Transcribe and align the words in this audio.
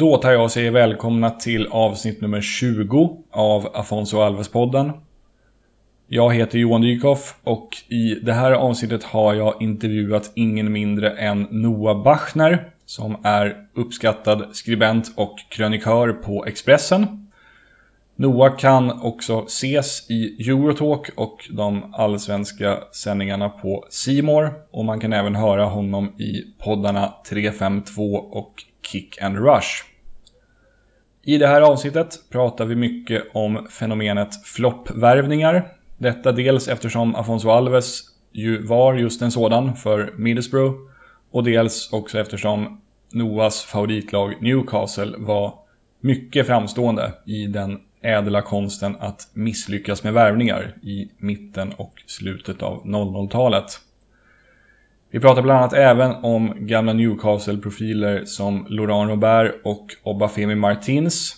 Då 0.00 0.16
tar 0.16 0.32
jag 0.32 0.44
och 0.44 0.50
säger 0.50 0.70
välkomna 0.70 1.30
till 1.30 1.66
avsnitt 1.66 2.20
nummer 2.20 2.40
20 2.40 3.18
av 3.30 3.68
Afonso 3.74 4.16
Alves-podden. 4.16 4.92
Jag 6.08 6.34
heter 6.34 6.58
Johan 6.58 6.80
Dykhoff 6.80 7.34
och 7.44 7.68
i 7.88 8.14
det 8.14 8.32
här 8.32 8.52
avsnittet 8.52 9.04
har 9.04 9.34
jag 9.34 9.62
intervjuat 9.62 10.32
ingen 10.34 10.72
mindre 10.72 11.10
än 11.10 11.46
Noah 11.50 12.02
Bachner 12.02 12.70
som 12.86 13.16
är 13.24 13.56
uppskattad 13.74 14.48
skribent 14.52 15.12
och 15.16 15.38
krönikör 15.50 16.12
på 16.12 16.44
Expressen. 16.46 17.30
Noah 18.16 18.56
kan 18.56 19.02
också 19.02 19.44
ses 19.46 20.10
i 20.10 20.50
Eurotalk 20.50 21.10
och 21.16 21.48
de 21.50 21.94
allsvenska 21.94 22.78
sändningarna 22.92 23.48
på 23.48 23.86
Simor 23.90 24.52
och 24.70 24.84
man 24.84 25.00
kan 25.00 25.12
även 25.12 25.34
höra 25.34 25.64
honom 25.64 26.20
i 26.20 26.44
poddarna 26.58 27.14
352 27.28 28.14
och 28.14 28.54
Kick 28.82 29.22
and 29.22 29.38
Rush. 29.38 29.89
I 31.24 31.38
det 31.38 31.46
här 31.46 31.60
avsnittet 31.60 32.18
pratar 32.30 32.64
vi 32.64 32.76
mycket 32.76 33.22
om 33.34 33.66
fenomenet 33.70 34.44
floppvärvningar. 34.46 35.68
Detta 35.98 36.32
dels 36.32 36.68
eftersom 36.68 37.14
Afonso 37.14 37.50
Alves 37.50 38.00
ju 38.32 38.66
var 38.66 38.94
just 38.94 39.22
en 39.22 39.30
sådan 39.30 39.76
för 39.76 40.14
Middlesbrough 40.16 40.78
och 41.30 41.44
dels 41.44 41.92
också 41.92 42.18
eftersom 42.18 42.80
Noahs 43.12 43.62
favoritlag 43.62 44.42
Newcastle 44.42 45.16
var 45.18 45.54
mycket 46.00 46.46
framstående 46.46 47.12
i 47.26 47.46
den 47.46 47.80
ädla 48.02 48.42
konsten 48.42 48.96
att 49.00 49.28
misslyckas 49.34 50.04
med 50.04 50.12
värvningar 50.12 50.76
i 50.82 51.10
mitten 51.18 51.72
och 51.72 52.02
slutet 52.06 52.62
av 52.62 52.84
00-talet. 52.84 53.80
Vi 55.12 55.20
pratar 55.20 55.42
bland 55.42 55.58
annat 55.58 55.72
även 55.72 56.12
om 56.12 56.54
gamla 56.58 56.92
Newcastle-profiler 56.92 58.24
som 58.24 58.66
Laurent 58.68 59.10
Robert 59.10 59.54
och 59.64 59.86
Obafemi 60.02 60.54
Martins, 60.54 61.36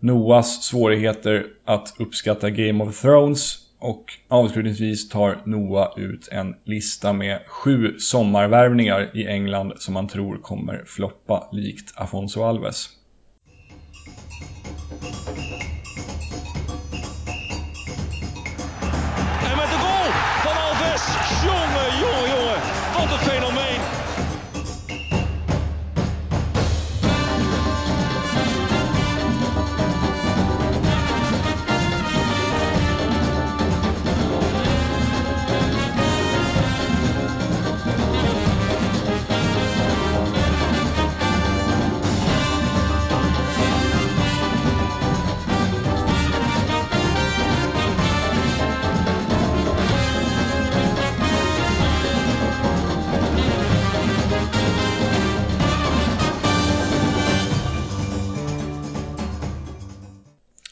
Noahs 0.00 0.62
svårigheter 0.62 1.46
att 1.64 1.94
uppskatta 1.98 2.50
Game 2.50 2.84
of 2.84 3.00
Thrones 3.00 3.58
och 3.78 4.04
avslutningsvis 4.28 5.08
tar 5.08 5.42
Noah 5.44 5.98
ut 5.98 6.28
en 6.28 6.54
lista 6.64 7.12
med 7.12 7.40
sju 7.46 7.98
sommarvärvningar 7.98 9.10
i 9.14 9.26
England 9.26 9.72
som 9.76 9.96
han 9.96 10.08
tror 10.08 10.36
kommer 10.36 10.84
floppa 10.86 11.48
likt 11.52 11.92
Afonso 11.96 12.42
Alves. 12.42 12.99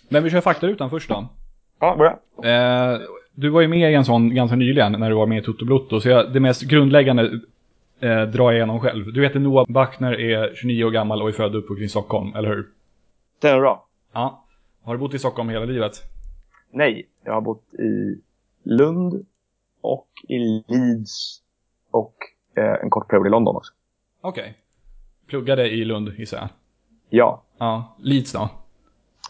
Men 0.09 0.25
vi 0.25 0.31
kör 0.31 0.41
faktarutan 0.41 0.91
först 0.91 1.09
då. 1.09 1.29
Ja, 1.81 1.97
börja. 1.97 2.19
Eh, 2.55 3.01
du 3.35 3.49
var 3.49 3.61
ju 3.61 3.69
med 3.69 3.93
i 3.93 3.95
en 3.95 4.05
sån 4.05 4.35
ganska 4.35 4.57
nyligen 4.57 4.93
när 4.93 5.11
du 5.11 5.17
var 5.17 5.27
med 5.27 5.39
i 5.39 5.43
Toto 5.43 5.65
Blotto. 5.65 6.01
Så 6.01 6.09
jag, 6.09 6.33
det 6.33 6.41
mest 6.41 6.63
grundläggande 6.63 7.41
eh, 8.01 8.23
drar 8.23 8.51
jag 8.51 8.55
igenom 8.55 8.81
själv. 8.81 9.13
Du 9.13 9.23
heter 9.23 9.41
Noah 9.41 9.67
Bachner, 9.69 10.21
är 10.21 10.55
29 10.55 10.85
år 10.85 10.91
gammal 10.91 11.23
och 11.23 11.29
är 11.29 11.33
född 11.33 11.55
och 11.55 11.59
uppvuxen 11.59 11.85
i 11.85 11.89
Stockholm, 11.89 12.35
eller 12.35 12.49
hur? 12.49 12.69
Det 13.41 13.49
är 13.49 13.61
bra. 13.61 13.87
Ja. 14.13 14.45
Har 14.85 14.95
du 14.95 14.99
bott 14.99 15.15
i 15.15 15.19
Stockholm 15.19 15.49
hela 15.49 15.65
livet? 15.65 15.93
Nej, 16.71 17.09
jag 17.25 17.33
har 17.33 17.41
bott 17.41 17.75
i 17.75 18.21
Lund 18.63 19.27
och 19.81 20.09
i 20.29 20.39
Leeds 20.69 21.43
och 21.91 22.15
eh, 22.57 22.83
en 22.83 22.91
kort 22.91 23.09
period 23.09 23.27
i 23.27 23.31
London 23.31 23.57
också. 23.57 23.73
Okej. 24.21 24.43
Okay. 24.43 24.55
Pluggade 25.27 25.69
i 25.69 25.85
Lund 25.85 26.09
gissar 26.19 26.39
jag? 26.39 26.49
Ja. 27.11 27.43
Ja. 27.59 27.97
Leeds 27.99 28.33
då? 28.33 28.49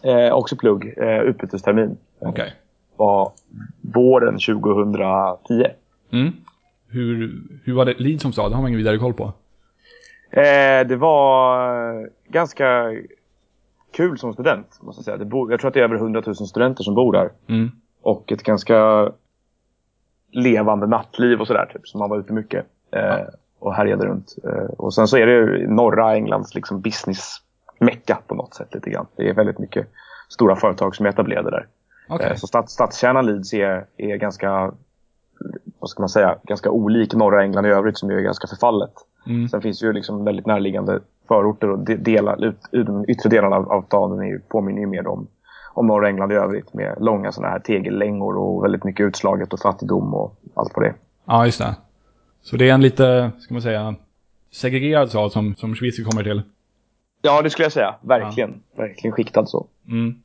Eh, 0.02 0.32
också 0.32 0.56
plugg, 0.56 0.94
eh, 0.96 1.20
utbytestermin. 1.20 1.96
Okay. 2.20 2.50
Var 2.96 3.32
våren 3.80 4.38
2010. 4.38 5.64
Mm. 6.12 6.32
Hur, 6.88 7.42
hur 7.64 7.74
var 7.74 7.84
det 7.84 7.94
Leeds 7.98 8.22
som 8.22 8.32
stad? 8.32 8.50
Det 8.50 8.54
har 8.54 8.62
man 8.62 8.68
ingen 8.68 8.78
vidare 8.78 8.98
koll 8.98 9.14
på. 9.14 9.32
Eh, 10.30 10.86
det 10.86 10.96
var 10.96 12.10
ganska 12.28 12.94
kul 13.92 14.18
som 14.18 14.32
student, 14.32 14.78
måste 14.80 14.98
jag 14.98 15.04
säga. 15.04 15.16
Det 15.16 15.24
bo, 15.24 15.50
jag 15.50 15.60
tror 15.60 15.68
att 15.68 15.74
det 15.74 15.80
är 15.80 15.84
över 15.84 15.96
100 15.96 16.22
000 16.26 16.34
studenter 16.36 16.84
som 16.84 16.94
bor 16.94 17.12
där. 17.12 17.30
Mm. 17.48 17.70
Och 18.02 18.32
ett 18.32 18.42
ganska 18.42 19.10
levande 20.32 20.86
nattliv 20.86 21.40
och 21.40 21.46
sådär, 21.46 21.70
typ. 21.72 21.88
Så 21.88 21.98
man 21.98 22.10
var 22.10 22.18
ute 22.18 22.32
mycket. 22.32 22.66
Eh, 22.92 23.00
ja. 23.00 23.26
Och 23.58 23.74
härjade 23.74 24.06
runt. 24.06 24.34
Eh, 24.44 24.70
och 24.78 24.94
sen 24.94 25.08
så 25.08 25.16
är 25.16 25.26
det 25.26 25.32
ju 25.32 25.68
norra 25.68 26.14
Englands 26.14 26.54
liksom 26.54 26.80
business 26.80 27.36
mecka 27.80 28.18
på 28.26 28.34
något 28.34 28.54
sätt 28.54 28.74
lite 28.74 28.90
grann. 28.90 29.06
Det 29.16 29.28
är 29.28 29.34
väldigt 29.34 29.58
mycket 29.58 29.86
stora 30.28 30.56
företag 30.56 30.96
som 30.96 31.06
är 31.06 31.10
etablerade 31.10 31.50
där. 31.50 31.66
Okay. 32.08 32.36
Så 32.36 32.46
stats, 32.46 32.72
stadskärnan 32.72 33.26
Leeds 33.26 33.54
är, 33.54 33.86
är 33.96 34.16
ganska, 34.16 34.72
vad 35.78 35.90
ska 35.90 36.02
man 36.02 36.08
säga, 36.08 36.36
ganska 36.42 36.70
olik 36.70 37.14
norra 37.14 37.42
England 37.42 37.66
i 37.66 37.68
övrigt 37.68 37.98
som 37.98 38.10
är 38.10 38.20
ganska 38.20 38.46
förfallet. 38.46 38.92
Mm. 39.26 39.48
Sen 39.48 39.62
finns 39.62 39.82
ju 39.82 39.92
liksom 39.92 40.24
väldigt 40.24 40.46
närliggande 40.46 41.00
förorter 41.28 41.70
och 41.70 41.78
delar, 41.78 42.44
ut, 42.44 42.86
de 42.86 43.04
yttre 43.08 43.28
delarna 43.28 43.56
av, 43.56 43.72
av 43.72 43.82
staden 43.82 44.18
är 44.18 44.26
ju, 44.26 44.40
påminner 44.40 44.80
ju 44.80 44.86
mer 44.86 45.06
om, 45.06 45.26
om 45.74 45.86
norra 45.86 46.08
England 46.08 46.32
i 46.32 46.34
övrigt 46.34 46.74
med 46.74 46.96
långa 47.00 47.32
sådana 47.32 47.52
här 47.52 47.58
tegellängor 47.58 48.36
och 48.36 48.64
väldigt 48.64 48.84
mycket 48.84 49.06
utslaget 49.06 49.52
och 49.52 49.60
fattigdom 49.60 50.14
och 50.14 50.36
allt 50.54 50.72
vad 50.74 50.84
det. 50.84 50.94
Ja, 51.24 51.46
just 51.46 51.58
det. 51.58 51.76
Så 52.42 52.56
det 52.56 52.70
är 52.70 52.74
en 52.74 52.80
lite, 52.80 53.30
ska 53.38 53.54
man 53.54 53.62
säga, 53.62 53.94
segregerad 54.52 55.08
stad 55.08 55.32
som, 55.32 55.54
som 55.54 55.74
Schweiz 55.74 56.04
kommer 56.04 56.22
till. 56.22 56.42
Ja, 57.22 57.42
det 57.42 57.50
skulle 57.50 57.64
jag 57.64 57.72
säga. 57.72 57.94
Verkligen. 58.00 58.62
Ja. 58.74 58.82
Verkligen 58.82 59.12
skiktad 59.12 59.46
så. 59.46 59.66
Mm. 59.88 60.22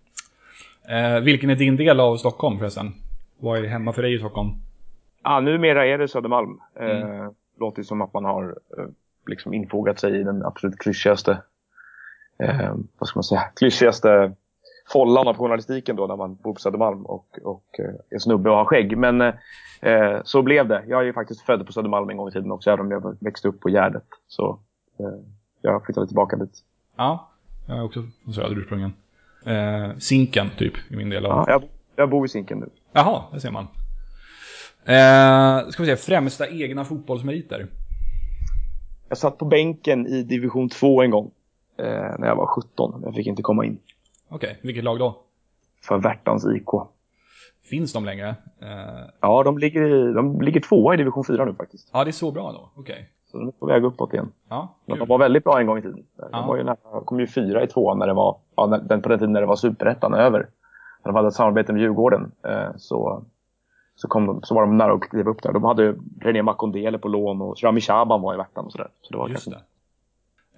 Eh, 0.90 1.22
vilken 1.24 1.50
är 1.50 1.56
din 1.56 1.76
del 1.76 2.00
av 2.00 2.18
Stockholm 2.18 2.60
förresten? 2.60 2.94
Vad 3.38 3.60
är 3.60 3.68
hemma 3.68 3.94
för 3.94 4.02
dig 4.02 4.16
i 4.16 4.20
Stockholm? 4.20 4.50
Ja, 5.24 5.40
numera 5.40 5.86
är 5.86 5.98
det 5.98 6.08
Södermalm. 6.08 6.60
Mm. 6.76 7.22
Eh, 7.22 7.30
låter 7.60 7.84
som 7.84 8.02
att 8.02 8.14
man 8.14 8.26
har 8.26 8.44
eh, 8.78 8.86
liksom 9.26 9.54
infogat 9.54 10.00
sig 10.00 10.20
i 10.20 10.24
den 10.24 10.46
absolut 10.46 10.78
klyschigaste 10.78 11.38
eh, 12.40 12.76
vad 12.98 13.08
ska 13.08 13.18
man 13.18 13.24
säga, 13.24 13.42
klyschigaste 13.56 14.34
follan 14.90 15.28
av 15.28 15.38
journalistiken 15.38 15.96
då 15.96 16.08
när 16.08 16.16
man 16.16 16.36
bor 16.36 16.54
på 16.54 16.60
Södermalm 16.60 17.06
och, 17.06 17.40
och 17.44 17.80
eh, 17.80 18.16
är 18.16 18.20
snubbe 18.20 18.50
och 18.50 18.56
har 18.56 18.66
skägg. 18.66 18.98
Men 18.98 19.22
eh, 19.82 20.22
så 20.24 20.42
blev 20.42 20.68
det. 20.68 20.84
Jag 20.88 21.02
är 21.02 21.06
ju 21.06 21.14
faktiskt 21.14 21.42
född 21.42 21.66
på 21.66 21.74
Södermalm 21.74 22.10
en 22.10 22.18
gång 22.18 22.28
i 22.28 22.32
tiden 22.32 22.52
också, 22.52 22.72
även 22.72 22.86
om 22.86 22.92
jag 22.92 23.18
växte 23.20 23.48
upp 23.48 23.60
på 23.60 23.70
Gärdet. 23.70 24.08
Så 24.28 24.60
eh, 25.00 25.20
jag 25.62 25.86
flyttade 25.86 26.08
tillbaka 26.08 26.36
dit. 26.36 26.64
Ja, 26.96 27.30
jag 27.68 27.78
är 27.78 27.84
också 27.84 28.04
från 28.24 28.34
söder 28.34 28.56
ursprungligen. 28.56 28.94
Eh, 29.46 29.98
Zinken, 29.98 30.50
typ, 30.58 30.74
i 30.92 30.96
min 30.96 31.10
del 31.10 31.26
av... 31.26 31.32
Ja, 31.32 31.46
jag, 31.48 31.64
jag 31.96 32.10
bor 32.10 32.26
i 32.26 32.30
Zinken 32.30 32.60
nu. 32.60 32.70
Jaha, 32.92 33.24
det 33.34 33.40
ser 33.40 33.52
man. 33.52 33.68
Eh, 34.86 35.70
ska 35.70 35.84
vi 35.84 35.90
se, 35.90 35.96
främsta 35.96 36.50
egna 36.50 36.86
fotbollsmeriter? 36.86 37.68
Jag 39.10 39.18
satt 39.18 39.38
på 39.38 39.46
bänken 39.46 40.08
i 40.08 40.24
division 40.24 40.70
2 40.70 41.04
en 41.04 41.12
gång. 41.12 41.32
Eh, 41.78 41.86
när 42.20 42.28
jag 42.28 42.36
var 42.36 42.46
17. 42.46 43.02
Jag 43.06 43.16
fick 43.16 43.28
inte 43.28 43.42
komma 43.42 43.66
in. 43.66 43.78
Okej, 44.30 44.50
okay. 44.50 44.60
vilket 44.62 44.84
lag 44.84 45.00
då? 45.00 45.22
För 45.82 45.98
Värtans 45.98 46.46
IK. 46.46 46.70
Finns 47.64 47.94
de 47.94 48.06
längre? 48.06 48.36
Eh... 48.62 49.10
Ja, 49.20 49.44
de 49.44 49.58
ligger, 49.58 49.84
i, 49.84 50.14
de 50.14 50.42
ligger 50.42 50.62
tvåa 50.62 50.94
i 50.94 50.98
division 50.98 51.26
4 51.26 51.46
nu 51.46 51.54
faktiskt. 51.54 51.90
Ja, 51.94 52.04
det 52.04 52.10
är 52.10 52.12
så 52.12 52.32
bra 52.32 52.52
då. 52.52 52.70
Okej. 52.76 53.10
Så 53.34 53.40
de 53.40 53.48
är 53.48 53.52
på 53.52 53.66
väg 53.66 53.84
uppåt 53.84 54.14
igen. 54.14 54.32
Ja, 54.50 54.76
Men 54.86 55.00
de 55.00 55.08
var 55.08 55.18
väldigt 55.18 55.44
bra 55.44 55.60
en 55.60 55.68
gång 55.68 55.78
i 55.78 55.82
tiden. 55.82 56.04
De 56.18 56.28
Ja. 56.32 56.46
var 56.48 56.58
ju 56.58 56.64
nära, 56.64 56.78
kom 57.06 57.20
ju 57.20 57.28
fyra 57.28 57.64
i 57.64 57.68
tvåan 57.68 58.00
när 58.00 58.08
det 58.08 58.14
var, 58.14 58.38
ja, 58.56 58.68
den, 58.68 59.02
på 59.02 59.10
den 59.10 59.20
tiden 59.20 59.34
när 59.34 59.42
det 59.42 59.48
var 59.48 59.56
superettan 59.56 60.14
över. 60.14 60.40
När 61.04 61.12
de 61.12 61.16
hade 61.16 61.28
ett 61.28 61.34
samarbete 61.34 61.74
med 61.74 61.82
Djurgården 61.82 62.32
eh, 62.48 62.70
så, 62.78 63.24
så, 63.96 64.08
kom 64.08 64.26
de, 64.26 64.42
så 64.44 64.56
var 64.56 64.62
de 64.62 64.78
nära 64.78 64.94
att 64.94 65.02
kliva 65.02 65.32
upp 65.32 65.42
där. 65.44 65.54
De 65.54 65.64
hade 65.64 65.96
René 66.22 66.42
Makondele 66.44 66.98
på 66.98 67.08
lån 67.08 67.42
och 67.42 67.64
Rami 67.64 67.82
Shaban 67.82 68.22
var 68.22 68.34
i 68.34 68.38
Värtan 68.38 68.66
och 68.66 68.72
sådär. 68.72 68.88
Så 69.02 69.12
det 69.14 69.18
var 69.18 69.30
Just 69.30 69.44
kanske- 69.44 69.64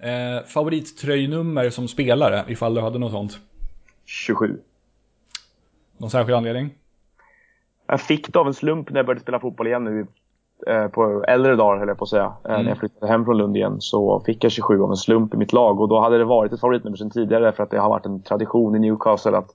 det. 0.00 0.36
Eh, 0.36 0.42
favorittröjnummer 0.44 1.70
som 1.70 1.88
spelare, 1.88 2.44
ifall 2.48 2.74
du 2.74 2.80
hade 2.80 2.98
något 2.98 3.12
sånt? 3.12 3.38
27. 4.04 4.58
Någon 5.98 6.10
särskild 6.10 6.36
anledning? 6.36 6.70
Jag 7.86 8.00
fick 8.00 8.32
det 8.32 8.38
av 8.38 8.46
en 8.46 8.54
slump 8.54 8.90
när 8.90 8.96
jag 8.96 9.06
började 9.06 9.20
spela 9.20 9.40
fotboll 9.40 9.66
igen 9.66 9.84
nu 9.84 10.06
på 10.92 11.24
äldre 11.28 11.56
dagar 11.56 11.78
höll 11.78 11.88
jag 11.88 11.98
på 11.98 12.04
att 12.04 12.08
säga. 12.08 12.32
Eh, 12.44 12.50
Mm. 12.50 12.62
När 12.62 12.70
jag 12.70 12.78
flyttade 12.78 13.12
hem 13.12 13.24
från 13.24 13.38
Lund 13.38 13.56
igen 13.56 13.76
så 13.78 14.20
fick 14.20 14.44
jag 14.44 14.52
27 14.52 14.82
av 14.82 14.90
en 14.90 14.96
slump 14.96 15.34
i 15.34 15.36
mitt 15.36 15.52
lag. 15.52 15.80
Och 15.80 15.88
då 15.88 16.00
hade 16.00 16.18
det 16.18 16.24
varit 16.24 16.52
ett 16.52 16.60
favoritnummer 16.60 16.96
sedan 16.96 17.10
tidigare 17.10 17.52
för 17.52 17.62
att 17.62 17.70
det 17.70 17.78
har 17.78 17.88
varit 17.88 18.06
en 18.06 18.22
tradition 18.22 18.76
i 18.76 18.78
Newcastle 18.78 19.36
att 19.36 19.50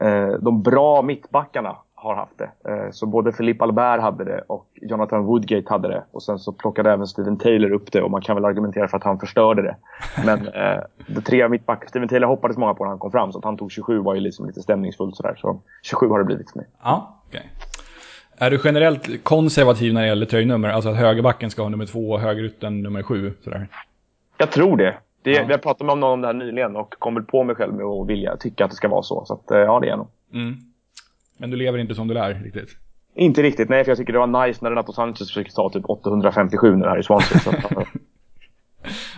eh, 0.00 0.28
de 0.40 0.62
bra 0.62 1.02
mittbackarna 1.02 1.76
har 1.94 2.14
haft 2.14 2.38
det. 2.38 2.70
Eh, 2.70 2.90
så 2.90 3.06
både 3.06 3.32
Philippe 3.32 3.64
Albert 3.64 4.00
hade 4.00 4.24
det 4.24 4.40
och 4.46 4.66
Jonathan 4.74 5.24
Woodgate 5.24 5.72
hade 5.72 5.88
det. 5.88 6.04
Och 6.10 6.22
sen 6.22 6.38
så 6.38 6.52
plockade 6.52 6.92
även 6.92 7.06
Steven 7.06 7.36
Taylor 7.38 7.72
upp 7.72 7.92
det 7.92 8.02
och 8.02 8.10
man 8.10 8.20
kan 8.20 8.36
väl 8.36 8.44
argumentera 8.44 8.88
för 8.88 8.96
att 8.96 9.04
han 9.04 9.18
förstörde 9.18 9.62
det. 9.62 9.76
Men 10.26 10.48
eh, 10.48 10.80
de 11.06 11.20
tre 11.20 11.48
mittbackar, 11.48 11.88
Steven 11.88 12.08
Taylor 12.08 12.28
hoppades 12.28 12.56
många 12.56 12.74
på 12.74 12.84
när 12.84 12.88
han 12.90 12.98
kom 12.98 13.10
fram 13.10 13.32
så 13.32 13.38
att 13.38 13.44
han 13.44 13.56
tog 13.56 13.72
27 13.72 13.98
var 13.98 14.14
ju 14.14 14.20
liksom 14.20 14.46
lite 14.46 14.60
stämningsfullt 14.62 15.16
sådär. 15.16 15.34
Så 15.36 15.60
27 15.82 16.08
har 16.08 16.18
det 16.18 16.24
blivit 16.24 16.50
för 16.50 16.58
mig. 16.58 16.66
Ja. 16.82 17.13
Är 18.38 18.50
du 18.50 18.60
generellt 18.64 19.24
konservativ 19.24 19.94
när 19.94 20.00
det 20.00 20.06
gäller 20.06 20.26
tröjnummer? 20.26 20.68
Alltså 20.68 20.90
att 20.90 20.96
högerbacken 20.96 21.50
ska 21.50 21.62
ha 21.62 21.68
nummer 21.68 21.86
två 21.86 22.10
och 22.10 22.20
högerytten 22.20 22.82
nummer 22.82 23.02
sju? 23.02 23.32
Sådär. 23.44 23.68
Jag 24.38 24.52
tror 24.52 24.76
det. 24.76 24.96
det 25.22 25.30
Ja. 25.30 25.42
Har 25.42 25.58
pratat 25.58 25.86
med 25.86 25.98
någon 25.98 26.12
om 26.12 26.20
det 26.20 26.26
här 26.26 26.34
nyligen 26.34 26.76
och 26.76 26.94
kom 26.98 27.14
väl 27.14 27.24
på 27.24 27.44
mig 27.44 27.56
själv 27.56 27.74
med 27.74 27.86
att 27.86 28.08
vilja 28.08 28.36
tycka 28.36 28.64
att 28.64 28.70
det 28.70 28.76
ska 28.76 28.88
vara 28.88 29.02
så. 29.02 29.24
Så 29.24 29.34
att, 29.34 29.50
eh, 29.50 29.58
ja, 29.58 29.80
det 29.80 29.86
är 29.86 29.90
jag 29.90 29.98
nog. 29.98 30.08
Mm. 30.32 30.56
Men 31.36 31.50
du 31.50 31.56
lever 31.56 31.78
inte 31.78 31.94
som 31.94 32.08
du 32.08 32.14
lär 32.14 32.34
riktigt? 32.34 32.70
Inte 33.14 33.42
riktigt, 33.42 33.68
nej 33.68 33.84
för 33.84 33.90
jag 33.90 33.98
tycker 33.98 34.12
det 34.12 34.18
var 34.18 34.46
nice 34.46 34.58
när 34.62 34.70
Renato 34.70 34.92
Sanchez 34.92 35.34
fick 35.34 35.54
ta 35.54 35.70
typ 35.70 35.90
857 35.90 36.76
nu 36.76 36.84
här 36.84 36.98
i 36.98 37.02
Swansea. 37.02 37.38
Så 37.38 37.50
att, 37.50 37.56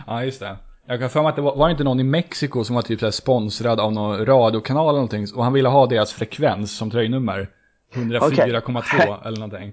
ja. 0.06 0.24
Just 0.24 0.40
det. 0.40 0.56
Jag 0.86 1.00
kan 1.00 1.10
för 1.10 1.22
mig 1.22 1.28
att 1.28 1.36
det 1.36 1.42
var, 1.42 1.56
var 1.56 1.68
det 1.68 1.72
inte 1.72 1.84
någon 1.84 2.00
i 2.00 2.04
Mexiko 2.04 2.64
som 2.64 2.74
var 2.74 2.82
typ 2.82 3.00
så 3.00 3.12
sponsrad 3.12 3.80
av 3.80 3.92
någon 3.92 4.26
radiokanal 4.26 4.88
eller 4.88 4.92
någonting 4.92 5.26
och 5.36 5.44
han 5.44 5.52
ville 5.52 5.68
ha 5.68 5.86
deras 5.86 6.12
frekvens 6.12 6.76
som 6.76 6.90
tröjnummer. 6.90 7.48
104,2 7.96 9.26
eller 9.26 9.38
någonting. 9.40 9.72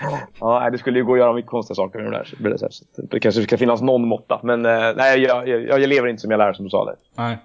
ja, 0.40 0.70
det 0.70 0.78
skulle 0.78 0.98
ju 0.98 1.04
gå 1.04 1.12
att 1.12 1.18
göra 1.18 1.32
mycket 1.32 1.50
konstiga 1.50 1.74
saker 1.74 1.98
med 1.98 2.12
det 2.12 2.18
där. 2.18 2.34
Det 2.38 3.10
det, 3.10 3.20
kanske 3.20 3.42
ska 3.42 3.58
finnas 3.58 3.82
någon 3.82 4.08
måtta. 4.08 4.40
Men 4.42 4.66
eh, 4.66 4.92
nej, 4.96 5.20
jag, 5.20 5.48
jag, 5.48 5.62
jag 5.80 5.88
lever 5.88 6.08
inte 6.08 6.20
som 6.20 6.30
jag 6.30 6.38
lär 6.38 6.52
som 6.52 6.64
du 6.64 6.70
sa 6.70 6.84
där. 6.84 6.94
Nej. 7.16 7.38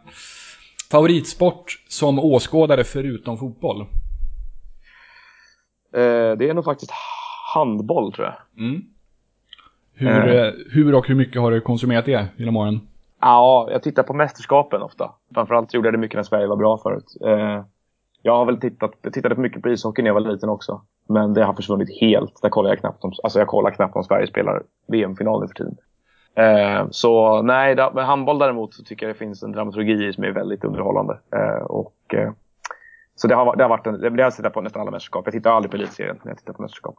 Favoritsport 0.92 1.66
som 1.88 2.20
åskådare 2.20 2.84
förutom 2.84 3.38
fotboll? 3.38 3.82
Eh, 3.82 3.88
det 6.38 6.50
är 6.50 6.54
nog 6.54 6.66
faktiskt 6.66 6.92
handboll 7.54 8.14
tror 8.14 8.28
jag. 8.28 8.66
Mm. 8.66 8.82
Hur, 9.96 10.08
Eh. 10.08 10.48
eh, 10.48 10.54
hur 10.72 10.96
och 10.96 11.08
hur 11.08 11.16
mycket 11.16 11.42
har 11.42 11.52
du 11.52 11.62
konsumerat 11.62 12.06
det 12.06 12.28
genom 12.38 12.58
åren? 12.58 12.88
Ja, 13.22 13.68
jag 13.72 13.84
tittar 13.84 14.04
på 14.04 14.14
mästerskapen 14.14 14.82
ofta. 14.82 15.12
Framförallt 15.34 15.74
gjorde 15.74 15.88
jag 15.88 15.94
det 15.94 15.98
mycket 15.98 16.16
när 16.16 16.24
Sverige 16.24 16.48
var 16.48 16.56
bra 16.56 16.78
förut. 16.78 17.06
Eh, 17.26 17.64
jag 18.26 18.38
har 18.38 18.46
väl 18.46 18.60
tittat, 18.60 18.92
jag 19.02 19.14
tittade 19.14 19.36
mycket 19.36 19.62
på 19.62 19.70
ishockey 19.70 20.02
när 20.02 20.10
jag 20.10 20.14
var 20.14 20.22
liten 20.22 20.50
också. 20.50 20.82
Men 21.10 21.34
det 21.34 21.44
har 21.44 21.54
försvunnit 21.54 22.02
helt. 22.02 22.42
Där 22.42 22.50
kollar 22.50 22.70
jag 22.70 22.80
knappt 22.80 23.04
om, 23.04 23.14
alltså 23.24 23.40
jag 23.40 23.48
kollar 23.48 23.72
knappt 23.72 23.96
om 23.96 24.04
Sverige 24.04 24.28
spelar 24.28 24.64
VM-final 24.88 25.42
nu 25.42 25.48
för 25.48 25.54
tiden. 25.54 25.78
Eh, 26.36 26.88
så 26.92 27.42
nej, 27.42 27.76
da, 27.76 27.92
med 27.94 28.06
handboll 28.06 28.40
däremot 28.40 28.74
så 28.74 28.84
tycker 28.84 29.06
jag 29.08 29.16
det 29.16 29.20
finns 29.20 29.44
en 29.44 29.52
dramaturgi 29.52 30.08
i 30.08 30.14
som 30.14 30.24
är 30.24 30.32
väldigt 30.32 30.64
underhållande. 30.64 31.20
Eh, 31.36 31.64
och, 31.64 31.96
eh, 32.14 32.32
så 33.16 33.28
det 33.28 33.36
har, 33.36 33.56
det 33.56 33.64
har 33.64 33.70
varit 33.70 33.88
en, 33.88 34.00
det 34.00 34.10
har 34.10 34.18
jag 34.18 34.36
tittat 34.36 34.54
på 34.54 34.62
nästan 34.62 34.82
alla 34.82 34.92
mästerskap. 34.92 35.26
Jag 35.26 35.34
tittar 35.34 35.52
aldrig 35.52 35.72
på 35.72 35.78
elitserien 35.78 36.20
när 36.24 36.32
jag 36.32 36.38
tittar 36.38 36.54
på 36.54 36.62
mästerskap. 36.62 36.96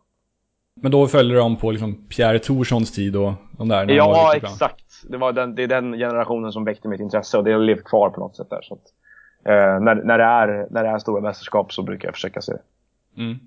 Men 0.81 0.91
då 0.93 1.07
följer 1.07 1.37
de 1.37 1.57
på 1.57 1.71
liksom 1.71 1.95
Pierre 2.09 2.39
Thorssons 2.39 2.93
tid 2.93 3.17
och 3.17 3.33
de 3.59 3.69
där? 3.69 3.91
Ja, 3.91 4.33
exakt. 4.37 4.85
Det, 5.09 5.17
var 5.17 5.33
den, 5.33 5.55
det 5.55 5.63
är 5.63 5.69
den 5.69 5.93
generationen 5.93 6.53
som 6.53 6.65
väckte 6.65 6.89
mitt 6.89 7.01
intresse 7.01 7.39
och 7.39 7.45
det 7.45 7.53
har 7.53 7.61
levt 7.61 7.85
kvar 7.85 8.11
på 8.11 8.21
något 8.21 8.37
sätt 8.37 8.51
där. 8.51 8.63
Så 8.63 8.75
att, 8.75 8.83
eh, 9.45 9.81
när, 9.81 9.95
när, 9.95 10.19
det 10.19 10.25
är, 10.25 10.67
när 10.71 10.83
det 10.85 10.89
är 10.89 10.99
stora 10.99 11.21
mästerskap 11.21 11.73
så 11.73 11.83
brukar 11.83 12.09
jag 12.09 12.15
försöka 12.15 12.41
se 12.43 12.53
det. 12.53 12.63
Mm. 13.23 13.39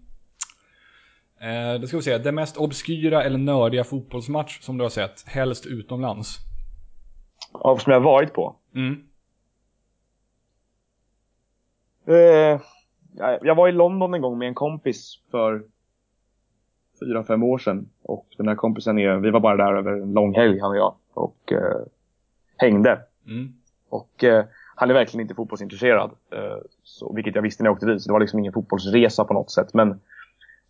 Eh, 1.39 1.81
då 1.81 1.87
ska 1.87 1.97
vi 1.97 2.03
se, 2.03 2.17
den 2.17 2.35
mest 2.35 2.57
obskyra 2.57 3.23
eller 3.23 3.37
nördiga 3.37 3.83
fotbollsmatch 3.83 4.59
som 4.61 4.77
du 4.77 4.83
har 4.83 4.89
sett, 4.89 5.23
helst 5.27 5.65
utomlands? 5.65 6.37
Av 7.51 7.77
som 7.77 7.93
jag 7.93 7.99
varit 7.99 8.33
på. 8.33 8.55
Mm. 8.75 9.03
Eh, 12.07 12.61
jag- 13.15 13.39
jag 13.45 13.55
var 13.55 13.67
i 13.67 13.71
London 13.71 14.13
en 14.13 14.21
gång 14.21 14.37
med 14.37 14.47
en 14.47 14.53
kompis 14.55 15.19
för 15.31 15.63
fyra, 16.99 17.23
fem 17.23 17.43
år 17.43 17.57
sedan. 17.57 17.89
Och 18.03 18.27
den 18.37 18.47
här 18.47 18.55
kompisen 18.55 18.99
är, 18.99 19.15
vi 19.17 19.29
var 19.31 19.39
bara 19.39 19.57
där 19.57 19.73
över 19.73 19.91
en 19.91 20.13
lång 20.13 20.35
helg 20.35 20.59
han 20.59 20.71
och 20.71 20.77
jag. 20.77 20.95
Och 21.13 21.51
eh, 21.51 21.81
hängde. 22.57 23.01
Mm. 23.27 23.53
Och 23.89 24.23
eh, 24.23 24.45
han 24.79 24.89
är 24.89 24.93
verkligen 24.93 25.21
inte 25.21 25.35
fotbollsintresserad. 25.35 26.11
Eh, 26.33 26.57
så, 26.83 27.13
vilket 27.13 27.35
jag 27.35 27.41
visste 27.41 27.63
när 27.63 27.67
jag 27.67 27.73
åkte 27.73 27.85
dit. 27.85 28.01
Så 28.01 28.09
det 28.09 28.13
var 28.13 28.19
liksom 28.19 28.39
ingen 28.39 28.53
fotbollsresa 28.53 29.23
på 29.23 29.33
något 29.33 29.51
sätt. 29.51 29.73
Men 29.73 29.99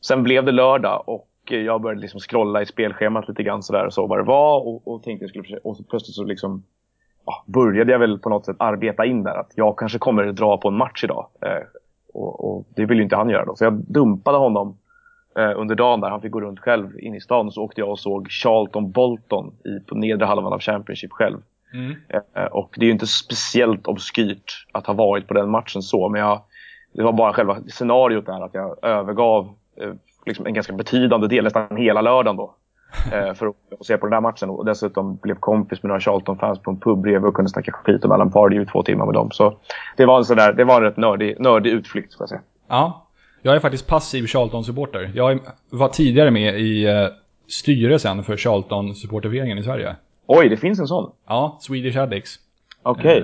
sen 0.01 0.23
blev 0.23 0.45
det 0.45 0.51
lördag 0.51 1.03
och 1.05 1.29
eh, 1.51 1.57
jag 1.57 1.81
började 1.81 2.01
liksom 2.01 2.19
scrolla 2.19 2.61
i 2.61 2.65
spelschemat 2.65 3.27
lite 3.27 3.43
grann 3.43 3.63
sådär 3.63 3.85
och 3.85 3.93
så 3.93 4.07
vad 4.07 4.19
det 4.19 4.23
var. 4.23 4.67
Och, 4.67 4.87
och 4.87 5.03
tänkte 5.03 5.23
jag 5.23 5.29
skulle 5.29 5.43
försöka, 5.43 5.69
och 5.69 5.77
så 5.77 5.83
plötsligt 5.83 6.15
så 6.15 6.23
liksom 6.23 6.63
ja, 7.25 7.43
började 7.47 7.91
jag 7.91 7.99
väl 7.99 8.19
på 8.19 8.29
något 8.29 8.45
sätt 8.45 8.55
arbeta 8.59 9.05
in 9.05 9.23
där. 9.23 9.35
Att 9.39 9.51
jag 9.55 9.77
kanske 9.79 9.99
kommer 9.99 10.23
dra 10.23 10.57
på 10.57 10.67
en 10.67 10.77
match 10.77 11.03
idag. 11.03 11.27
Eh, 11.41 11.63
och, 12.13 12.51
och 12.57 12.65
det 12.75 12.85
vill 12.85 12.97
ju 12.97 13.03
inte 13.03 13.15
han 13.15 13.29
göra 13.29 13.45
då. 13.45 13.55
Så 13.55 13.63
jag 13.63 13.73
dumpade 13.73 14.37
honom 14.37 14.77
eh, 15.37 15.59
under 15.59 15.75
dagen 15.75 16.01
där. 16.01 16.09
Han 16.09 16.21
fick 16.21 16.31
gå 16.31 16.41
runt 16.41 16.59
själv 16.59 16.99
in 16.99 17.15
i 17.15 17.21
stan. 17.21 17.51
Så 17.51 17.63
åkte 17.63 17.81
jag 17.81 17.89
och 17.89 17.99
såg 17.99 18.29
Charlton 18.29 18.91
Bolton 18.91 19.53
i, 19.65 19.79
på 19.79 19.95
nedre 19.95 20.25
halvan 20.25 20.53
av 20.53 20.59
Championship 20.59 21.11
själv. 21.11 21.37
Mm. 21.73 21.95
Eh, 22.35 22.43
Och 22.43 22.75
det 22.77 22.81
är 22.81 22.87
ju 22.87 22.91
inte 22.91 23.07
speciellt 23.07 23.87
obskyrt 23.87 24.65
att 24.71 24.87
ha 24.87 24.93
varit 24.93 25.27
på 25.27 25.33
den 25.33 25.49
matchen 25.49 25.81
så. 25.81 26.09
Men 26.09 26.21
jag, 26.21 26.41
det 26.93 27.03
var 27.03 27.13
bara 27.13 27.33
själva 27.33 27.57
scenariot 27.67 28.25
där 28.25 28.45
att 28.45 28.53
jag 28.53 28.77
övergav 28.85 29.49
eh, 29.81 29.93
liksom 30.25 30.45
en 30.45 30.53
ganska 30.53 30.73
betydande 30.73 31.27
del, 31.27 31.43
nästan 31.43 31.77
hela 31.77 32.01
lördagen 32.01 32.37
då. 32.37 32.55
eh, 33.13 33.33
För 33.33 33.47
att 33.47 33.85
se 33.85 33.97
på 33.97 34.05
den 34.05 34.11
där 34.11 34.21
matchen. 34.21 34.49
Och 34.49 34.65
dessutom 34.65 35.15
blev 35.15 35.35
kompis 35.35 35.83
med 35.83 35.87
några 35.87 35.99
Charlton-fans 35.99 36.59
på 36.59 36.71
en 36.71 36.79
pub 36.79 37.01
bredvid 37.01 37.27
och 37.27 37.33
kunde 37.33 37.51
snacka 37.51 37.71
skit 37.71 38.05
om 38.05 38.11
Alan 38.11 38.31
Pardew 38.31 38.63
i 38.63 38.71
två 38.71 38.83
timmar 38.83 39.05
med 39.05 39.13
dem. 39.13 39.31
Så 39.31 39.57
det 39.97 40.05
var 40.05 40.17
en, 40.17 40.25
sån 40.25 40.37
där, 40.37 40.53
det 40.53 40.63
var 40.63 40.75
en 40.75 40.83
rätt 40.83 40.97
nördig, 40.97 41.39
nördig 41.39 41.69
utflykt 41.69 42.11
ska 42.11 42.21
jag 42.21 42.29
säga. 42.29 42.41
Ja, 42.67 43.07
jag 43.41 43.55
är 43.55 43.59
faktiskt 43.59 43.87
passiv 43.87 44.25
Charlton-supporter. 44.25 45.11
Jag 45.15 45.39
var 45.69 45.87
tidigare 45.87 46.31
med 46.31 46.59
i 46.59 46.87
styrelsen 47.47 48.23
för 48.23 48.37
Charlton-supporterföreningen 48.37 49.57
i 49.57 49.63
Sverige. 49.63 49.95
Oj, 50.27 50.49
det 50.49 50.57
finns 50.57 50.79
en 50.79 50.87
sån? 50.87 51.11
Ja, 51.27 51.57
Swedish 51.61 51.97
Addicts. 51.97 52.39
Okej. 52.83 53.19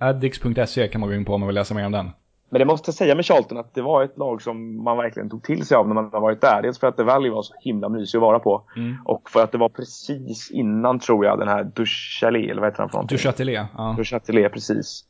Eh, 0.00 0.08
Addicts.se 0.08 0.88
kan 0.88 1.00
man 1.00 1.10
gå 1.10 1.16
in 1.16 1.24
på 1.24 1.34
om 1.34 1.40
man 1.40 1.46
vill 1.46 1.54
läsa 1.54 1.74
mer 1.74 1.86
om 1.86 1.92
den. 1.92 2.10
Men 2.50 2.58
det 2.58 2.64
måste 2.64 2.88
jag 2.88 2.94
säga 2.94 3.14
med 3.14 3.24
Charlton 3.24 3.58
att 3.58 3.74
det 3.74 3.82
var 3.82 4.02
ett 4.02 4.18
lag 4.18 4.42
som 4.42 4.84
man 4.84 4.96
verkligen 4.96 5.30
tog 5.30 5.42
till 5.42 5.66
sig 5.66 5.76
av 5.76 5.88
när 5.88 5.94
man 5.94 6.10
har 6.12 6.20
varit 6.20 6.40
där. 6.40 6.62
Dels 6.62 6.78
för 6.78 6.86
att 6.86 6.96
The 6.96 7.02
Valley 7.02 7.30
var 7.30 7.42
så 7.42 7.54
himla 7.60 7.88
mysig 7.88 8.18
att 8.18 8.22
vara 8.22 8.38
på. 8.38 8.62
Mm. 8.76 8.96
Och 9.04 9.30
för 9.30 9.42
att 9.42 9.52
det 9.52 9.58
var 9.58 9.68
precis 9.68 10.50
innan, 10.50 10.98
tror 10.98 11.24
jag, 11.24 11.38
den 11.38 11.48
här 11.48 11.64
Duchalet, 11.64 12.50
eller 12.50 12.60
vad 12.60 12.70
heter 12.70 12.82
han 12.82 12.88
för 12.88 12.96
någonting? 12.96 13.16
Du 13.16 13.22
Châtelet, 13.22 13.66
ja. 13.76 13.94
Duchatelet, 13.98 14.52
precis. 14.52 15.04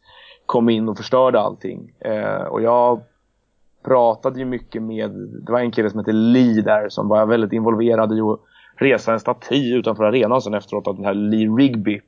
Kom 0.47 0.69
in 0.69 0.89
och 0.89 0.97
förstörde 0.97 1.41
allting. 1.41 1.93
Eh, 2.01 2.43
och 2.43 2.63
jag 2.63 3.03
pratade 3.85 4.39
ju 4.39 4.45
mycket 4.45 4.83
med, 4.83 5.11
det 5.47 5.53
var 5.53 5.61
en 5.61 5.71
kille 5.71 5.91
som 5.91 5.99
hette 5.99 6.13
Lee 6.13 6.63
där 6.63 6.89
som 6.89 7.09
var 7.09 7.27
väldigt 7.27 7.53
involverad 7.53 8.13
i 8.13 8.21
att 8.21 8.41
resa 8.83 9.13
en 9.13 9.21
staty 9.21 9.75
utanför 9.75 10.05
arenan 10.05 10.43
sen 10.43 10.55
efteråt 10.55 10.87
av 10.87 10.97
den 10.97 11.05
här 11.05 11.15
Lee 11.15 11.49
Rigby. 11.49 12.01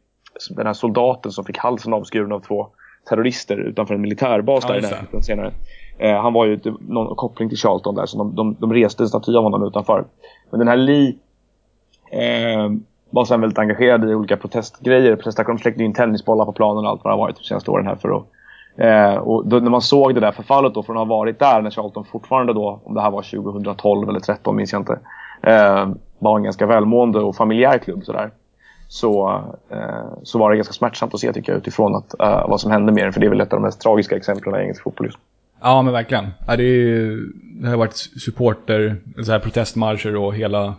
Den 0.51 0.67
här 0.67 0.73
soldaten 0.73 1.33
som 1.33 1.45
fick 1.45 1.59
halsen 1.59 1.93
avskuren 1.93 2.33
av 2.33 2.41
två 2.41 2.69
terrorister 3.09 3.57
utanför 3.57 3.95
en 3.95 4.01
militärbas 4.01 4.65
Ja, 4.69 4.73
där 4.73 4.79
i 4.79 4.83
närheten 4.83 5.23
senare. 5.23 5.53
Eh, 5.99 6.23
han 6.23 6.33
var 6.33 6.47
ju 6.47 6.61
någon 6.89 7.17
koppling 7.17 7.49
till 7.49 7.59
Charlton 7.59 7.95
där 7.95 8.07
så 8.07 8.19
de, 8.19 8.35
de, 8.35 8.57
de 8.59 8.73
reste 8.73 9.03
en 9.03 9.09
staty 9.09 9.37
av 9.37 9.43
honom 9.43 9.67
utanför. 9.67 10.05
Men 10.51 10.59
den 10.59 10.69
här 10.69 10.77
Lee 10.77 11.15
eh, 12.11 12.73
var 13.11 13.25
sen 13.25 13.41
väldigt 13.41 13.59
engagerad 13.59 14.11
i 14.11 14.15
olika 14.15 14.37
protestgrejer. 14.37 15.17
Protestaktioner. 15.17 15.59
Släckte 15.59 15.83
in 15.83 15.93
tennisbollar 15.93 16.45
på 16.45 16.53
planen 16.53 16.85
och 16.85 16.91
allt 16.91 17.05
vad 17.05 17.11
det 17.11 17.15
har 17.15 17.25
varit 17.25 17.37
de 17.37 17.45
senaste 17.45 17.71
åren 17.71 17.87
här 17.87 17.97
för 17.97 18.17
att 18.17 18.27
Eh, 18.77 19.15
och 19.15 19.47
då, 19.47 19.59
när 19.59 19.71
man 19.71 19.81
såg 19.81 20.15
det 20.15 20.21
där 20.21 20.33
förfallet 20.33 20.75
då 20.75 20.83
från 20.83 20.97
att 20.97 21.09
ha 21.09 21.17
varit 21.17 21.39
där 21.39 21.63
när 21.63 21.71
Charlton 21.71 22.05
fortfarande 22.05 22.53
då, 22.53 22.81
om 22.85 22.95
det 22.95 23.01
här 23.01 23.11
var 23.11 23.23
2012 23.23 24.09
eller 24.09 24.21
2013 24.21 24.57
minns 24.57 24.73
jag 24.73 24.81
inte, 24.81 24.99
var 26.19 26.37
en 26.37 26.43
ganska 26.45 26.67
välmående 26.67 27.19
och 27.21 27.37
familjär 27.37 27.79
klubb 27.79 28.05
sådär. 28.05 28.31
Så, 28.89 29.43
eh, 29.71 29.79
så 30.23 30.39
var 30.39 30.51
det 30.51 30.57
ganska 30.57 30.73
smärtsamt 30.75 31.15
att 31.15 31.21
se 31.21 31.33
tycker 31.33 31.53
jag 31.53 31.59
utifrån 31.59 31.95
att, 31.97 32.21
eh, 32.21 32.49
vad 32.49 32.61
som 32.61 32.71
hände 32.71 32.93
med 32.93 33.05
den. 33.05 33.13
För 33.13 33.21
det 33.21 33.27
är 33.27 33.31
väl 33.31 33.41
ett 33.41 33.53
av 33.53 33.59
de 33.61 33.63
mest 33.63 33.81
tragiska 33.81 34.17
exemplen 34.17 34.55
i 34.55 34.59
engelsk 34.59 34.83
fotboll 34.83 35.07
just 35.07 35.19
Ja, 35.61 35.83
men 35.83 35.93
verkligen. 35.93 36.27
Ja, 36.47 36.57
det, 36.57 36.63
är, 36.63 36.67
ju- 36.67 37.33
det 37.37 37.69
har 37.69 37.77
varit 37.77 37.97
supporter, 37.97 38.97
så 39.25 39.33
här 39.33 39.39
protestmarscher 39.39 40.17
och 40.17 40.35
hela, 40.35 40.75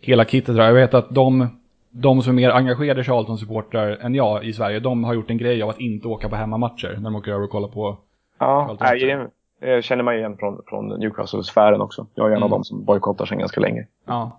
hela 0.00 0.24
kittet. 0.24 0.56
Jag 0.56 0.72
vet 0.72 0.94
att 0.94 1.10
de, 1.10 1.48
de 1.90 2.22
som 2.22 2.32
är 2.32 2.36
mer 2.42 2.50
engagerade 2.50 3.02
Charlton-supportrar 3.04 3.96
än 4.00 4.14
jag 4.14 4.44
i 4.44 4.52
Sverige, 4.52 4.80
de 4.80 5.04
har 5.04 5.14
gjort 5.14 5.30
en 5.30 5.38
grej 5.38 5.62
av 5.62 5.68
att 5.70 5.80
inte 5.80 6.08
åka 6.08 6.28
på 6.28 6.36
hemmamatcher 6.36 6.94
när 6.96 7.02
de 7.10 7.16
åker 7.16 7.32
över 7.32 7.44
och 7.44 7.50
kollar 7.50 7.68
på. 7.68 7.96
Ja, 8.38 8.66
Charlton 8.66 8.86
nej, 8.90 9.26
det, 9.60 9.76
det 9.76 9.82
känner 9.82 10.02
man 10.02 10.14
igen 10.14 10.36
från, 10.36 10.60
från 10.66 10.88
Newcastle-sfären 10.88 11.80
också. 11.80 12.06
Jag 12.14 12.26
är 12.32 12.36
en 12.36 12.42
av 12.42 12.46
Mm. 12.46 12.50
dem 12.50 12.64
som 12.64 12.84
bojkottar 12.84 13.26
sedan 13.26 13.38
ganska 13.38 13.60
länge. 13.60 13.86
Ja. 14.06 14.36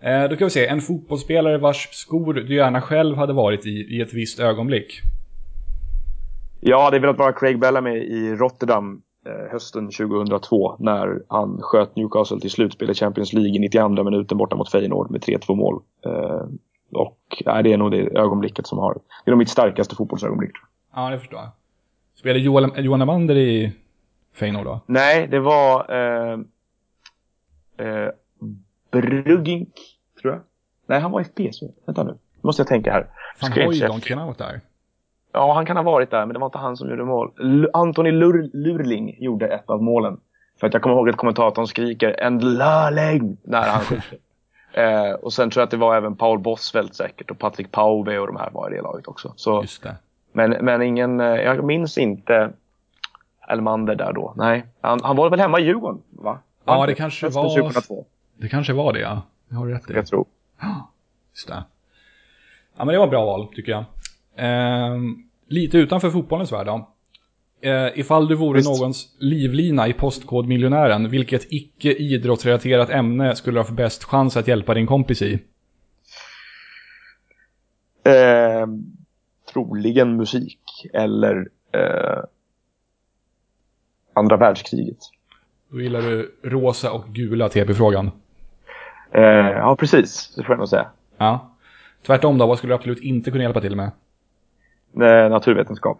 Eh, 0.00 0.28
då 0.28 0.36
kan 0.36 0.46
vi 0.46 0.50
se, 0.50 0.66
en 0.66 0.80
fotbollsspelare 0.80 1.58
vars 1.58 1.88
skor 1.92 2.34
du 2.34 2.54
gärna 2.56 2.80
själv 2.80 3.16
hade 3.16 3.32
varit 3.32 3.66
i 3.66 3.70
i 3.96 4.00
ett 4.00 4.14
visst 4.14 4.40
ögonblick. 4.40 5.00
Jag 6.60 6.82
hade 6.82 6.98
velat 6.98 7.18
vara 7.18 7.32
Craig 7.32 7.58
Bellamy 7.60 7.90
i 7.90 8.34
Rotterdam 8.34 9.02
eh, 9.26 9.52
hösten 9.52 9.90
2002 9.90 10.76
när 10.78 11.22
han 11.28 11.58
sköt 11.62 11.96
Newcastle 11.96 12.40
till 12.40 12.50
slutspel 12.50 12.90
i 12.90 12.94
Champions 12.94 13.32
League 13.32 13.50
i 13.56 13.58
92 13.58 13.88
minuten 14.04 14.38
borta 14.38 14.56
mot 14.56 14.70
Feyenoord 14.70 15.10
med 15.10 15.20
3-2 15.22 15.54
mål. 15.54 15.82
Eh, 16.06 16.46
och 16.92 17.18
ja, 17.44 17.62
det 17.62 17.72
är 17.72 17.76
nog 17.76 17.90
det 17.90 18.18
ögonblicket 18.18 18.66
som 18.66 18.78
har, 18.78 18.94
det 18.94 19.28
är 19.28 19.32
nog 19.32 19.38
mitt 19.38 19.48
starkaste 19.48 19.94
fotbollsögonblick. 19.94 20.52
Ja, 20.94 21.10
det 21.10 21.18
förstår 21.18 21.38
jag. 21.38 21.50
Spelade 22.22 22.38
Johan, 22.40 22.72
Johan 22.76 23.02
Amander 23.02 23.36
i 23.36 23.72
Feyenoord 24.34 24.64
då? 24.64 24.80
Nej, 24.86 25.26
det 25.26 25.40
var 25.40 25.94
eh, 25.94 26.32
eh, 27.86 28.08
Bruggink, 28.90 29.68
tror 30.20 30.32
jag. 30.32 30.42
Nej, 30.86 31.00
han 31.00 31.10
var 31.10 31.20
i 31.20 31.24
PSV. 31.24 31.66
Vänta 31.86 32.04
nu. 32.04 32.18
Måste 32.40 32.60
jag 32.60 32.66
tänka 32.68 32.92
här. 32.92 33.06
Hojdon 33.64 33.72
chef. 34.00 34.04
kan 34.04 34.18
ha 34.18 34.26
varit 34.26 34.38
där. 34.38 34.60
Ja, 35.32 35.54
han 35.54 35.66
kan 35.66 35.76
ha 35.76 35.82
varit 35.82 36.10
där, 36.10 36.26
men 36.26 36.34
det 36.34 36.38
var 36.38 36.46
inte 36.46 36.58
han 36.58 36.76
som 36.76 36.90
gjorde 36.90 37.04
mål. 37.04 37.30
L- 37.40 37.68
Antoni 37.72 38.12
Lur 38.12 38.50
Lurling 38.52 39.16
gjorde 39.18 39.46
ett 39.48 39.70
av 39.70 39.82
målen. 39.82 40.20
För 40.60 40.66
att 40.66 40.72
jag 40.72 40.82
kommer 40.82 40.96
ihåg 40.96 41.08
att 41.08 41.16
kommentatorn 41.16 41.66
skriker 41.66 42.20
en 42.20 42.38
lörling 42.38 43.36
när 43.42 43.62
han 43.68 43.80
skjuter. 43.80 44.18
eh, 44.72 45.12
och 45.12 45.32
sen 45.32 45.50
tror 45.50 45.60
jag 45.60 45.64
att 45.64 45.70
det 45.70 45.76
var 45.76 45.96
även 45.96 46.16
Paul 46.16 46.38
Bosfeldt 46.38 46.94
säkert 46.94 47.30
och 47.30 47.38
Patrick 47.38 47.70
Pauve 47.72 48.18
och 48.18 48.26
de 48.26 48.36
här 48.36 48.50
var 48.50 48.72
i 48.72 48.76
det 48.76 48.82
laget 48.82 49.08
också. 49.08 49.32
Så, 49.36 49.60
Just 49.62 49.82
det. 49.82 49.96
Men, 50.32 50.50
men 50.50 50.82
ingen, 50.82 51.20
eh, 51.20 51.26
jag 51.26 51.64
minns 51.64 51.98
inte 51.98 52.52
Elmander 53.48 53.94
där 53.94 54.12
då. 54.12 54.34
Nej, 54.36 54.66
han, 54.80 55.00
han 55.02 55.16
var 55.16 55.30
väl 55.30 55.40
hemma 55.40 55.60
i 55.60 55.64
Djurgården, 55.64 56.02
va? 56.10 56.38
Ja, 56.64 56.78
Han- 56.78 56.88
det 56.88 56.94
kanske 56.94 57.28
var- 57.28 57.48
2002, 57.56 58.04
Det 58.36 58.48
kanske 58.48 58.72
var 58.72 58.92
det, 58.92 59.00
ja. 59.00 59.22
Det 59.48 59.54
har 59.54 59.66
du 59.66 59.74
rätt 59.74 59.90
i. 59.90 59.94
jag 59.94 60.06
tror. 60.06 60.26
Just 61.34 61.48
det. 61.48 61.64
Ja, 62.76 62.84
men 62.84 62.92
det 62.92 62.98
var 62.98 63.06
bra 63.08 63.24
val, 63.24 63.48
tycker 63.54 63.72
jag. 63.72 63.84
Ehm, 64.36 65.16
lite 65.46 65.78
utanför 65.78 66.10
fotbollens 66.10 66.52
värld 66.52 66.66
då. 66.66 66.88
Eh, 67.60 67.98
ifall 67.98 68.28
du 68.28 68.34
vore 68.34 68.56
Visst. 68.58 68.68
någons 68.80 69.16
livlina 69.18 69.88
i 69.88 69.92
Postkodmiljonären, 69.92 71.10
vilket 71.10 71.52
icke 71.52 71.92
idrottsrelaterat 71.92 72.90
ämne 72.90 73.36
skulle 73.36 73.54
du 73.56 73.60
ha 73.60 73.64
för 73.64 73.74
bäst 73.74 74.04
chans 74.04 74.36
att 74.36 74.48
hjälpa 74.48 74.74
din 74.74 74.86
kompis 74.86 75.22
i? 75.22 75.32
Eh, 78.04 78.66
troligen 79.52 80.16
musik 80.16 80.60
eller 80.92 81.48
eh, 81.72 82.22
andra 84.14 84.36
världskriget. 84.36 84.98
Då 85.68 85.80
gillar 85.80 86.02
du 86.02 86.34
rosa 86.42 86.92
och 86.92 87.04
gula 87.08 87.48
TP-frågan. 87.48 88.10
Eh, 89.10 89.22
ja, 89.22 89.76
precis. 89.76 90.34
Det 90.36 90.44
får 90.44 90.52
jag 90.52 90.58
nog 90.58 90.68
säga. 90.68 90.86
Ja. 91.18 91.56
Tvärtom 92.06 92.38
då, 92.38 92.46
vad 92.46 92.58
skulle 92.58 92.70
du 92.70 92.74
absolut 92.74 93.00
inte 93.00 93.30
kunna 93.30 93.42
hjälpa 93.42 93.60
till 93.60 93.76
med? 93.76 93.90
Eh, 94.94 95.30
naturvetenskap. 95.30 95.98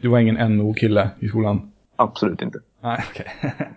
Du 0.00 0.08
var 0.08 0.18
ingen 0.18 0.56
NO-kille 0.56 1.10
i 1.18 1.28
skolan? 1.28 1.72
Absolut 1.96 2.42
inte. 2.42 2.58
Nej, 2.80 3.04
okej. 3.10 3.26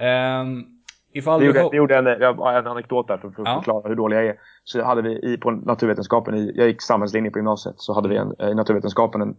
Ehm, 0.00 0.77
ifall 1.18 1.40
Det 1.40 1.46
gjorde, 1.46 1.68
det 1.70 1.76
gjorde 1.76 1.96
en, 1.96 2.06
en 2.06 2.66
anekdot 2.66 3.08
där 3.08 3.16
för, 3.18 3.30
för 3.30 3.42
att 3.42 3.48
Ja. 3.48 3.54
förklara 3.54 3.88
hur 3.88 3.94
dålig 3.96 4.16
jag 4.16 4.26
är. 4.26 4.34
Så 4.64 4.82
hade 4.82 5.02
vi 5.02 5.32
i, 5.32 5.36
på 5.36 5.50
naturvetenskapen, 5.50 6.34
i, 6.34 6.52
jag 6.54 6.66
gick 6.66 6.82
samhällslinje 6.82 7.30
på 7.30 7.38
gymnasiet, 7.38 7.74
så 7.78 7.94
hade 7.94 8.08
vi 8.08 8.16
en, 8.16 8.34
i 8.40 8.54
naturvetenskapen 8.54 9.22
en 9.22 9.36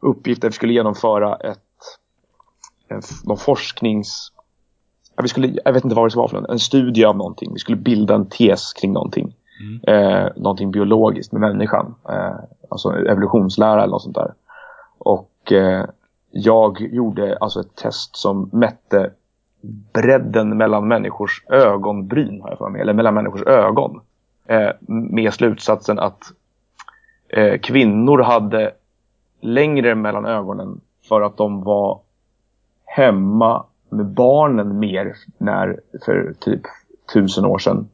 uppgift 0.00 0.42
där 0.42 0.48
vi 0.48 0.52
skulle 0.52 0.72
genomföra 0.72 1.36
ett, 1.36 1.58
en, 2.88 3.00
någon 3.24 3.36
forsknings... 3.36 4.30
Vi 5.22 5.28
skulle, 5.28 5.58
jag 5.64 5.72
vet 5.72 5.84
inte 5.84 5.96
vad 5.96 6.12
det 6.12 6.16
var 6.16 6.28
för 6.28 6.40
någon, 6.40 6.50
en 6.50 6.58
studie 6.58 7.04
av 7.04 7.16
någonting. 7.16 7.52
Vi 7.52 7.58
skulle 7.58 7.76
bilda 7.76 8.14
en 8.14 8.26
tes 8.28 8.72
kring 8.72 8.92
någonting. 8.92 9.34
Eh, 9.86 10.26
någonting 10.36 10.70
biologiskt 10.70 11.32
med 11.32 11.40
människan. 11.40 11.94
Eh, 12.08 12.34
alltså 12.68 12.92
evolutionslära 12.92 13.82
eller 13.82 13.90
något 13.90 14.02
sånt 14.02 14.14
där. 14.14 14.34
Och 14.98 15.52
eh, 15.52 15.84
jag 16.30 16.80
gjorde 16.80 17.36
alltså 17.40 17.60
ett 17.60 17.74
test 17.76 18.16
som 18.16 18.50
mätte 18.52 19.10
bredden 19.92 20.56
mellan 20.56 20.88
människors 20.88 21.44
ögonbryn, 21.48 22.40
har 22.40 22.48
jag 22.48 22.58
för 22.58 22.68
mig, 22.68 22.80
eller 22.80 22.92
mellan 22.92 23.14
människors 23.14 23.42
ögon. 23.42 24.00
Eh, 24.46 24.70
med 24.88 25.34
slutsatsen 25.34 25.98
att 25.98 26.22
eh, 27.28 27.58
kvinnor 27.58 28.22
hade 28.22 28.72
längre 29.40 29.94
mellan 29.94 30.26
ögonen 30.26 30.80
för 31.08 31.20
att 31.20 31.36
de 31.36 31.62
var 31.62 32.00
hemma 32.84 33.64
med 33.90 34.06
barnen 34.06 34.78
mer 34.78 35.16
när, 35.38 35.80
för 36.04 36.34
typ 36.40 36.60
tusen 37.14 37.44
år 37.44 37.58
sedan. 37.58 37.88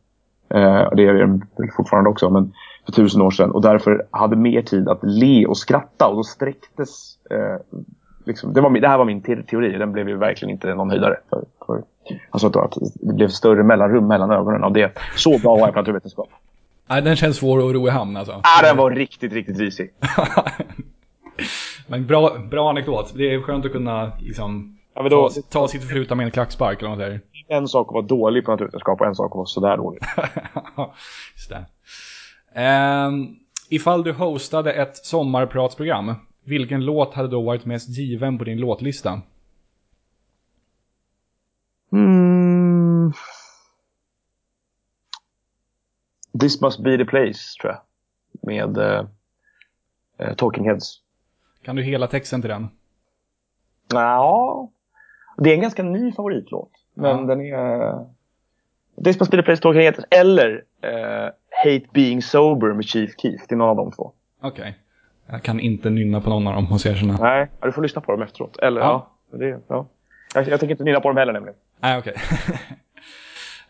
Eh, 0.49 0.91
det 0.97 1.07
är 1.07 1.27
de 1.27 1.43
fortfarande 1.77 2.11
också, 2.11 2.31
men 2.31 2.53
för 2.85 2.93
tusen 2.93 3.23
år 3.23 3.31
sedan. 3.31 3.51
Och 3.51 3.63
därför 3.63 4.07
hade 4.11 4.37
mer 4.37 4.63
tid 4.63 4.89
att 4.89 4.99
le 5.03 5.47
och 5.47 5.59
skratta 5.59 6.09
och 6.09 6.17
då 6.17 6.23
sträcktes 6.23 7.19
eh, 7.31 7.57
liksom, 8.31 8.53
det, 8.53 8.61
var, 8.61 8.71
det 8.71 8.89
här 8.89 8.99
var 8.99 9.05
min 9.05 9.23
te- 9.23 9.43
teori, 9.43 9.79
den 9.79 9.93
blev 9.93 10.09
ju 10.09 10.17
verkligen 10.17 10.51
inte 10.51 10.75
någon 10.75 10.91
höjdare. 10.91 11.17
För, 11.31 11.45
för, 11.67 11.83
alltså 12.31 12.47
att 12.61 12.77
det 12.95 13.13
blev 13.15 13.29
större 13.29 13.63
mellanrum 13.63 14.07
mellan 14.09 14.31
ögonen 14.31 14.65
av 14.65 14.73
det. 14.73 14.99
Så 15.17 15.39
bra 15.39 15.57
var 15.57 15.61
jag 15.61 15.75
på 15.75 15.81
naturvetenskap. 15.81 16.29
Nej, 16.89 17.03
den 17.03 17.17
känns 17.17 17.37
svår 17.37 17.69
att 17.69 17.75
ro 17.75 17.87
i 17.87 17.91
hamn 17.91 18.17
alltså. 18.17 18.33
Ah, 18.33 18.63
den 18.63 18.77
var 18.77 18.91
riktigt, 18.91 19.33
riktigt 19.33 19.59
risig. 19.59 19.91
Men 21.87 22.07
bra, 22.07 22.39
bra 22.51 22.71
anekdot. 22.71 23.13
Det 23.17 23.35
är 23.35 23.41
skönt 23.41 23.65
att 23.67 23.73
kunna 23.73 24.13
liksom 24.21 24.77
Ja, 24.95 25.09
då, 25.09 25.29
ta, 25.29 25.41
ta 25.51 25.69
sitt 25.69 25.83
förflutna 25.83 26.17
med 26.17 26.25
en 26.25 26.31
klackspark 26.31 26.79
eller 26.79 26.89
vad 26.89 26.99
man 26.99 27.07
säger. 27.07 27.21
en 27.49 27.69
sak 27.69 27.89
att 27.89 27.93
vara 27.95 28.03
dålig 28.07 28.45
på 28.45 28.51
naturvetenskap 28.51 29.01
och 29.01 29.07
en 29.07 29.15
sak 29.15 29.33
att 29.33 29.37
vara 29.37 29.47
sådär 29.47 29.77
dålig. 29.77 30.01
Just 31.35 31.51
det. 31.51 31.65
Ehm, 32.61 33.27
ifall 33.69 34.03
du 34.05 34.13
hostade 34.13 34.73
ett 34.73 34.97
sommarpratsprogram, 34.97 36.15
vilken 36.51 36.85
låt 36.85 37.15
hade 37.15 37.29
då 37.29 37.43
varit 37.43 37.65
mest 37.65 37.89
given 37.89 38.39
på 38.39 38.45
din 38.45 38.59
låtlista? 38.59 39.23
Mm. 41.93 43.13
This 46.41 46.61
must 46.61 46.81
be 46.81 46.97
the 46.99 47.05
place, 47.05 47.39
tror 47.61 47.73
jag. 47.73 47.81
Med 48.43 48.79
eh, 48.79 49.05
eh, 50.19 50.35
Talking 50.35 50.65
Heads. 50.65 51.01
Kan 51.63 51.77
du 51.77 51.83
hela 51.83 52.07
texten 52.07 52.41
till 52.41 52.51
den? 52.51 52.69
Ja, 53.93 54.71
det 55.39 55.51
är 55.51 55.55
en 55.55 55.61
ganska 55.61 55.83
ny 55.83 56.13
favoritlåt. 56.13 56.71
Men 56.95 57.19
Ja. 57.19 57.35
den 57.35 57.41
är... 57.41 58.07
This 59.05 59.21
must 59.21 59.31
be 59.31 59.37
the 59.37 59.43
place, 59.43 59.63
Talking 59.63 59.83
Heads. 59.83 60.01
Eller 60.11 60.65
eh, 60.83 61.29
Hate 61.65 61.87
being 61.93 62.23
sober 62.23 62.73
med 62.73 62.85
Chief 62.85 63.11
Keef. 63.19 63.41
Det 63.49 63.55
är 63.55 63.57
någon 63.57 63.69
av 63.69 63.77
de 63.77 63.93
två. 63.93 64.13
Okej. 64.41 64.79
Jag 65.33 65.43
kan 65.43 65.61
inte 65.61 65.91
nynna 65.91 66.21
på 66.21 66.31
någon 66.31 66.47
av 66.47 66.55
dem, 66.55 66.67
måste 66.71 66.89
jag 66.89 66.97
erkänna. 66.97 67.17
Nej, 67.21 67.49
du 67.63 67.73
får 67.73 67.83
lyssna 67.83 68.01
på 68.01 68.13
dem 68.13 68.23
efteråt. 68.23 68.59
Eller 68.59 68.81
ja. 68.81 69.11
Ja. 69.33 69.39
det, 69.39 69.61
ja. 69.69 69.87
Jag, 70.35 70.49
jag 70.49 70.61
tänker 70.61 70.71
inte 70.71 70.85
nynna 70.85 71.01
på 71.01 71.09
dem 71.09 71.17
heller 71.17 71.33
nämligen. 71.33 71.57
Nej, 71.81 71.99
okej. 71.99 72.15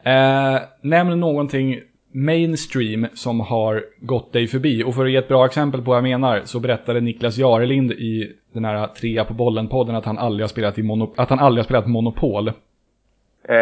eh, 0.15 0.61
nämn 0.81 1.21
någonting 1.21 1.81
mainstream 2.13 3.07
som 3.15 3.41
har 3.41 3.85
gått 4.01 4.33
dig 4.33 4.47
förbi. 4.47 4.85
Och 4.85 4.95
för 4.95 5.05
att 5.05 5.11
ge 5.11 5.17
ett 5.17 5.29
bra 5.29 5.47
exempel 5.47 5.83
på 5.83 5.91
vad 5.91 5.97
jag 5.97 6.03
menar 6.03 6.41
så 6.45 6.61
berättade 6.61 7.01
Niklas 7.01 7.37
Jarelind 7.39 7.93
i 7.93 8.33
den 8.53 8.65
här 8.65 8.87
trea 8.87 9.25
på 9.25 9.35
bollen-podden 9.35 9.95
att 9.97 10.05
han 10.05 10.19
aldrig 10.19 10.43
har 10.43 10.49
spelat, 10.49 10.79
i 10.79 10.83
mono- 10.83 11.15
att 11.17 11.31
han 11.31 11.39
aldrig 11.39 11.59
har 11.63 11.65
spelat 11.65 11.87
Monopol. 11.87 12.49
Eh, 12.49 13.55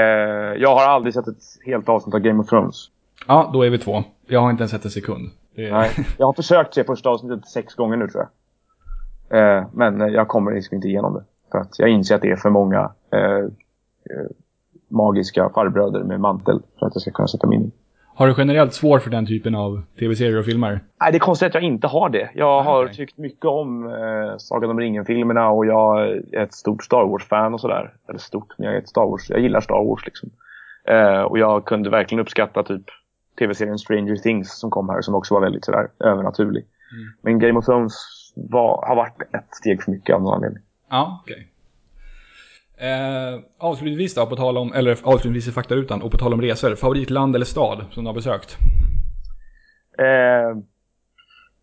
jag 0.58 0.74
har 0.74 0.84
aldrig 0.86 1.14
sett 1.14 1.28
ett 1.28 1.42
helt 1.66 1.88
avsnitt 1.88 2.14
av 2.14 2.20
Game 2.20 2.40
of 2.42 2.48
Thrones. 2.48 2.86
Ja, 3.26 3.50
då 3.52 3.62
är 3.62 3.70
vi 3.70 3.78
två. 3.78 4.04
Jag 4.26 4.40
har 4.40 4.50
inte 4.50 4.60
ens 4.60 4.70
sett 4.70 4.84
en 4.84 4.90
sekund. 4.90 5.30
Det. 5.58 5.70
Nej, 5.70 5.90
jag 6.18 6.26
har 6.26 6.32
försökt 6.32 6.74
se 6.74 6.84
första 6.84 7.10
avsnittet 7.10 7.46
sex 7.46 7.74
gånger 7.74 7.96
nu 7.96 8.08
tror 8.08 8.26
jag. 9.30 9.58
Eh, 9.58 9.66
men 9.72 10.00
jag 10.00 10.28
kommer 10.28 10.54
liksom 10.54 10.74
inte 10.74 10.88
igenom 10.88 11.14
det. 11.14 11.24
För 11.52 11.58
att 11.58 11.78
jag 11.78 11.88
inser 11.88 12.14
att 12.14 12.22
det 12.22 12.30
är 12.30 12.36
för 12.36 12.50
många 12.50 12.92
eh, 13.12 13.38
eh, 14.10 14.28
magiska 14.88 15.50
farbröder 15.54 16.04
med 16.04 16.20
mantel 16.20 16.62
för 16.78 16.86
att 16.86 16.94
jag 16.94 17.02
ska 17.02 17.10
kunna 17.10 17.28
sätta 17.28 17.46
mig 17.46 17.56
in. 17.56 17.72
Har 18.14 18.26
du 18.26 18.34
generellt 18.38 18.74
svårt 18.74 19.02
för 19.02 19.10
den 19.10 19.26
typen 19.26 19.54
av 19.54 19.82
tv-serier 19.98 20.38
och 20.38 20.44
filmer? 20.44 20.80
Nej, 21.00 21.12
det 21.12 21.16
är 21.16 21.20
konstigt 21.20 21.46
att 21.46 21.54
jag 21.54 21.62
inte 21.62 21.86
har 21.86 22.08
det. 22.08 22.30
Jag 22.34 22.62
har 22.62 22.84
okej. 22.84 22.96
tyckt 22.96 23.18
mycket 23.18 23.44
om 23.44 23.86
eh, 23.86 24.36
Sagan 24.38 24.70
om 24.70 24.80
ringen-filmerna 24.80 25.50
och 25.50 25.66
jag 25.66 26.08
är 26.08 26.42
ett 26.42 26.54
stort 26.54 26.84
Star 26.84 27.04
Wars-fan 27.04 27.54
och 27.54 27.60
sådär. 27.60 27.94
Eller 28.08 28.18
stort, 28.18 28.54
men 28.58 28.66
jag 28.66 28.74
är 28.74 28.78
ett 28.78 28.88
Star 28.88 29.06
Wars. 29.06 29.30
Jag 29.30 29.40
gillar 29.40 29.60
Star 29.60 29.84
Wars 29.84 30.06
liksom. 30.06 30.30
Eh, 30.84 31.22
och 31.22 31.38
jag 31.38 31.64
kunde 31.64 31.90
verkligen 31.90 32.20
uppskatta 32.20 32.62
typ 32.62 32.84
tv-serien 33.38 33.78
Stranger 33.78 34.16
Things 34.16 34.58
som 34.58 34.70
kom 34.70 34.88
här 34.88 35.00
som 35.00 35.14
också 35.14 35.34
var 35.34 35.40
väldigt 35.40 35.64
sådär 35.64 35.88
övernaturlig. 36.00 36.66
Mm. 36.92 37.12
Men 37.22 37.38
Game 37.38 37.58
of 37.58 37.64
Thrones 37.64 37.94
var, 38.34 38.86
har 38.86 38.96
varit 38.96 39.22
ett 39.34 39.54
steg 39.54 39.82
för 39.82 39.90
mycket 39.90 40.14
av 40.14 40.22
någon 40.22 40.34
anledning. 40.34 40.62
Ja, 40.90 41.20
okej. 41.22 41.48
Eh, 42.76 43.40
avslutningsvis 43.58 44.14
då, 44.14 44.26
på 44.26 44.36
tal 44.36 44.58
om, 44.58 44.72
eller 44.72 44.98
avslutningsvis 45.02 45.48
i 45.48 45.52
faktarutan, 45.52 46.02
och 46.02 46.10
på 46.10 46.18
tal 46.18 46.32
om 46.32 46.42
resor. 46.42 46.74
Favoritland 46.74 47.34
eller 47.34 47.46
stad 47.46 47.84
som 47.90 48.04
du 48.04 48.08
har 48.08 48.14
besökt? 48.14 48.56
Eh, 49.98 50.58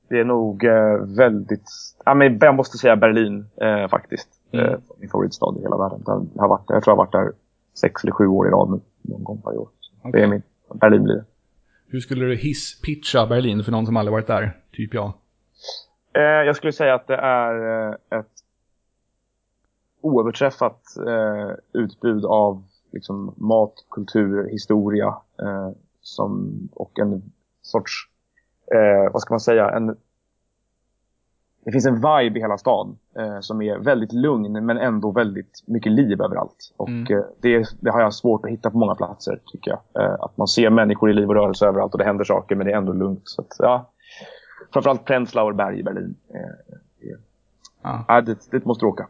det 0.09 0.19
är 0.19 0.23
nog 0.23 0.63
eh, 0.63 1.17
väldigt... 1.17 1.69
Ja, 2.05 2.13
men 2.13 2.37
jag 2.41 2.55
måste 2.55 2.77
säga 2.77 2.95
Berlin 2.95 3.45
eh, 3.61 3.87
faktiskt. 3.87 4.27
Mm. 4.51 4.65
Eh, 4.65 4.79
min 4.99 5.09
favoritstad 5.09 5.55
i 5.59 5.61
hela 5.61 5.77
världen. 5.77 6.03
Den 6.05 6.29
har 6.39 6.47
varit, 6.47 6.65
jag 6.67 6.83
tror 6.83 6.91
jag 6.91 6.97
har 6.97 7.05
varit 7.05 7.11
där 7.11 7.31
sex 7.81 8.03
eller 8.03 8.11
sju 8.11 8.27
år 8.27 8.47
i 8.47 8.51
rad 8.51 8.69
nu. 8.69 8.79
Någon 9.01 9.23
gång 9.23 9.41
varje 9.45 9.57
år. 9.57 9.69
Så 9.79 10.09
Det 10.11 10.23
är 10.23 10.27
min. 10.27 10.41
Berlin 10.73 11.03
blir 11.03 11.15
det. 11.15 11.25
Hur 11.95 11.99
skulle 11.99 12.25
du 12.25 12.35
hisspitcha 12.35 13.25
Berlin 13.25 13.63
för 13.63 13.71
någon 13.71 13.85
som 13.85 13.97
aldrig 13.97 14.11
varit 14.11 14.27
där? 14.27 14.57
Typ 14.71 14.93
jag. 14.93 15.13
Eh, 16.13 16.21
jag 16.21 16.55
skulle 16.55 16.71
säga 16.73 16.95
att 16.95 17.07
det 17.07 17.15
är 17.15 17.87
eh, 17.87 18.19
ett 18.19 18.31
oöverträffat 20.01 20.81
eh, 21.07 21.55
utbud 21.73 22.25
av 22.25 22.63
liksom, 22.91 23.33
mat, 23.37 23.73
kultur, 23.91 24.49
historia 24.49 25.15
eh, 25.39 25.71
som, 26.01 26.59
och 26.71 26.99
en 26.99 27.31
sorts, 27.61 28.09
eh, 28.71 29.11
vad 29.13 29.21
ska 29.21 29.33
man 29.33 29.39
säga, 29.39 29.69
en 29.69 29.97
det 31.65 31.71
finns 31.71 31.85
en 31.85 31.95
vibe 31.95 32.39
i 32.39 32.41
hela 32.41 32.57
stan 32.57 32.97
eh, 33.17 33.39
som 33.39 33.61
är 33.61 33.77
väldigt 33.77 34.13
lugn 34.13 34.65
men 34.65 34.77
ändå 34.77 35.11
väldigt 35.11 35.63
mycket 35.65 35.91
liv 35.91 36.21
överallt. 36.21 36.73
Och 36.77 36.89
mm. 36.89 37.17
eh, 37.17 37.23
det, 37.41 37.65
det, 37.79 37.91
har 37.91 38.01
jag 38.01 38.13
svårt 38.13 38.45
att 38.45 38.51
hitta 38.51 38.71
på 38.71 38.77
många 38.77 38.95
platser 38.95 39.39
tycker 39.45 39.71
jag. 39.71 40.03
Eh, 40.03 40.13
att 40.19 40.37
man 40.37 40.47
ser 40.47 40.69
människor 40.69 41.09
i 41.09 41.13
liv 41.13 41.29
och 41.29 41.35
rörelse 41.35 41.65
överallt 41.67 41.93
och 41.93 41.97
det 41.97 42.05
händer 42.05 42.23
saker 42.23 42.55
men 42.55 42.67
det 42.67 42.73
är 42.73 42.77
ändå 42.77 42.93
lugnt. 42.93 43.21
Så 43.23 43.41
att, 43.41 43.55
ja, 43.59 43.91
framförallt 44.73 45.05
Prenzlauer 45.05 45.53
berg 45.53 45.79
i 45.79 45.83
Berlin. 45.83 46.15
Eh, 46.33 46.39
ja. 47.83 48.05
Ja, 48.07 48.21
dit, 48.21 48.51
dit 48.51 48.65
måste 48.65 48.85
du 48.85 48.89
åka. 48.89 49.07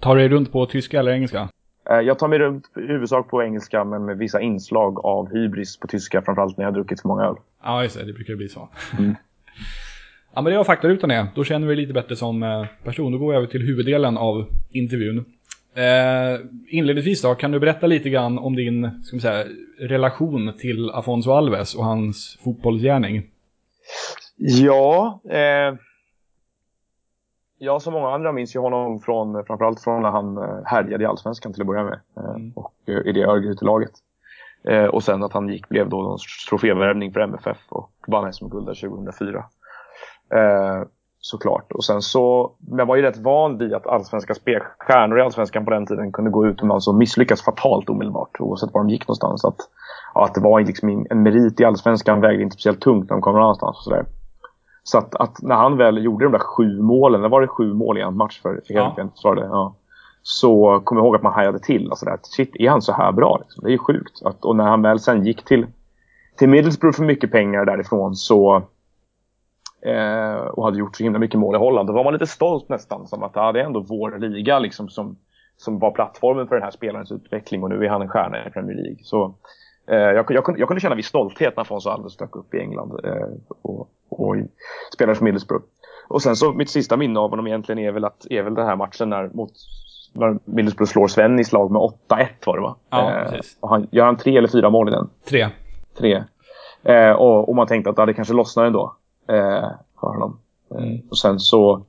Tar 0.00 0.14
du 0.14 0.20
dig 0.20 0.28
runt 0.28 0.52
på 0.52 0.66
tyska 0.66 0.98
eller 0.98 1.12
engelska? 1.12 1.48
Eh, 1.90 2.00
jag 2.00 2.18
tar 2.18 2.28
mig 2.28 2.38
runt 2.38 2.70
i 2.76 2.80
huvudsak 2.80 3.30
på 3.30 3.42
engelska 3.42 3.84
men 3.84 4.04
med 4.04 4.18
vissa 4.18 4.40
inslag 4.40 5.04
av 5.04 5.32
hybris 5.32 5.76
på 5.76 5.86
tyska 5.86 6.22
framförallt 6.22 6.56
när 6.56 6.64
jag 6.64 6.74
druckit 6.74 7.00
för 7.00 7.08
många 7.08 7.24
öl. 7.24 7.36
Ja, 7.62 7.82
just 7.82 7.98
det. 7.98 8.04
Det 8.04 8.12
brukar 8.12 8.34
bli 8.34 8.48
så. 8.48 8.68
Mm. 8.98 9.14
Ja 10.34 10.42
men 10.42 10.52
det 10.52 10.56
var 10.56 10.64
faktarutan 10.64 11.10
är. 11.10 11.26
Då 11.34 11.44
känner 11.44 11.66
vi 11.66 11.76
lite 11.76 11.92
bättre 11.92 12.16
som 12.16 12.42
eh, 12.42 12.66
person. 12.84 13.12
Då 13.12 13.18
går 13.18 13.30
vi 13.30 13.36
över 13.36 13.46
till 13.46 13.62
huvuddelen 13.62 14.18
av 14.18 14.46
intervjun. 14.70 15.24
Eh, 15.74 16.40
inledningsvis 16.68 17.22
då, 17.22 17.34
kan 17.34 17.50
du 17.50 17.60
berätta 17.60 17.86
lite 17.86 18.10
grann 18.10 18.38
om 18.38 18.56
din 18.56 19.02
ska 19.04 19.16
man 19.16 19.20
säga, 19.20 19.44
relation 19.80 20.52
till 20.58 20.90
Afonso 20.90 21.30
Alves 21.30 21.74
och 21.74 21.84
hans 21.84 22.38
fotbollsgärning? 22.44 23.22
Ja, 24.36 25.20
eh, 25.30 25.74
jag 27.58 27.82
som 27.82 27.92
många 27.92 28.10
andra 28.10 28.32
minns 28.32 28.56
ju 28.56 28.60
honom 28.60 29.00
från, 29.00 29.44
framförallt 29.44 29.80
från 29.80 30.02
när 30.02 30.10
han 30.10 30.36
eh, 30.36 30.60
härjade 30.64 31.04
i 31.04 31.06
Allsvenskan 31.06 31.52
till 31.52 31.62
att 31.62 31.66
börja 31.66 31.84
med. 31.84 32.00
Eh, 32.16 32.30
mm. 32.30 32.52
Och 32.56 32.74
i 32.86 33.12
det 33.12 33.24
Örgryte-laget. 33.24 33.92
Eh, 34.64 34.84
och 34.84 35.02
sen 35.02 35.22
att 35.22 35.32
han 35.32 35.48
gick 35.48 35.68
blev 35.68 35.88
då 35.88 36.02
någon 36.02 36.18
trofévärvning 36.48 37.12
för 37.12 37.20
MFF 37.20 37.58
och 37.68 37.90
vann 38.06 38.32
SM-guld 38.32 38.66
2004. 38.66 39.44
Eh, 40.30 40.88
såklart. 41.20 41.72
Och 41.72 41.84
sen 41.84 42.02
så, 42.02 42.52
jag 42.70 42.86
var 42.86 42.96
ju 42.96 43.02
rätt 43.02 43.16
van 43.16 43.58
vid 43.58 43.74
att 43.74 43.86
allsvenska 43.86 44.34
spelstjärnor 44.34 45.18
i 45.18 45.22
allsvenskan 45.22 45.64
på 45.64 45.70
den 45.70 45.86
tiden 45.86 46.12
kunde 46.12 46.30
gå 46.30 46.46
utomlands 46.46 46.88
och 46.88 46.94
misslyckas 46.94 47.42
fatalt 47.42 47.90
omedelbart 47.90 48.40
oavsett 48.40 48.74
var 48.74 48.80
de 48.80 48.90
gick 48.90 49.08
någonstans. 49.08 49.44
Att, 49.44 49.56
ja, 50.14 50.24
att 50.24 50.34
det 50.34 50.40
var 50.40 50.60
liksom 50.60 51.06
en 51.10 51.22
merit 51.22 51.60
i 51.60 51.64
allsvenskan 51.64 52.20
vägde 52.20 52.42
inte 52.42 52.54
speciellt 52.54 52.80
tungt 52.80 53.10
när 53.10 53.16
de 53.16 53.20
kom 53.20 53.32
någon 53.32 53.42
annanstans 53.42 53.76
och 53.76 53.84
sådär. 53.84 54.06
Så 54.82 54.98
att, 54.98 55.14
att, 55.14 55.42
när 55.42 55.54
han 55.54 55.76
väl 55.76 56.04
gjorde 56.04 56.24
de 56.24 56.32
där 56.32 56.38
sju 56.38 56.82
målen, 56.82 57.22
det 57.22 57.28
var 57.28 57.40
det 57.40 57.48
sju 57.48 57.74
mål 57.74 57.98
i 57.98 58.00
en 58.00 58.16
match 58.16 58.40
för, 58.42 58.60
för 58.66 58.74
ja. 58.74 58.94
ja. 59.24 59.74
så 60.22 60.80
kom 60.84 60.96
jag 60.96 61.04
ihåg 61.04 61.16
att 61.16 61.22
man 61.22 61.32
hajade 61.32 61.58
till. 61.58 61.90
Alltså 61.90 62.06
där, 62.06 62.18
shit, 62.22 62.56
är 62.56 62.70
han 62.70 62.82
så 62.82 62.92
här 62.92 63.12
bra? 63.12 63.38
Liksom? 63.40 63.64
Det 63.64 63.70
är 63.70 63.72
ju 63.72 63.78
sjukt. 63.78 64.22
Att, 64.24 64.44
och 64.44 64.56
när 64.56 64.64
han 64.64 64.82
väl 64.82 65.00
sen 65.00 65.26
gick 65.26 65.44
till, 65.44 65.66
till 66.38 66.48
Middlesbrough 66.48 66.96
för 66.96 67.04
mycket 67.04 67.32
pengar 67.32 67.64
därifrån 67.64 68.16
så 68.16 68.62
eh, 69.82 70.34
och 70.34 70.64
hade 70.64 70.78
gjort 70.78 70.96
så 70.96 71.02
himla 71.02 71.18
mycket 71.18 71.40
mål 71.40 71.54
i 71.54 71.58
Holland. 71.58 71.88
Då 71.88 71.92
var 71.92 72.04
man 72.04 72.12
lite 72.12 72.26
stolt 72.26 72.68
nästan. 72.68 73.06
Som 73.06 73.22
att 73.22 73.32
ja, 73.34 73.52
det 73.52 73.60
är 73.60 73.64
ändå 73.64 73.80
vår 73.80 74.18
liga 74.18 74.58
liksom, 74.58 74.88
som, 74.88 75.16
som 75.56 75.78
var 75.78 75.90
plattformen 75.90 76.48
för 76.48 76.54
den 76.54 76.64
här 76.64 76.70
spelarens 76.70 77.12
utveckling 77.12 77.62
och 77.62 77.68
nu 77.68 77.84
är 77.84 77.88
han 77.88 78.02
en 78.02 78.08
stjärna 78.08 78.46
i 78.46 78.50
Premier 78.50 78.76
League. 78.76 78.98
Så, 79.02 79.34
eh, 79.86 79.96
jag, 79.96 80.30
jag, 80.30 80.44
kunde, 80.44 80.60
jag 80.60 80.68
kunde 80.68 80.80
känna 80.80 80.94
viss 80.94 81.06
stolthet 81.06 81.56
när 81.56 81.62
Afonso 81.62 81.90
Alves 81.90 82.16
dök 82.16 82.36
upp 82.36 82.54
i 82.54 82.58
England 82.58 83.00
eh, 83.04 83.28
och, 83.62 83.88
och 84.08 84.36
spelade 84.92 85.18
för 85.18 85.24
Middlesbrough. 85.24 85.64
Och 86.08 86.22
sen 86.22 86.36
så 86.36 86.52
mitt 86.52 86.70
sista 86.70 86.96
minne 86.96 87.20
av 87.20 87.30
honom 87.30 87.46
egentligen 87.46 87.78
är 87.78 87.92
väl, 87.92 88.04
att, 88.04 88.26
är 88.30 88.42
väl 88.42 88.54
den 88.54 88.66
här 88.66 88.76
matchen 88.76 89.08
när, 89.08 89.30
mot, 89.34 89.50
när 90.12 90.38
Middlesbrough 90.44 90.90
slår 90.90 91.08
Sven 91.08 91.40
i 91.40 91.44
slag 91.44 91.70
med 91.70 91.80
8-1 91.80 92.26
var 92.46 92.56
det 92.56 92.62
va? 92.62 92.76
Ja, 92.90 93.10
eh, 93.10 93.40
han, 93.60 93.88
gör 93.90 94.04
han 94.04 94.16
tre 94.16 94.36
eller 94.36 94.48
fyra 94.48 94.70
mål 94.70 94.88
i 94.88 94.90
den? 94.90 95.10
Tre. 95.28 95.48
Tre. 95.98 96.24
Eh, 96.82 97.12
och, 97.12 97.48
och, 97.48 97.56
man 97.56 97.66
tänkte 97.66 97.90
att 97.90 98.06
det 98.06 98.14
kanske 98.14 98.34
lossnar 98.34 98.64
ändå 98.64 98.96
eh, 99.28 99.70
för 100.00 100.06
honom. 100.06 100.38
Eh, 100.70 100.82
mm. 100.82 101.00
Och 101.10 101.18
sen 101.18 101.40
så, 101.40 101.82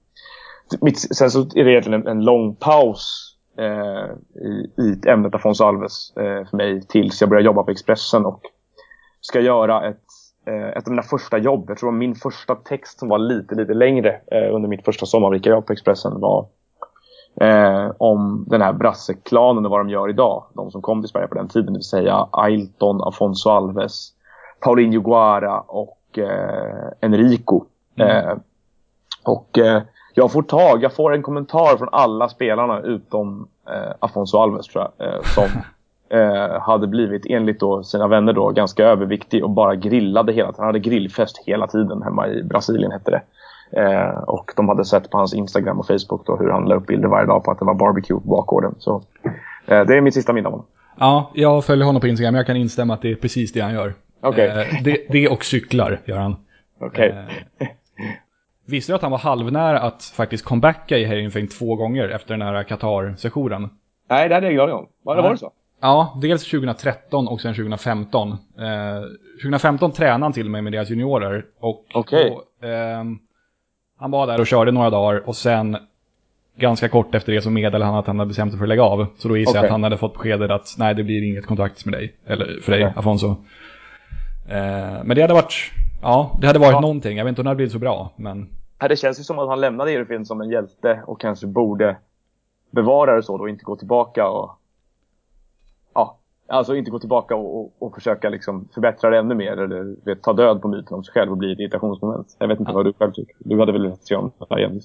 mitt, 0.81 1.15
sen 1.15 1.31
så 1.31 1.39
är 1.39 1.63
det 1.63 1.71
egentligen 1.71 2.01
en, 2.01 2.07
en 2.07 2.25
lång 2.25 2.55
paus 2.55 3.35
eh, 3.57 4.41
i, 4.41 4.71
i 4.77 5.09
ämnet 5.09 5.35
Afonso 5.35 5.63
Alves 5.63 6.17
eh, 6.17 6.49
för 6.49 6.57
mig 6.57 6.81
tills 6.81 7.21
jag 7.21 7.29
börjar 7.29 7.43
jobba 7.43 7.63
på 7.63 7.71
Expressen 7.71 8.25
och 8.25 8.41
ska 9.21 9.39
göra 9.39 9.89
ett, 9.89 10.05
eh, 10.45 10.67
ett 10.67 10.87
av 10.87 10.91
mina 10.91 11.03
första 11.03 11.37
jobb. 11.37 11.65
Jag 11.67 11.77
tror 11.77 11.91
min 11.91 12.15
första 12.15 12.55
text 12.55 12.99
som 12.99 13.09
var 13.09 13.19
lite, 13.19 13.55
lite 13.55 13.73
längre 13.73 14.21
eh, 14.31 14.55
under 14.55 14.69
mitt 14.69 14.85
första 14.85 15.05
sommarvikariat 15.05 15.65
på 15.65 15.73
Expressen 15.73 16.19
var 16.19 16.47
Eh, 17.41 17.91
om 17.97 18.45
den 18.47 18.61
här 18.61 18.73
brasseklanen 18.73 19.65
och 19.65 19.71
vad 19.71 19.79
de 19.79 19.89
gör 19.89 20.09
idag. 20.09 20.43
De 20.53 20.71
som 20.71 20.81
kom 20.81 21.01
till 21.01 21.09
Sverige 21.09 21.27
på 21.27 21.35
den 21.35 21.47
tiden, 21.47 21.73
det 21.73 21.77
vill 21.77 21.83
säga 21.83 22.27
Ailton, 22.31 23.01
Afonso 23.01 23.49
Alves, 23.49 24.09
Paulinho 24.59 25.01
Guara 25.01 25.59
och 25.59 25.97
Enrico. 27.01 27.65
Mm. 27.95 28.27
Eh, 28.27 28.33
och 29.23 29.57
eh, 29.57 29.81
jag 30.13 30.31
får 30.31 30.41
tag, 30.41 30.83
jag 30.83 30.93
får 30.93 31.13
en 31.13 31.21
kommentar 31.21 31.77
från 31.77 31.89
alla 31.91 32.29
spelarna 32.29 32.81
utom 32.81 33.47
eh, 33.67 33.93
Afonso 33.99 34.37
Alves 34.37 34.67
tror 34.67 34.87
jag. 34.97 35.07
Eh, 35.07 35.21
som 35.21 35.43
eh, 36.19 36.61
hade 36.61 36.87
blivit 36.87 37.25
enligt 37.25 37.59
då 37.59 37.83
sina 37.83 38.07
vänner 38.07 38.33
då 38.33 38.49
ganska 38.49 38.85
överviktig 38.85 39.43
och 39.43 39.49
bara 39.49 39.75
grillade 39.75 40.33
hela 40.33 40.47
tiden. 40.47 40.59
Han 40.59 40.67
hade 40.67 40.79
grillfest 40.79 41.37
hela 41.45 41.67
tiden 41.67 42.01
hemma 42.01 42.27
i 42.27 42.43
Brasilien 42.43 42.91
hette 42.91 43.11
det. 43.11 43.21
Eh, 43.71 44.09
och 44.09 44.51
de 44.55 44.69
hade 44.69 44.85
sett 44.85 45.09
på 45.09 45.17
hans 45.17 45.33
Instagram 45.33 45.79
och 45.79 45.87
Facebook 45.87 46.25
då 46.25 46.35
hur 46.35 46.49
han 46.49 46.65
la 46.65 46.75
upp 46.75 46.87
bilder 46.87 47.07
varje 47.07 47.27
dag 47.27 47.43
på 47.43 47.51
att 47.51 47.59
det 47.59 47.65
var 47.65 47.73
barbecue 47.73 48.19
på 48.19 48.29
bakgården. 48.29 48.75
Så 48.79 49.01
eh, 49.65 49.85
det 49.85 49.97
är 49.97 50.01
mitt 50.01 50.13
sista 50.13 50.33
minne 50.33 50.47
av 50.47 50.51
honom. 50.51 50.65
Ja, 50.99 51.31
jag 51.33 51.65
följer 51.65 51.85
honom 51.85 52.01
på 52.01 52.07
Instagram. 52.07 52.35
Jag 52.35 52.45
kan 52.45 52.55
instämma 52.55 52.93
att 52.93 53.01
det 53.01 53.11
är 53.11 53.15
precis 53.15 53.53
det 53.53 53.59
han 53.59 53.73
gör. 53.73 53.93
Okay. 54.21 54.47
Eh, 54.47 54.83
det, 54.83 55.05
det 55.09 55.27
och 55.27 55.45
cyklar 55.45 55.99
gör 56.05 56.17
han. 56.17 56.35
Okay. 56.79 57.09
Eh, 57.09 57.67
visste 58.65 58.91
du 58.91 58.95
att 58.95 59.01
han 59.01 59.11
var 59.11 59.17
halvnära 59.17 59.79
att 59.79 60.03
faktiskt 60.03 60.45
comebacka 60.45 60.97
i 60.97 61.05
Heerenveen 61.05 61.47
två 61.47 61.75
gånger 61.75 62.09
efter 62.09 62.37
den 62.37 62.41
här 62.41 62.63
Qatar-sessionen? 62.63 63.69
Nej, 64.09 64.29
det 64.29 64.35
hade 64.35 64.47
jag 64.47 64.53
ingen 64.53 64.63
aning 64.63 64.75
om. 64.75 64.87
Var, 65.03 65.15
det 65.15 65.21
var 65.21 65.31
det 65.31 65.37
så? 65.37 65.51
Ja, 65.81 66.19
dels 66.21 66.43
2013 66.51 67.27
och 67.27 67.41
sen 67.41 67.53
2015. 67.53 68.31
Eh, 68.31 68.37
2015 69.43 69.91
tränade 69.91 70.25
han 70.25 70.33
till 70.33 70.45
och 70.45 70.63
med 70.63 70.71
deras 70.73 70.89
juniorer. 70.89 71.45
Och 71.59 71.85
okay. 71.93 72.29
då, 72.29 72.67
eh, 72.67 73.03
han 73.99 74.11
var 74.11 74.27
där 74.27 74.39
och 74.39 74.47
körde 74.47 74.71
några 74.71 74.89
dagar 74.89 75.27
och 75.27 75.35
sen 75.35 75.77
ganska 76.57 76.89
kort 76.89 77.15
efter 77.15 77.31
det 77.33 77.41
så 77.41 77.49
meddelade 77.49 77.85
han 77.85 77.95
att 77.95 78.07
han 78.07 78.19
hade 78.19 78.27
bestämt 78.27 78.51
sig 78.51 78.57
för 78.57 78.65
att 78.65 78.69
lägga 78.69 78.83
av. 78.83 79.07
Så 79.17 79.27
då 79.27 79.37
gissar 79.37 79.51
okay. 79.51 79.59
jag 79.59 79.65
att 79.65 79.71
han 79.71 79.83
hade 79.83 79.97
fått 79.97 80.13
beskedet 80.13 80.51
att 80.51 80.75
nej, 80.77 80.95
det 80.95 81.03
blir 81.03 81.23
inget 81.23 81.45
kontrakt 81.45 81.85
med 81.85 81.93
dig. 81.93 82.15
Eller 82.25 82.61
för 82.61 82.71
dig, 82.71 82.85
okay. 82.85 82.99
Afonso. 82.99 83.35
Eh, 84.49 85.03
men 85.03 85.15
det 85.15 85.21
hade 85.21 85.33
varit, 85.33 85.53
ja, 86.01 86.37
det 86.41 86.47
hade 86.47 86.59
varit 86.59 86.71
ja. 86.71 86.79
någonting. 86.79 87.17
Jag 87.17 87.25
vet 87.25 87.29
inte 87.29 87.41
om 87.41 87.43
det 87.43 87.49
hade 87.49 87.55
blivit 87.55 87.73
så 87.73 87.79
bra, 87.79 88.11
men... 88.15 88.49
Det 88.89 88.95
känns 88.95 89.19
ju 89.19 89.23
som 89.23 89.39
att 89.39 89.49
han 89.49 89.61
lämnade 89.61 89.91
Erfin 89.91 90.25
som 90.25 90.41
en 90.41 90.49
hjälte 90.49 91.03
och 91.05 91.21
kanske 91.21 91.47
borde 91.47 91.97
bevara 92.71 93.15
det 93.15 93.23
så 93.23 93.37
då 93.37 93.43
och 93.43 93.49
inte 93.49 93.63
gå 93.63 93.75
tillbaka 93.75 94.29
och... 94.29 94.51
Ja, 95.93 96.17
alltså 96.47 96.75
inte 96.75 96.91
gå 96.91 96.99
tillbaka 96.99 97.35
och, 97.35 97.59
och, 97.59 97.73
och 97.79 97.95
försöka 97.95 98.29
liksom 98.29 98.67
förbättra 98.73 99.09
det 99.09 99.17
ännu 99.17 99.35
mer 99.35 99.57
eller 99.57 99.95
vet, 100.05 100.23
ta 100.23 100.33
död 100.33 100.61
på 100.61 100.67
myten 100.67 100.93
om 100.93 101.03
sig 101.03 101.13
själv 101.13 101.31
och 101.31 101.37
bli 101.37 101.53
ett 101.53 101.59
irritationsmoment. 101.59 102.35
Jag 102.39 102.47
vet 102.47 102.59
inte 102.59 102.71
ja. 102.71 102.75
vad 102.75 102.85
du 102.85 102.93
själv 102.93 103.11
tycker. 103.11 103.35
Du 103.39 103.59
hade 103.59 103.71
väl 103.71 103.81
velat 103.81 104.03
se 104.03 104.15
om 104.15 104.31
det 104.39 104.45
här 104.49 104.59
igen? 104.59 104.81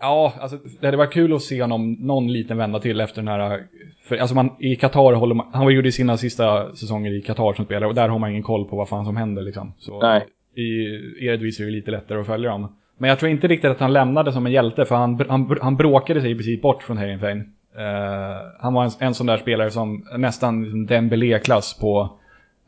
Ja, 0.00 0.32
alltså, 0.40 0.58
det 0.80 0.86
hade 0.86 0.96
varit 0.96 1.12
kul 1.12 1.34
att 1.34 1.42
se 1.42 1.62
honom 1.62 1.92
någon 1.92 2.32
liten 2.32 2.56
vända 2.56 2.78
till 2.78 3.00
efter 3.00 3.22
den 3.22 3.28
här... 3.28 3.62
För, 4.02 4.16
alltså 4.16 4.34
man, 4.34 4.50
i 4.58 4.76
Qatar 4.76 5.12
håller 5.12 5.34
man... 5.34 5.46
Han 5.52 5.64
var 5.64 5.70
gjorde 5.70 5.92
sina 5.92 6.16
sista 6.16 6.76
säsonger 6.76 7.12
i 7.18 7.22
Qatar 7.22 7.52
som 7.52 7.64
spelare 7.64 7.88
och 7.88 7.94
där 7.94 8.08
har 8.08 8.18
man 8.18 8.30
ingen 8.30 8.42
koll 8.42 8.64
på 8.64 8.76
vad 8.76 8.88
fan 8.88 9.04
som 9.04 9.16
händer 9.16 9.42
liksom. 9.42 9.72
Så 9.78 10.00
Nej. 10.00 10.26
I 10.54 11.26
Eredivisie 11.26 11.66
är 11.66 11.70
det 11.70 11.76
lite 11.76 11.90
lättare 11.90 12.20
att 12.20 12.26
följa 12.26 12.50
dem. 12.50 12.76
Men 12.98 13.10
jag 13.10 13.18
tror 13.18 13.30
inte 13.30 13.46
riktigt 13.46 13.70
att 13.70 13.80
han 13.80 13.92
lämnade 13.92 14.32
som 14.32 14.46
en 14.46 14.52
hjälte 14.52 14.84
för 14.84 14.94
han, 14.94 15.24
han, 15.28 15.58
han 15.62 15.76
bråkade 15.76 16.20
sig 16.20 16.30
i 16.30 16.34
princip 16.34 16.62
bort 16.62 16.82
från 16.82 16.98
Heerenveen. 16.98 17.38
Uh, 17.38 17.82
han 18.60 18.74
var 18.74 18.84
en, 18.84 18.90
en 18.98 19.14
sån 19.14 19.26
där 19.26 19.36
spelare 19.36 19.70
som 19.70 20.06
nästan 20.16 20.62
liksom 20.62 20.86
Dembélé-klass 20.86 21.78
på 21.80 22.18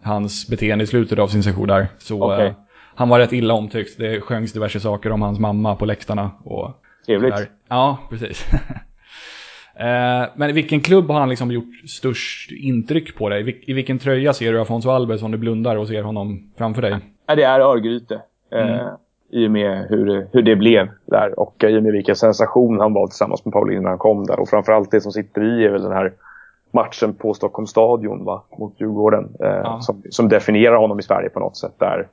hans 0.03 0.49
beteende 0.49 0.85
i 0.85 0.87
slutet 0.87 1.19
av 1.19 1.29
sin 1.29 1.43
session 1.43 1.69
där. 1.69 1.89
Så 1.99 2.33
okay. 2.33 2.47
uh, 2.47 2.53
han 2.95 3.09
var 3.09 3.19
rätt 3.19 3.33
illa 3.33 3.55
omtyckt. 3.55 3.99
Det 3.99 4.21
sjöngs 4.21 4.53
diverse 4.53 4.81
saker 4.81 5.13
om 5.13 5.23
hans 5.23 5.39
mamma 5.39 5.77
på 5.77 5.87
läktarna. 5.87 6.31
Och 6.45 6.83
Trevligt. 7.09 7.37
Där. 7.37 7.47
Ja, 7.69 7.99
precis. 8.11 8.47
Eh, 9.81 10.29
men 10.35 10.55
vilken 10.55 10.81
klubb 10.81 11.11
har 11.11 11.21
han 11.21 11.29
liksom 11.29 11.51
gjort 11.51 11.75
störst 11.87 12.51
intryck 12.51 13.19
på 13.19 13.29
dig? 13.29 13.63
I 13.67 13.73
vilken 13.73 13.99
tröja 13.99 14.33
ser 14.33 14.53
du 14.53 14.61
Afonso 14.61 14.91
Alves 14.91 15.23
om 15.23 15.31
du 15.31 15.39
blundar 15.39 15.77
och 15.77 15.89
ser 15.89 16.03
honom 16.03 16.51
framför 16.57 16.83
dig? 16.83 16.99
Ja, 17.27 17.35
det 17.35 17.43
är 17.43 17.61
Örgryte. 17.61 18.23
Eh, 18.53 18.81
mm. 18.81 18.87
I 19.31 19.47
och 19.47 19.51
med 19.51 19.87
hur 19.89 20.29
hur 20.33 20.43
det 20.43 20.57
blev 20.57 20.89
där 21.07 21.41
och 21.41 21.65
i 21.65 21.79
och 21.79 21.83
med 21.83 21.93
vilken 21.93 22.17
sensation 22.17 22.81
han 22.81 22.93
var 22.93 23.07
tillsammans 23.07 23.45
med 23.45 23.53
Pauline 23.53 23.83
när 23.83 23.89
han 23.89 23.99
kom 23.99 24.27
där. 24.27 24.41
Och 24.41 24.49
framförallt 24.49 24.91
det 24.91 25.01
som 25.01 25.13
sitter 25.13 25.43
i 25.43 25.65
är 25.65 25.71
väl 25.71 25.83
den 25.83 25.93
här 25.93 26.13
matchen 26.71 27.15
på 27.15 27.35
Stockholms 27.35 27.71
stadion 27.71 28.25
va? 28.25 28.43
mot 28.59 28.81
Djurgården. 28.81 29.29
Eh, 29.41 29.49
ja. 29.49 29.81
som, 29.81 30.03
som, 30.11 30.29
definierar 30.29 30.77
honom 30.77 30.99
i 30.99 31.03
Sverige 31.03 31.29
på 31.29 31.41
något 31.41 31.57
sätt. 31.57 31.75
Där, 31.79 32.09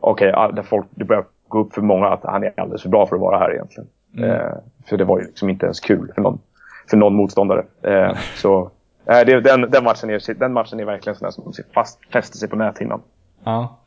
okay, 0.00 0.30
där 0.30 0.62
folk, 0.62 0.86
det 0.90 1.04
börjar 1.04 1.24
gå 1.48 1.58
upp 1.58 1.72
för 1.72 1.82
många 1.82 2.06
att 2.06 2.24
han 2.24 2.44
är 2.44 2.52
alldeles 2.56 2.82
för 2.82 2.88
bra 2.88 3.06
för 3.06 3.16
att 3.16 3.22
vara 3.22 3.38
här 3.38 3.52
egentligen. 3.52 3.88
Mm. 4.16 4.30
Eh, 4.30 4.52
för 4.86 4.96
det 4.96 5.04
var 5.04 5.18
ju 5.20 5.26
liksom 5.26 5.48
inte 5.48 5.66
ens 5.66 5.80
kul 5.80 6.12
för 6.14 6.22
någon. 6.22 6.38
för 6.90 6.96
någon 6.96 7.14
motståndare. 7.14 7.64
Eh, 7.82 8.16
så 8.36 8.70
eh, 9.06 9.20
det, 9.26 9.40
den, 9.40 9.70
den, 9.70 9.84
matchen 9.84 10.10
är, 10.10 10.34
den 10.34 10.52
matchen 10.52 10.80
är 10.80 10.84
verkligen 10.84 11.16
sån 11.16 11.32
som 11.32 11.52
fast, 11.74 11.98
fäster 12.12 12.38
sig 12.38 12.48
på 12.48 12.56
näthinnan. 12.56 13.02
Ja. 13.44 13.78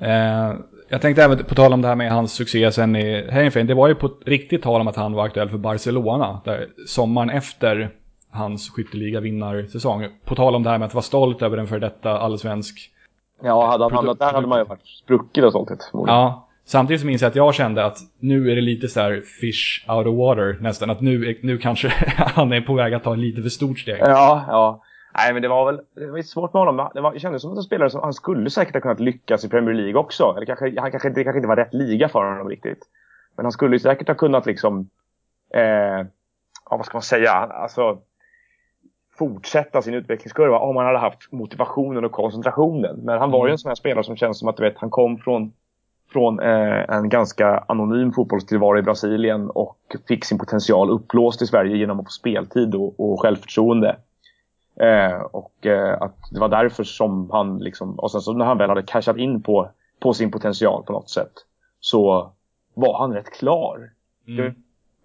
Eh, 0.00 0.54
jag 0.88 1.00
tänkte 1.00 1.24
även 1.24 1.44
på 1.44 1.54
tal 1.54 1.72
om 1.72 1.82
det 1.82 1.88
här 1.88 1.94
med 1.94 2.12
hans 2.12 2.32
succé 2.32 2.72
sen 2.72 2.96
i 2.96 3.30
Heerenveen. 3.30 3.66
Det 3.66 3.74
var 3.74 3.88
ju 3.88 3.94
på 3.94 4.10
riktigt 4.26 4.62
tal 4.62 4.80
om 4.80 4.88
att 4.88 4.96
han 4.96 5.12
var 5.12 5.24
aktuell 5.24 5.50
för 5.50 5.58
Barcelona. 5.58 6.40
Där 6.44 6.68
sommaren 6.86 7.30
efter 7.30 7.90
hans 8.30 8.70
skytteliga 8.70 9.20
vinnarsäsong. 9.20 10.08
På 10.24 10.34
tal 10.34 10.54
om 10.54 10.62
det 10.62 10.70
här 10.70 10.78
med 10.78 10.86
att 10.86 10.94
vara 10.94 11.02
stolt 11.02 11.42
över 11.42 11.56
en 11.56 11.66
för 11.66 11.78
detta 11.78 12.18
allsvensk. 12.18 12.90
Ja, 13.42 13.66
hade 13.66 13.84
han 13.84 13.92
hamnat 13.92 14.18
där 14.18 14.32
hade 14.32 14.46
man 14.46 14.58
ju 14.58 14.64
varit 14.64 14.86
spruckit 14.86 15.44
och 15.44 15.52
sånt. 15.52 15.90
Ja, 15.92 16.48
samtidigt 16.70 17.00
så 17.00 17.06
minns 17.06 17.22
jag 17.22 17.28
att 17.28 17.36
jag 17.36 17.54
kände 17.54 17.84
att 17.84 17.98
nu 18.18 18.50
är 18.50 18.54
det 18.54 18.60
lite 18.60 18.88
så 18.88 19.00
här 19.00 19.22
fish 19.40 19.90
out 19.90 20.06
of 20.06 20.16
water 20.16 20.58
nästan. 20.60 20.90
Att 20.90 21.00
nu, 21.00 21.38
nu 21.42 21.58
kanske 21.58 21.88
han 22.16 22.52
är 22.52 22.60
på 22.60 22.74
väg 22.74 22.94
att 22.94 23.04
ta 23.04 23.14
lite 23.14 23.42
för 23.42 23.48
stort 23.48 23.78
steg. 23.78 23.98
Ja, 24.00 24.44
ja. 24.48 24.82
Nej, 25.14 25.32
men 25.32 25.42
det 25.42 25.48
var 25.48 25.66
väl 25.66 25.80
det 25.94 26.06
var 26.06 26.22
svårt 26.22 26.52
med 26.52 26.60
honom. 26.60 26.90
Det, 26.94 27.00
var, 27.00 27.12
det 27.12 27.20
kändes 27.20 27.42
som 27.42 27.52
att 27.52 27.56
en 27.56 27.62
spelare 27.62 27.90
som 27.90 28.00
han 28.00 28.12
skulle 28.12 28.50
säkert 28.50 28.74
ha 28.74 28.80
kunnat 28.80 29.00
lyckas 29.00 29.44
i 29.44 29.48
Premier 29.48 29.74
League 29.74 29.94
också. 29.94 30.34
Eller 30.36 30.46
kanske, 30.46 30.80
han 30.80 30.90
kanske, 30.90 31.10
det 31.10 31.24
kanske 31.24 31.38
inte 31.38 31.48
var 31.48 31.56
rätt 31.56 31.74
liga 31.74 32.08
för 32.08 32.24
honom 32.24 32.48
riktigt. 32.48 32.82
Men 33.36 33.44
han 33.44 33.52
skulle 33.52 33.78
säkert 33.78 34.08
ha 34.08 34.14
kunnat 34.14 34.46
liksom... 34.46 34.90
Eh, 35.54 36.06
ja, 36.70 36.76
vad 36.76 36.86
ska 36.86 36.96
man 36.96 37.02
säga? 37.02 37.32
Alltså, 37.32 37.98
fortsätta 39.18 39.82
sin 39.82 39.94
utvecklingskurva 39.94 40.58
om 40.58 40.76
han 40.76 40.86
hade 40.86 40.98
haft 40.98 41.32
motivationen 41.32 42.04
och 42.04 42.12
koncentrationen. 42.12 42.96
Men 42.96 43.18
han 43.18 43.30
var 43.30 43.38
ju 43.38 43.48
mm. 43.48 43.52
en 43.52 43.58
sån 43.58 43.68
här 43.68 43.74
spelare 43.74 44.04
som 44.04 44.16
känns 44.16 44.38
som 44.38 44.48
att 44.48 44.56
du 44.56 44.62
vet, 44.62 44.78
han 44.78 44.90
kom 44.90 45.18
från, 45.18 45.52
från 46.12 46.40
eh, 46.40 46.96
en 46.96 47.08
ganska 47.08 47.64
anonym 47.68 48.12
fotbollstillvaro 48.12 48.78
i 48.78 48.82
Brasilien 48.82 49.50
och 49.50 49.78
fick 50.08 50.24
sin 50.24 50.38
potential 50.38 50.90
upplåst 50.90 51.42
i 51.42 51.46
Sverige 51.46 51.76
genom 51.76 52.00
att 52.00 52.06
få 52.06 52.10
speltid 52.10 52.74
och, 52.74 53.00
och 53.00 53.20
självförtroende. 53.20 53.96
Eh, 54.80 55.20
och 55.20 55.66
eh, 55.66 56.02
att 56.02 56.16
det 56.30 56.40
var 56.40 56.48
därför 56.48 56.84
som 56.84 57.30
han 57.30 57.58
liksom, 57.58 57.98
och 57.98 58.10
sen 58.10 58.20
så 58.20 58.32
när 58.32 58.44
han 58.44 58.58
väl 58.58 58.68
hade 58.68 58.82
cashat 58.82 59.16
in 59.16 59.42
på, 59.42 59.70
på 60.00 60.14
sin 60.14 60.30
potential 60.30 60.82
på 60.82 60.92
något 60.92 61.10
sätt 61.10 61.32
så 61.80 62.30
var 62.74 62.98
han 62.98 63.12
rätt 63.12 63.30
klar. 63.30 63.90
Mm. 64.28 64.54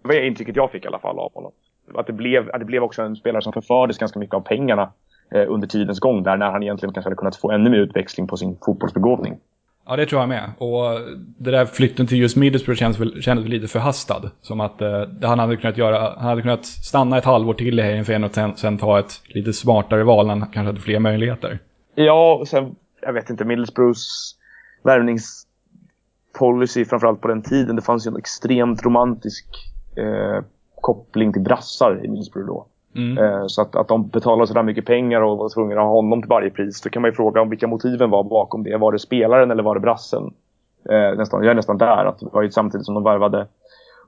Det 0.02 0.08
var 0.08 0.14
det 0.14 0.26
intrycket 0.26 0.56
jag 0.56 0.70
fick 0.70 0.84
i 0.84 0.88
alla 0.88 0.98
fall 0.98 1.18
av 1.18 1.34
honom. 1.34 1.52
Att 1.94 2.06
det 2.06 2.12
blev, 2.12 2.50
att 2.50 2.58
det 2.58 2.64
blev 2.64 2.82
också 2.82 3.02
en 3.02 3.16
spelare 3.16 3.42
som 3.42 3.52
förfördes 3.52 3.98
ganska 3.98 4.18
mycket 4.18 4.34
av 4.34 4.40
pengarna 4.40 4.92
eh, 5.30 5.44
under 5.48 5.68
tidens 5.68 6.00
gång 6.00 6.22
där 6.22 6.36
när 6.36 6.50
han 6.50 6.62
egentligen 6.62 6.92
kanske 6.92 7.06
hade 7.06 7.16
kunnat 7.16 7.36
få 7.36 7.50
ännu 7.50 7.70
mer 7.70 7.78
utväxling 7.78 8.26
på 8.26 8.36
sin 8.36 8.58
fotbollsbegåvning. 8.64 9.38
Ja, 9.88 9.96
det 9.96 10.06
tror 10.06 10.20
jag 10.20 10.28
med. 10.28 10.52
Och 10.58 11.00
det 11.38 11.50
där 11.50 11.66
flytten 11.66 12.06
till 12.06 12.18
just 12.18 12.36
Middlesbrough 12.36 12.78
kändes 12.78 13.00
väl, 13.00 13.22
kändes 13.22 13.44
väl 13.44 13.52
lite 13.52 13.68
förhastad. 13.68 14.30
Som 14.40 14.60
att 14.60 14.80
eh, 14.80 15.02
han 15.22 15.38
hade 15.38 15.56
kunnat 15.56 15.76
göra, 15.76 16.14
han 16.18 16.28
hade 16.28 16.42
kunnat 16.42 16.66
stanna 16.66 17.18
ett 17.18 17.24
halvår 17.24 17.54
till 17.54 17.78
i 17.78 17.82
Heerenveen 17.82 18.24
och 18.24 18.34
sen, 18.34 18.56
sen 18.56 18.78
ta 18.78 18.98
ett 18.98 19.20
lite 19.26 19.52
smartare 19.52 20.04
val 20.04 20.26
när 20.26 20.34
han 20.34 20.40
kanske 20.40 20.66
hade 20.66 20.80
fler 20.80 20.98
möjligheter. 20.98 21.58
Ja, 21.94 22.36
och 22.40 22.48
sen, 22.48 22.76
jag 23.02 23.12
vet 23.12 23.30
inte, 23.30 23.44
Middlesbroughs 23.44 24.36
värvningspolicy 24.82 26.84
framförallt 26.84 27.20
på 27.20 27.28
den 27.28 27.42
tiden. 27.42 27.76
Det 27.76 27.82
fanns 27.82 28.06
ju 28.06 28.08
en 28.08 28.16
extremt 28.16 28.84
romantisk 28.84 29.46
eh, 29.96 30.44
koppling 30.80 31.32
till 31.32 31.42
brassar 31.42 32.04
i 32.04 32.08
Middlesbrough 32.08 32.48
då. 32.48 32.66
Mm. 32.96 33.18
Eh, 33.18 33.46
så 33.46 33.62
att, 33.62 33.76
att 33.76 33.88
de 33.88 34.08
betalade 34.08 34.46
sådär 34.46 34.62
mycket 34.62 34.86
pengar 34.86 35.20
och 35.20 35.38
var 35.38 35.48
tvungna 35.48 35.74
att 35.74 35.86
ha 35.86 35.94
honom 35.94 36.22
till 36.22 36.28
varje 36.28 36.50
pris. 36.50 36.80
Då 36.80 36.90
kan 36.90 37.02
man 37.02 37.10
ju 37.10 37.14
fråga 37.14 37.40
om 37.40 37.50
vilka 37.50 37.66
motiven 37.66 38.10
var 38.10 38.24
bakom 38.24 38.62
det. 38.62 38.76
Var 38.76 38.92
det 38.92 38.98
spelaren 38.98 39.50
eller 39.50 39.62
var 39.62 39.74
det 39.74 39.80
brassen? 39.80 40.34
Eh, 40.90 41.18
nästan, 41.18 41.42
jag 41.42 41.50
är 41.50 41.54
nästan 41.54 41.78
där. 41.78 42.04
Att 42.04 42.18
det 42.18 42.26
var 42.32 42.42
ju 42.42 42.50
samtidigt 42.50 42.86
som 42.86 42.94
de 42.94 43.04
värvade 43.04 43.46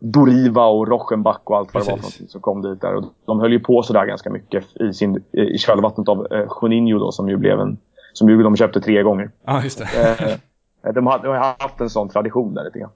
Doriva 0.00 0.66
och 0.66 0.88
Rochenbach 0.88 1.40
och 1.44 1.56
allt 1.56 1.74
vad 1.74 1.86
det 1.86 1.90
var 1.90 2.28
som 2.28 2.40
kom 2.40 2.62
dit 2.62 2.80
där. 2.80 2.94
Och 2.94 3.04
de 3.26 3.40
höll 3.40 3.52
ju 3.52 3.60
på 3.60 3.82
sådär 3.82 4.06
ganska 4.06 4.30
mycket 4.30 4.76
i, 4.80 4.92
sin, 4.92 5.24
i 5.32 5.58
kölvattnet 5.58 6.08
av 6.08 6.26
eh, 6.30 6.46
Juninho 6.62 6.98
då 6.98 7.12
som 7.12 7.28
ju 7.28 7.36
blev 7.36 7.60
en... 7.60 7.78
Som 8.12 8.28
ju 8.28 8.42
de 8.42 8.56
köpte 8.56 8.80
tre 8.80 9.02
gånger. 9.02 9.30
Ja, 9.44 9.62
just 9.62 9.78
det. 9.78 10.38
Eh, 10.82 10.92
de, 10.92 11.06
har, 11.06 11.18
de 11.18 11.28
har 11.28 11.56
haft 11.58 11.80
en 11.80 11.90
sån 11.90 12.08
tradition 12.08 12.54
där 12.54 12.64
lite 12.64 12.78
grann. 12.78 12.90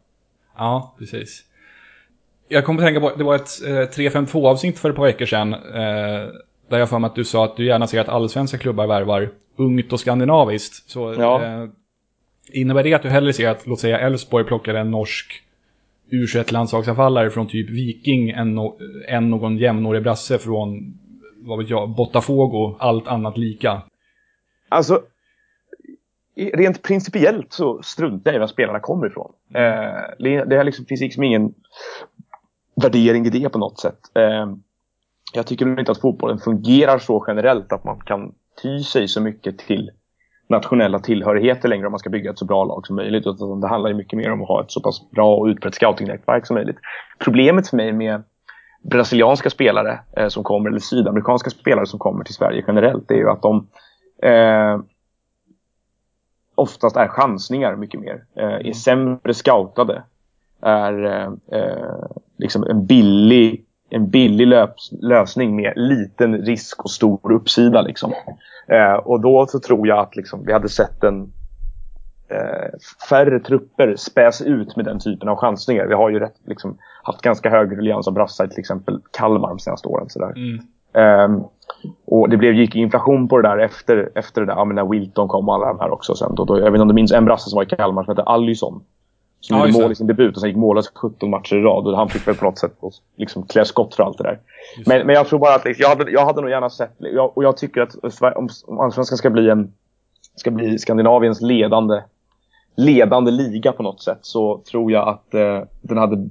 Ja, 0.56 0.94
precis. 0.98 1.44
Jag 2.52 2.64
kommer 2.64 2.82
att 2.82 2.86
tänka 2.86 3.00
på, 3.00 3.16
det 3.16 3.24
var 3.24 3.34
ett 3.34 3.62
eh, 3.66 3.84
352 3.84 4.48
avsnitt 4.48 4.78
för 4.78 4.90
ett 4.90 4.96
par 4.96 5.06
veckor 5.06 5.26
sedan. 5.26 5.54
Eh, 5.54 6.28
där 6.68 6.78
jag 6.78 6.88
för 6.90 6.98
mig 6.98 7.08
att 7.08 7.14
du 7.14 7.24
sa 7.24 7.44
att 7.44 7.56
du 7.56 7.66
gärna 7.66 7.86
ser 7.86 8.00
att 8.00 8.08
allsvenska 8.08 8.58
klubbar 8.58 8.86
värvar 8.86 9.30
ungt 9.56 9.92
och 9.92 10.00
skandinaviskt. 10.00 10.90
Så 10.90 11.14
ja. 11.18 11.44
eh, 11.44 11.68
innebär 12.52 12.84
det 12.84 12.94
att 12.94 13.02
du 13.02 13.08
hellre 13.08 13.32
ser 13.32 13.48
att, 13.48 13.66
låt 13.66 13.80
säga 13.80 13.98
Elfsborg 13.98 14.44
plockar 14.44 14.74
en 14.74 14.90
norsk 14.90 15.42
u 16.10 16.26
landslagsanfallare 16.50 17.30
från 17.30 17.48
typ 17.48 17.70
Viking 17.70 18.30
än, 18.30 18.54
no 18.54 18.78
än 19.08 19.30
någon 19.30 19.58
jämnårig 19.58 20.02
brasse 20.02 20.38
från, 20.38 20.94
vad 21.36 21.58
vet 21.58 21.70
jag, 21.70 21.88
Botafogo, 21.88 22.76
allt 22.78 23.08
annat 23.08 23.38
lika? 23.38 23.82
Alltså, 24.68 25.02
rent 26.36 26.82
principiellt 26.82 27.52
så 27.52 27.82
struntar 27.82 28.30
jag 28.30 28.36
i 28.36 28.40
var 28.40 28.46
spelarna 28.46 28.80
kommer 28.80 29.06
ifrån. 29.06 29.32
Mm. 29.54 29.84
Eh, 29.84 30.02
det, 30.18 30.44
det 30.44 30.64
liksom, 30.64 30.84
finns 30.84 31.00
liksom 31.00 31.22
ingen 31.22 31.54
värdering 32.74 33.26
i 33.26 33.30
det 33.30 33.48
på 33.48 33.58
något 33.58 33.80
sätt. 33.80 33.98
Eh, 34.14 34.46
jag 35.32 35.46
tycker 35.46 35.78
inte 35.78 35.92
att 35.92 36.00
fotbollen 36.00 36.38
fungerar 36.38 36.98
så 36.98 37.24
generellt 37.28 37.72
att 37.72 37.84
man 37.84 38.00
kan 38.00 38.34
ty 38.62 38.82
sig 38.82 39.08
så 39.08 39.20
mycket 39.20 39.58
till 39.58 39.90
nationella 40.48 40.98
tillhörigheter 40.98 41.68
längre 41.68 41.86
om 41.86 41.92
man 41.92 41.98
ska 41.98 42.10
bygga 42.10 42.30
ett 42.30 42.38
så 42.38 42.44
bra 42.44 42.64
lag 42.64 42.86
som 42.86 42.96
möjligt. 42.96 43.26
Utan 43.26 43.60
det 43.60 43.68
handlar 43.68 43.90
ju 43.90 43.96
mycket 43.96 44.16
mer 44.16 44.32
om 44.32 44.42
att 44.42 44.48
ha 44.48 44.62
ett 44.62 44.70
så 44.70 44.80
pass 44.80 45.10
bra 45.10 45.36
och 45.36 45.46
utbrett 45.46 45.74
scoutingnätverk 45.74 46.46
som 46.46 46.54
möjligt. 46.54 46.76
Problemet 47.18 47.68
för 47.68 47.76
mig 47.76 47.92
med 47.92 48.22
brasilianska 48.82 49.50
spelare 49.50 50.00
eh, 50.16 50.28
som 50.28 50.44
kommer, 50.44 50.70
eller 50.70 50.80
sydamerikanska 50.80 51.50
spelare 51.50 51.86
som 51.86 51.98
kommer 51.98 52.24
till 52.24 52.34
Sverige 52.34 52.64
generellt, 52.66 53.10
är 53.10 53.14
ju 53.14 53.30
att 53.30 53.42
de 53.42 53.66
eh, 54.22 54.80
oftast 56.54 56.96
är 56.96 57.08
chansningar 57.08 57.76
mycket 57.76 58.00
mer. 58.00 58.24
Eh, 58.36 58.68
är 58.68 58.72
sämre 58.72 59.34
scoutade. 59.34 60.02
Är 60.60 61.04
eh, 61.52 62.06
liksom 62.38 62.64
en 62.64 62.86
billig, 62.86 63.64
en 63.90 64.10
billig 64.10 64.46
löps, 64.46 64.92
lösning 64.92 65.56
med 65.56 65.72
liten 65.76 66.34
risk 66.34 66.84
och 66.84 66.90
stor 66.90 67.32
uppsida. 67.32 67.82
Liksom. 67.82 68.12
Eh, 68.68 68.94
och 68.94 69.20
då 69.20 69.46
så 69.46 69.60
tror 69.60 69.88
jag 69.88 69.98
att 69.98 70.16
liksom, 70.16 70.44
vi 70.46 70.52
hade 70.52 70.68
sett 70.68 71.04
en 71.04 71.32
eh, 72.28 72.78
färre 73.08 73.40
trupper 73.40 73.96
späs 73.96 74.42
ut 74.42 74.76
med 74.76 74.84
den 74.84 75.00
typen 75.00 75.28
av 75.28 75.36
chansningar. 75.36 75.86
Vi 75.86 75.94
har 75.94 76.10
ju 76.10 76.18
rätt, 76.18 76.36
liksom, 76.46 76.78
haft 77.02 77.22
ganska 77.22 77.50
hög 77.50 77.78
ruljans 77.78 78.08
av 78.08 78.14
brassar 78.14 78.46
till 78.46 78.60
exempel 78.60 79.00
Kalmar 79.10 79.48
de 79.48 79.58
senaste 79.58 79.88
åren. 79.88 80.08
Sådär. 80.08 80.32
Mm. 80.36 80.60
Um, 80.94 81.44
och 82.06 82.28
det 82.28 82.36
blev, 82.36 82.54
gick 82.54 82.76
inflation 82.76 83.28
på 83.28 83.40
det 83.40 83.48
där 83.48 83.58
efter, 83.58 84.10
efter 84.14 84.40
det 84.40 84.46
där, 84.46 84.54
ja, 84.54 84.64
när 84.64 84.84
Wilton 84.84 85.28
kom 85.28 85.48
och 85.48 85.54
alla 85.54 85.66
de 85.66 85.80
här 85.80 85.90
också. 85.90 86.14
Sen 86.14 86.34
då, 86.34 86.44
då, 86.44 86.58
jag 86.58 86.64
vet 86.64 86.72
inte 86.72 86.82
om 86.82 86.88
du 86.88 86.94
minns 86.94 87.12
en 87.12 87.24
brasse 87.24 87.50
som 87.50 87.56
var 87.56 87.62
i 87.62 87.66
Kalmar 87.66 88.04
som 88.04 88.10
hette 88.10 88.22
Allison. 88.22 88.84
Som 89.42 89.58
ja, 89.58 89.66
gjorde 89.66 89.82
mål 89.82 89.92
i 89.92 89.94
sin 89.94 90.06
debut 90.06 90.34
och 90.34 90.40
sen 90.40 90.48
gick 90.48 90.56
mållös 90.56 90.92
17 90.94 91.30
matcher 91.30 91.56
i 91.56 91.60
rad. 91.62 91.86
Och 91.86 91.96
han 91.96 92.08
fick 92.08 92.28
väl 92.28 92.34
på 92.34 92.44
något 92.44 92.58
sätt 92.58 92.72
liksom 93.16 93.46
klä 93.46 93.64
skott 93.64 93.94
för 93.94 94.02
allt 94.02 94.18
det 94.18 94.24
där. 94.24 94.38
Men, 94.86 95.06
men 95.06 95.14
jag 95.14 95.26
tror 95.26 95.38
bara 95.38 95.54
att 95.54 95.78
jag 95.78 95.88
hade, 95.88 96.10
jag 96.10 96.26
hade 96.26 96.40
nog 96.40 96.50
gärna 96.50 96.70
sett, 96.70 96.94
jag, 96.98 97.36
och 97.36 97.44
jag 97.44 97.56
tycker 97.56 97.80
att 97.80 97.94
om, 98.36 98.48
om 98.66 98.80
Allsvenskan 98.80 99.18
ska 99.18 99.30
bli 99.30 99.50
en 99.50 99.72
ska 100.36 100.50
bli 100.50 100.78
Skandinaviens 100.78 101.40
ledande 101.40 102.02
ledande 102.76 103.30
liga 103.30 103.72
på 103.72 103.82
något 103.82 104.02
sätt 104.02 104.18
så 104.22 104.62
tror 104.70 104.92
jag 104.92 105.08
att 105.08 105.34
eh, 105.34 105.60
den 105.80 105.98
hade 105.98 106.28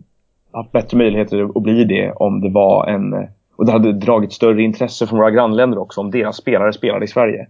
haft 0.51 0.71
bättre 0.71 0.97
möjligheter 0.97 1.57
att 1.57 1.63
bli 1.63 1.83
det 1.83 2.11
om 2.11 2.41
det 2.41 2.49
var 2.49 2.87
en 2.87 3.27
och 3.55 3.65
det 3.65 3.71
hade 3.71 3.93
dragit 3.93 4.33
större 4.33 4.61
intresse 4.61 5.07
från 5.07 5.19
våra 5.19 5.31
grannländer 5.31 5.77
också 5.77 6.01
om 6.01 6.11
deras 6.11 6.37
spelare 6.37 6.73
spelade 6.73 7.05
i 7.05 7.07
Sverige. 7.07 7.47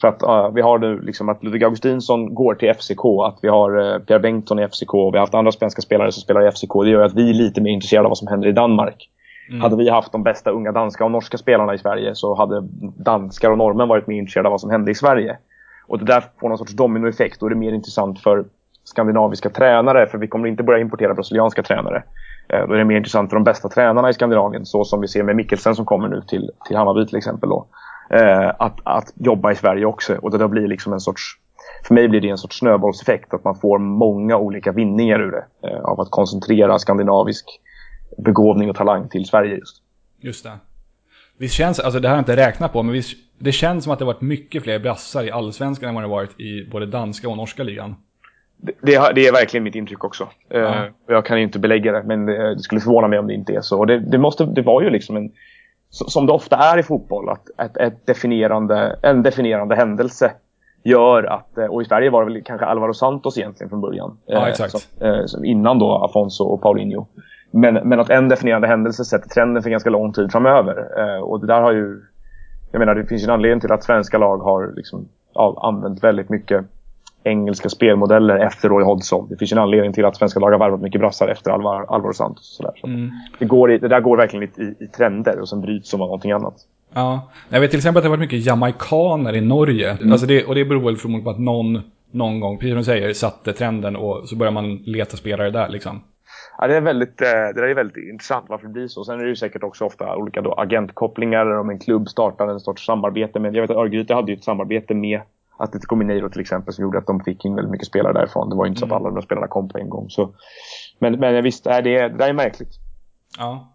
För 0.00 0.08
att 0.08 0.22
uh, 0.22 0.54
vi 0.54 0.60
har 0.60 0.78
nu 0.78 1.00
liksom 1.00 1.28
att 1.28 1.44
Ludvig 1.44 1.64
Augustinsson 1.64 2.34
går 2.34 2.54
till 2.54 2.74
FCK, 2.74 3.04
att 3.26 3.38
vi 3.42 3.48
har 3.48 3.78
uh, 3.78 3.98
Pierre 3.98 4.20
Bengtsson 4.20 4.58
i 4.58 4.68
FCK 4.68 4.94
och 4.94 5.14
vi 5.14 5.18
har 5.18 5.22
haft 5.22 5.34
andra 5.34 5.52
svenska 5.52 5.82
spelare 5.82 6.12
som 6.12 6.20
spelar 6.20 6.48
i 6.48 6.50
FCK. 6.50 6.72
Det 6.84 6.90
gör 6.90 7.02
att 7.02 7.14
vi 7.14 7.30
är 7.30 7.34
lite 7.34 7.60
mer 7.60 7.70
intresserade 7.70 8.06
av 8.06 8.10
vad 8.10 8.18
som 8.18 8.28
händer 8.28 8.48
i 8.48 8.52
Danmark. 8.52 9.08
Mm. 9.48 9.60
Hade 9.60 9.76
vi 9.76 9.90
haft 9.90 10.12
de 10.12 10.22
bästa 10.22 10.50
unga 10.50 10.72
danska 10.72 11.04
och 11.04 11.10
norska 11.10 11.38
spelarna 11.38 11.74
i 11.74 11.78
Sverige 11.78 12.14
så 12.14 12.34
hade 12.34 12.60
danskar 12.96 13.50
och 13.50 13.58
norrmän 13.58 13.88
varit 13.88 14.06
mer 14.06 14.18
intresserade 14.18 14.48
av 14.48 14.50
vad 14.50 14.60
som 14.60 14.70
hände 14.70 14.90
i 14.90 14.94
Sverige. 14.94 15.38
Och 15.86 15.98
det 15.98 16.04
där 16.04 16.24
får 16.40 16.48
någon 16.48 16.58
sorts 16.58 16.72
dominoeffekt. 16.72 17.42
Är 17.42 17.48
det 17.48 17.54
mer 17.54 17.72
intressant 17.72 18.20
för 18.20 18.44
skandinaviska 18.84 19.50
tränare, 19.50 20.06
för 20.06 20.18
vi 20.18 20.28
kommer 20.28 20.48
inte 20.48 20.62
börja 20.62 20.80
importera 20.80 21.14
brasilianska 21.14 21.62
tränare. 21.62 22.02
Eh, 22.48 22.66
då 22.66 22.74
är 22.74 22.78
det 22.78 22.84
mer 22.84 22.96
intressant 22.96 23.30
för 23.30 23.36
de 23.36 23.44
bästa 23.44 23.68
tränarna 23.68 24.10
i 24.10 24.14
Skandinavien, 24.14 24.66
så 24.66 24.84
som 24.84 25.00
vi 25.00 25.08
ser 25.08 25.22
med 25.22 25.36
Mikkelsen 25.36 25.74
som 25.74 25.84
kommer 25.84 26.08
nu 26.08 26.22
till, 26.28 26.50
till 26.66 26.76
Hammarby 26.76 27.06
till 27.06 27.16
exempel. 27.16 27.48
Då, 27.48 27.66
eh, 28.10 28.48
att, 28.58 28.78
att 28.82 29.12
jobba 29.14 29.52
i 29.52 29.56
Sverige 29.56 29.84
också. 29.84 30.14
Och 30.14 30.30
det 30.30 30.38
där 30.38 30.48
blir 30.48 30.68
liksom 30.68 30.92
en 30.92 31.00
sorts, 31.00 31.22
för 31.84 31.94
mig 31.94 32.08
blir 32.08 32.20
det 32.20 32.28
en 32.28 32.38
sorts 32.38 32.58
snöbollseffekt, 32.58 33.34
att 33.34 33.44
man 33.44 33.54
får 33.54 33.78
många 33.78 34.36
olika 34.36 34.72
vinningar 34.72 35.20
ur 35.20 35.30
det. 35.30 35.68
Eh, 35.68 35.80
av 35.80 36.00
att 36.00 36.10
koncentrera 36.10 36.78
skandinavisk 36.78 37.44
begåvning 38.18 38.70
och 38.70 38.76
talang 38.76 39.08
till 39.08 39.24
Sverige 39.24 39.56
just. 39.56 39.82
Just 40.20 40.44
det. 40.44 40.58
Visst 41.38 41.54
känns, 41.54 41.80
alltså 41.80 42.00
det 42.00 42.08
här 42.08 42.14
har 42.14 42.18
jag 42.18 42.22
inte 42.22 42.36
räknat 42.36 42.72
på, 42.72 42.82
men 42.82 42.92
visst, 42.92 43.16
det 43.38 43.52
känns 43.52 43.84
som 43.84 43.92
att 43.92 43.98
det 43.98 44.04
varit 44.04 44.20
mycket 44.20 44.62
fler 44.62 44.78
brassar 44.78 45.24
i 45.24 45.30
allsvenskan 45.30 45.88
än 45.88 45.94
vad 45.94 46.04
det 46.04 46.08
varit 46.08 46.40
i 46.40 46.68
både 46.70 46.86
danska 46.86 47.28
och 47.28 47.36
norska 47.36 47.62
ligan. 47.62 47.94
Det, 48.62 49.12
det, 49.14 49.26
är 49.26 49.32
verkligen 49.32 49.64
mitt 49.64 49.74
intryck 49.74 50.04
också. 50.04 50.28
Mm. 50.50 50.66
Uh, 50.66 50.90
jag 51.08 51.26
kan 51.26 51.38
inte 51.38 51.58
belägga 51.58 51.92
det, 51.92 52.02
men 52.02 52.26
det, 52.26 52.54
det, 52.54 52.60
skulle 52.60 52.80
förvåna 52.80 53.08
mig 53.08 53.18
om 53.18 53.26
det 53.26 53.34
inte 53.34 53.52
är 53.52 53.60
så. 53.60 53.78
Och 53.78 53.86
det, 53.86 54.18
måste, 54.18 54.44
det 54.44 54.62
var 54.62 54.82
ju 54.82 54.90
liksom 54.90 55.16
en... 55.16 55.32
som 55.92 56.26
det 56.26 56.32
ofta 56.32 56.56
är 56.56 56.78
i 56.78 56.82
fotboll, 56.82 57.28
att 57.28 57.48
ett, 57.58 57.76
ett 57.76 58.06
definierande, 58.06 58.98
en 59.02 59.22
definierande 59.22 59.74
händelse 59.76 60.32
gör 60.82 61.22
att, 61.24 61.58
eh, 61.58 61.64
och 61.64 61.82
i 61.82 61.84
Sverige 61.84 62.10
var 62.10 62.24
det 62.24 62.32
väl 62.32 62.42
kanske 62.44 62.66
Alvaro 62.66 62.94
Santos 62.94 63.38
egentligen 63.38 63.70
från 63.70 63.80
början. 63.80 64.18
Ja, 64.26 64.48
exakt. 64.48 64.70
Som, 64.70 64.80
som 65.26 65.44
innan 65.44 65.78
då 65.78 65.94
Afonso 65.94 66.44
och 66.44 66.62
Paulinho. 66.62 67.06
Men, 67.50 67.74
men 67.74 68.00
att 68.00 68.10
en 68.10 68.28
definierande 68.28 68.68
händelse 68.68 69.04
sätter 69.04 69.28
trenden 69.28 69.62
för 69.62 69.70
ganska 69.70 69.90
lång 69.90 70.12
tid 70.12 70.32
framöver. 70.32 70.88
Och 71.22 71.40
det 71.40 71.46
där 71.46 71.60
har 71.60 71.72
ju... 71.72 72.02
Jag 72.70 72.78
menar, 72.78 72.94
det 72.94 73.06
finns 73.06 73.22
ju 73.22 73.24
en 73.24 73.30
anledning 73.30 73.60
till 73.60 73.72
att 73.72 73.84
svenska 73.84 74.18
lag 74.18 74.38
har 74.38 74.72
liksom, 74.76 75.08
använt 75.56 76.04
väldigt 76.04 76.28
mycket 76.28 76.64
engelska 77.24 77.68
spelmodeller 77.68 78.38
efter 78.38 78.68
Roy 78.68 78.84
Hodgson. 78.84 79.26
Det 79.30 79.36
finns 79.36 79.52
en 79.52 79.58
anledning 79.58 79.92
till 79.92 80.04
att 80.04 80.16
svenska 80.16 80.40
lag 80.40 80.50
har 80.50 80.58
varvat 80.58 80.80
mycket 80.80 81.00
brassar 81.00 81.28
efter 81.28 81.50
Alvar, 81.50 81.86
Alvaro 81.88 82.12
Santos. 82.12 82.50
Och 82.50 82.56
sådär. 82.56 82.72
Så 82.80 82.86
mm. 82.86 83.10
det, 83.38 83.44
går 83.44 83.72
i, 83.72 83.78
det 83.78 83.88
där 83.88 84.00
går 84.00 84.16
verkligen 84.16 84.48
i, 84.56 84.84
i, 84.84 84.86
trender 84.86 85.40
och 85.40 85.48
sen 85.48 85.60
bryts 85.60 85.90
som 85.90 86.00
av 86.00 86.06
någonting 86.06 86.32
annat. 86.32 86.54
Ja, 86.94 87.30
jag 87.48 87.60
vet 87.60 87.70
till 87.70 87.78
exempel 87.78 87.98
att 87.98 88.04
det 88.04 88.08
har 88.08 88.16
varit 88.16 88.30
mycket 88.30 88.46
jamaikaner 88.46 89.36
i 89.36 89.40
Norge. 89.40 89.90
Mm. 89.90 90.12
Alltså 90.12 90.26
det, 90.26 90.44
och 90.44 90.54
det 90.54 90.64
beror 90.64 90.84
väl 90.84 90.96
förmodligen 90.96 91.24
på 91.24 91.30
att 91.30 91.38
någon, 91.38 91.80
någon 92.10 92.40
gång, 92.40 92.58
precis 92.58 92.70
som 92.70 92.78
du 92.78 92.84
säger, 92.84 93.12
satte 93.12 93.52
trenden 93.52 93.96
och 93.96 94.28
så 94.28 94.36
börjar 94.36 94.52
man 94.52 94.76
leta 94.76 95.16
spelare 95.16 95.50
där 95.50 95.68
liksom. 95.68 96.00
Ja, 96.58 96.66
det, 96.66 96.76
är 96.76 96.80
väldigt, 96.80 97.20
eh, 97.20 97.26
det 97.26 97.52
där 97.52 97.62
är 97.62 97.74
väldigt 97.74 97.96
intressant 97.96 98.44
varför 98.48 98.66
det 98.66 98.72
blir 98.72 98.88
så. 98.88 99.04
Sen 99.04 99.20
är 99.20 99.24
det 99.24 99.28
ju 99.28 99.36
säkert 99.36 99.62
också 99.62 99.84
ofta 99.84 100.16
olika 100.16 100.42
agentkopplingar 100.56 101.46
om 101.46 101.70
en 101.70 101.78
klubb 101.78 102.08
startar 102.08 102.48
en 102.48 102.60
sorts 102.60 102.86
samarbete 102.86 103.38
med. 103.38 103.56
Jag 103.56 103.62
vet 103.62 103.70
att 103.70 103.76
Örgryte 103.76 104.14
hade 104.14 104.32
ju 104.32 104.36
ett 104.36 104.44
samarbete 104.44 104.94
med 104.94 105.20
Atletico 105.56 105.96
Mineiro 105.96 106.28
till 106.28 106.40
exempel 106.40 106.74
som 106.74 106.82
gjorde 106.82 106.98
att 106.98 107.06
de 107.06 107.20
fick 107.20 107.44
in 107.44 107.54
väldigt 107.54 107.70
mycket 107.70 107.86
spelare 107.86 108.12
därifrån. 108.12 108.50
Det 108.50 108.56
var 108.56 108.64
ju 108.64 108.68
inte 108.68 108.78
så 108.78 108.84
att 108.84 108.90
mm. 108.90 109.06
alla 109.06 109.14
de 109.14 109.22
spelarna 109.22 109.48
kom 109.48 109.68
på 109.68 109.78
en 109.78 109.88
gång. 109.88 110.10
Så. 110.10 110.34
Men, 110.98 111.20
men 111.20 111.44
visst, 111.44 111.64
det, 111.64 111.80
det 111.80 112.08
där 112.08 112.28
är 112.28 112.32
märkligt. 112.32 112.72
Ja. 113.38 113.72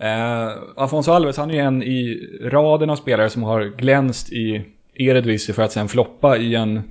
Eh, 0.00 0.52
Afonso 0.76 1.12
Alves 1.12 1.36
han 1.36 1.50
är 1.50 1.54
ju 1.54 1.60
en 1.60 1.82
i 1.82 2.28
raden 2.42 2.90
av 2.90 2.96
spelare 2.96 3.30
som 3.30 3.42
har 3.42 3.64
glänst 3.64 4.32
i 4.32 4.64
Eredivisie 4.94 5.54
för 5.54 5.62
att 5.62 5.72
sen 5.72 5.88
floppa 5.88 6.36
i 6.36 6.54
en 6.54 6.82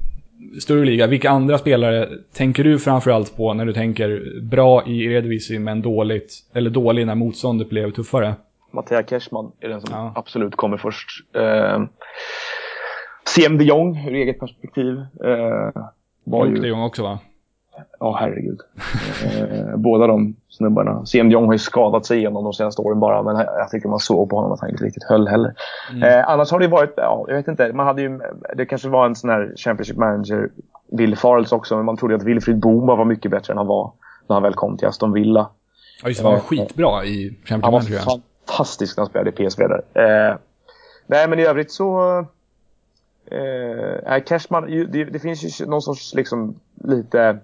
större 0.62 0.86
liga. 0.86 1.08
Vilka 1.08 1.30
andra 1.30 1.58
spelare 1.58 2.10
tänker 2.34 2.64
du 2.64 2.80
framförallt 2.80 3.38
på 3.38 3.54
när 3.54 3.66
du 3.66 3.74
tänker 3.74 4.42
bra 4.42 4.84
i 4.88 5.06
Eredivisie 5.06 5.60
men 5.60 5.82
dåligt, 5.82 6.34
eller 6.54 6.70
dålig 6.70 7.08
när 7.08 7.16
motståndet 7.16 7.70
blev 7.70 7.92
tuffare? 7.92 8.36
Mattia 8.72 9.04
Cashman 9.04 9.52
är 9.60 9.70
den 9.70 9.82
som 9.82 9.90
ja. 9.92 10.14
absolut 10.16 10.56
kommer 10.56 10.78
först. 10.78 11.10
Eh, 11.36 11.84
CM 13.28 13.58
de 13.58 13.64
Jong 13.64 14.08
ur 14.08 14.14
eget 14.14 14.40
perspektiv. 14.40 14.98
Eh, 15.24 15.84
var 16.24 16.46
ju... 16.46 16.56
de 16.56 16.68
Jong 16.68 16.84
också 16.84 17.04
va? 17.04 17.20
Ja, 18.00 18.18
herregud. 18.20 18.60
eh, 19.26 19.76
båda 19.76 20.08
de 20.08 20.36
snubbarna. 20.50 21.06
CM 21.06 21.30
de 21.30 21.34
Jong 21.34 21.46
har 21.46 21.54
ju 21.54 21.60
skadat 21.60 22.06
sig 22.06 22.18
igenom 22.18 22.44
de 22.44 22.54
senaste 22.54 22.82
åren 22.82 23.00
bara, 23.00 23.24
men 23.24 23.36
jag 23.36 23.70
tycker 23.70 23.90
man 23.90 24.00
såg 24.00 24.30
på 24.30 24.36
honom 24.36 24.52
att 24.52 24.60
han 24.60 24.70
inte 24.70 24.84
riktigt 24.84 25.04
höll 25.04 25.28
heller. 25.28 25.54
Mm. 25.92 26.04
Eh, 26.04 26.30
annars 26.30 26.52
har 26.52 26.60
det 26.60 26.68
varit, 26.68 26.94
ja, 26.98 27.26
jag 27.28 27.36
vet 27.36 27.48
inte, 27.48 27.74
man 27.74 27.86
hade 27.86 28.02
ju, 28.02 28.20
det 28.56 28.66
kanske 28.66 28.90
var 28.90 29.06
en 29.06 29.16
sån 29.16 29.30
här 29.30 29.54
Championship 29.58 29.98
Manager 29.98 30.50
villfarelse 30.92 31.56
också, 31.56 31.76
men 31.76 31.86
man 31.86 31.98
trodde 31.98 32.16
att 32.16 32.24
Wilfried 32.24 32.60
Bouma 32.60 32.96
var 32.96 33.06
mycket 33.06 33.32
bättre 33.32 33.54
än 33.54 33.58
han 33.58 33.68
var 33.68 33.92
när 34.28 34.34
han 34.34 34.44
väl 34.44 34.54
kom 34.54 34.78
till 34.78 34.88
Aston 34.88 35.14
Villa. 35.14 35.50
Ja, 36.04 36.08
just 36.08 36.22
det. 36.22 36.28
Han 36.28 36.34
var 36.34 36.40
eh, 36.40 36.44
skitbra 36.44 37.06
i 37.06 37.38
Championship 37.46 37.72
Manager. 37.72 37.98
Han 37.98 38.06
var 38.06 38.22
fantastisk 38.46 38.98
när 38.98 39.02
han 39.02 39.10
spelade 39.10 39.30
i 39.30 39.34
PSV 39.34 39.64
där. 39.68 39.82
Eh, 39.94 40.36
nej, 41.08 41.30
men 41.30 41.40
i 41.40 41.46
övrigt 41.46 41.72
så 41.72 42.26
Eh, 43.32 44.24
Cashman, 44.24 44.66
det, 44.92 45.04
det, 45.04 45.20
finns 45.20 45.62
ju 45.62 45.66
någon 45.66 45.82
sorts 45.82 46.14
liksom 46.14 46.60
lite 46.84 47.38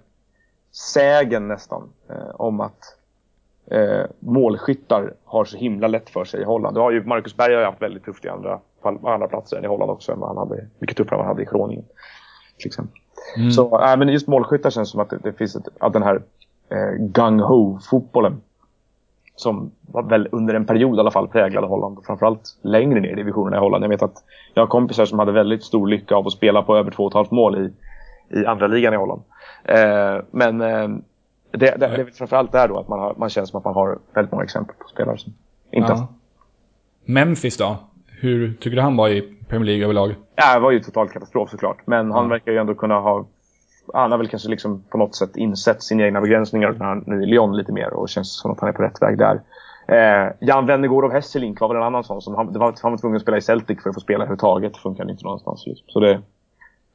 sägen 0.72 1.48
nästan 1.48 1.88
eh, 2.08 2.34
om 2.34 2.60
att 2.60 2.96
eh, 3.66 4.04
målskyttar 4.18 5.14
har 5.24 5.44
så 5.44 5.56
himla 5.56 5.88
lätt 5.88 6.10
för 6.10 6.24
sig 6.24 6.40
i 6.40 6.44
Holland. 6.44 6.76
Du 6.76 6.80
har 6.80 6.90
ju, 6.90 7.04
Marcus 7.04 7.36
Berg 7.36 7.54
har 7.54 7.60
ju 7.60 7.66
haft 7.66 7.82
väldigt 7.82 8.04
tufft 8.04 8.24
i 8.24 8.28
andra, 8.28 8.60
på 8.80 8.88
andra 8.88 9.28
platser 9.28 9.56
än 9.56 9.64
i 9.64 9.68
Holland 9.68 9.90
också. 9.90 10.16
Men 10.16 10.28
han 10.28 10.36
hade 10.36 10.66
mycket 10.78 10.96
tuffare 10.96 11.14
än 11.14 11.18
vad 11.18 11.26
han 11.26 11.36
hade 11.36 11.42
i 11.42 11.52
Groningen. 11.52 11.84
Till 12.58 12.66
exempel. 12.66 12.98
Mm. 13.36 13.50
Så, 13.50 13.80
äh, 13.80 13.96
men 13.96 14.08
just 14.08 14.28
målskyttar 14.28 14.70
känns 14.70 14.90
som 14.90 15.00
att 15.00 15.10
det, 15.10 15.18
det 15.22 15.32
finns 15.32 15.56
ett, 15.56 15.68
att 15.78 15.92
den 15.92 16.02
här 16.02 16.22
eh, 16.68 16.92
gung-ho-fotbollen 16.98 18.40
som 19.36 19.70
var 19.80 20.02
väl 20.02 20.28
under 20.32 20.54
en 20.54 20.66
period 20.66 20.96
i 20.96 21.00
alla 21.00 21.10
fall 21.10 21.28
präglade 21.28 21.66
Holland. 21.66 21.98
Framförallt 22.06 22.58
längre 22.62 23.00
ner 23.00 23.12
i 23.12 23.14
divisionerna 23.14 23.56
i 23.56 23.60
Holland. 23.60 23.84
Jag 23.84 23.88
vet 23.88 24.02
att 24.02 24.24
jag 24.54 24.62
har 24.62 24.66
kompisar 24.66 25.04
som 25.04 25.18
hade 25.18 25.32
väldigt 25.32 25.64
stor 25.64 25.86
lycka 25.86 26.14
av 26.14 26.26
att 26.26 26.32
spela 26.32 26.62
på 26.62 26.76
över 26.76 26.90
2,5 26.90 27.26
mål 27.30 27.58
i, 27.58 27.72
i 28.40 28.46
andra 28.46 28.66
ligan 28.66 28.94
i 28.94 28.96
Holland. 28.96 29.22
Eh, 29.64 30.24
men 30.30 30.60
eh, 30.60 30.88
det, 31.50 31.58
det, 31.58 31.76
det 31.76 31.86
är 31.86 32.16
framförallt 32.16 32.52
där 32.52 32.68
då 32.68 32.78
att 32.78 32.88
man, 32.88 32.98
har, 32.98 33.14
man 33.16 33.30
känner 33.30 33.46
som 33.46 33.58
att 33.58 33.64
man 33.64 33.74
har 33.74 33.98
väldigt 34.14 34.32
många 34.32 34.44
exempel 34.44 34.76
på 34.78 34.88
spelare 34.88 35.18
som 35.18 35.32
inte 35.70 35.92
ja. 35.92 36.08
Memphis 37.04 37.56
då? 37.56 37.76
Hur 38.06 38.54
tycker 38.54 38.76
du 38.76 38.82
han 38.82 38.96
var 38.96 39.08
i 39.08 39.36
Premier 39.48 39.66
League 39.66 39.84
överlag? 39.84 40.14
Ja, 40.36 40.54
det 40.54 40.60
var 40.60 40.70
ju 40.70 40.80
total 40.80 41.08
katastrof 41.08 41.50
såklart. 41.50 41.86
Men 41.86 42.10
han 42.10 42.28
verkar 42.28 42.52
ju 42.52 42.58
ändå 42.58 42.74
kunna 42.74 43.00
ha 43.00 43.26
han 43.94 44.10
har 44.10 44.18
väl 44.18 44.28
kanske 44.28 44.48
liksom 44.48 44.82
på 44.90 44.98
något 44.98 45.14
sätt 45.14 45.36
insett 45.36 45.82
sina 45.82 46.02
egna 46.02 46.20
begränsningar 46.20 46.72
när 46.78 46.86
han 46.86 47.12
är 47.12 47.22
i 47.22 47.26
Lyon 47.26 47.56
lite 47.56 47.72
mer 47.72 47.94
och 47.94 48.08
känns 48.08 48.40
som 48.40 48.50
att 48.50 48.60
han 48.60 48.68
är 48.68 48.72
på 48.72 48.82
rätt 48.82 49.02
väg 49.02 49.18
där. 49.18 49.40
Eh, 49.86 50.32
Jan 50.40 50.66
Wennergård 50.66 51.04
av 51.04 51.12
Hesselink 51.12 51.60
var 51.60 51.68
väl 51.68 51.76
en 51.76 51.82
annan 51.82 52.04
sån 52.04 52.22
som 52.22 52.34
han, 52.34 52.52
var, 52.52 52.74
han 52.82 52.92
var 52.92 52.98
tvungen 52.98 53.16
att 53.16 53.22
spela 53.22 53.36
i 53.36 53.40
Celtic 53.40 53.82
för 53.82 53.90
att 53.90 53.94
få 53.94 54.00
spela 54.00 54.24
överhuvudtaget. 54.24 54.74
Det 54.74 54.80
funkar 54.80 55.10
inte 55.10 55.24
någonstans. 55.24 55.66
Liksom. 55.66 55.86
Så 55.88 56.00
det, 56.00 56.20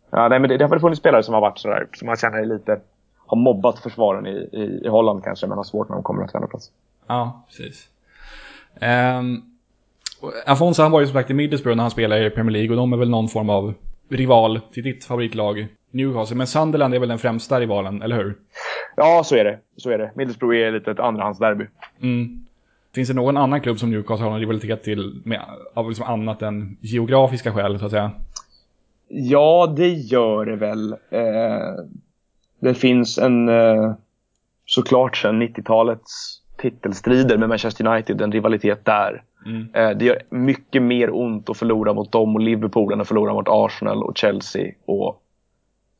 ja, 0.09 0.27
nej, 0.27 0.39
men 0.39 0.49
det, 0.49 0.57
det 0.57 0.63
har 0.63 0.69
väl 0.69 0.79
funnits 0.79 0.99
spelare 0.99 1.23
som 1.23 1.33
har 1.33 1.41
varit 1.41 1.59
sådär, 1.59 1.87
som 1.93 2.05
man 2.05 2.15
känner 2.15 2.45
lite 2.45 2.79
har 3.27 3.37
mobbat 3.37 3.79
försvaren 3.79 4.27
i, 4.27 4.49
i, 4.51 4.81
i 4.85 4.87
Holland 4.87 5.23
kanske, 5.23 5.47
men 5.47 5.57
har 5.57 5.63
svårt 5.63 5.89
när 5.89 5.95
de 5.95 6.03
kommer 6.03 6.27
till 6.27 6.35
andra 6.35 6.47
plats. 6.47 6.71
Ja, 7.07 7.43
precis. 7.47 7.89
Ehm, 8.79 9.19
um, 9.19 9.43
Afonso 10.45 10.81
han 10.81 10.91
var 10.91 10.99
ju 10.99 11.05
som 11.05 11.13
sagt 11.13 11.29
i 11.29 11.33
Middlesbrough 11.33 11.75
när 11.75 11.83
han 11.83 11.91
spelade 11.91 12.25
i 12.25 12.29
Premier 12.29 12.51
League 12.51 12.69
och 12.69 12.77
de 12.77 12.93
är 12.93 12.97
väl 12.97 13.09
någon 13.09 13.27
form 13.27 13.49
av 13.49 13.73
rival 14.09 14.59
till 14.73 14.83
ditt 14.83 15.05
favoritlag 15.05 15.67
Newcastle. 15.91 16.37
Men 16.37 16.47
Sunderland 16.47 16.93
är 16.93 16.99
väl 16.99 17.09
den 17.09 17.19
främsta 17.19 17.59
rivalen, 17.59 18.01
eller 18.01 18.15
hur? 18.15 18.37
Ja, 18.95 19.21
så 19.25 19.35
är 19.35 19.43
det. 19.43 19.59
Så 19.77 19.89
är 19.89 19.97
det. 19.97 20.11
Middlesbrough 20.15 20.57
är 20.57 20.71
lite 20.71 20.91
ett 20.91 20.99
andrahandsderby. 20.99 21.65
Mm. 22.01 22.45
Finns 22.95 23.07
det 23.07 23.13
någon 23.15 23.37
annan 23.37 23.61
klubb 23.61 23.79
som 23.79 23.91
Newcastle 23.91 24.25
har 24.25 24.33
en 24.33 24.39
rivalitet 24.39 24.83
till 24.83 25.21
med, 25.25 25.41
av 25.73 25.89
liksom 25.89 26.05
annat 26.05 26.41
än 26.41 26.77
geografiska 26.81 27.53
skäl, 27.53 27.79
så 27.79 27.85
att 27.85 27.91
säga? 27.91 28.11
Ja, 29.07 29.73
det 29.77 29.89
gör 29.89 30.45
det 30.45 30.55
väl. 30.55 30.93
Eh, 31.09 31.85
det 32.59 32.73
finns 32.73 33.17
en, 33.17 33.49
eh, 33.49 33.93
såklart 34.65 35.17
sedan 35.17 35.41
90-talets 35.41 36.41
titelstrider 36.57 37.37
med 37.37 37.49
Manchester 37.49 37.87
United, 37.87 38.21
en 38.21 38.31
rivalitet 38.31 38.85
där. 38.85 39.23
Mm. 39.47 39.67
Eh, 39.73 39.97
det 39.97 40.05
gör 40.05 40.21
mycket 40.29 40.81
mer 40.81 41.15
ont 41.15 41.49
att 41.49 41.57
förlora 41.57 41.93
mot 41.93 42.11
dem 42.11 42.35
och 42.35 42.41
Liverpool 42.41 42.93
än 42.93 43.01
att 43.01 43.07
förlora 43.07 43.33
mot 43.33 43.47
Arsenal 43.49 44.03
och 44.03 44.17
Chelsea 44.17 44.71
och 44.85 45.21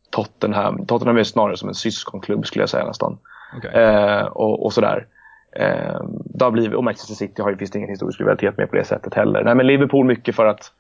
Tottenham. 0.10 0.86
Tottenham 0.86 1.18
är 1.18 1.24
snarare 1.24 1.58
som 1.58 1.70
en 1.70 1.76
syskonklubb 1.76 2.46
skulle 2.46 2.62
jag 2.62 2.70
säga 2.70 2.86
nästan. 2.86 3.18
Okay. 3.58 3.84
Eh, 3.84 4.24
och, 4.24 4.66
och, 4.66 4.74
sådär. 4.74 5.06
Eh, 5.52 6.02
det 6.26 6.44
har 6.44 6.52
blivit, 6.52 6.76
och 6.76 6.84
Manchester 6.84 7.16
City 7.16 7.42
har 7.42 7.50
ju, 7.50 7.56
det 7.56 7.76
ingen 7.76 7.90
historisk 7.90 8.20
rivalitet 8.20 8.58
med 8.58 8.70
på 8.70 8.76
det 8.76 8.84
sättet 8.84 9.14
heller. 9.14 9.44
Nej, 9.44 9.56
men 9.56 9.68
Liverpool 9.68 10.06
mycket 10.06 10.36
för 10.36 10.46
att 10.46 10.72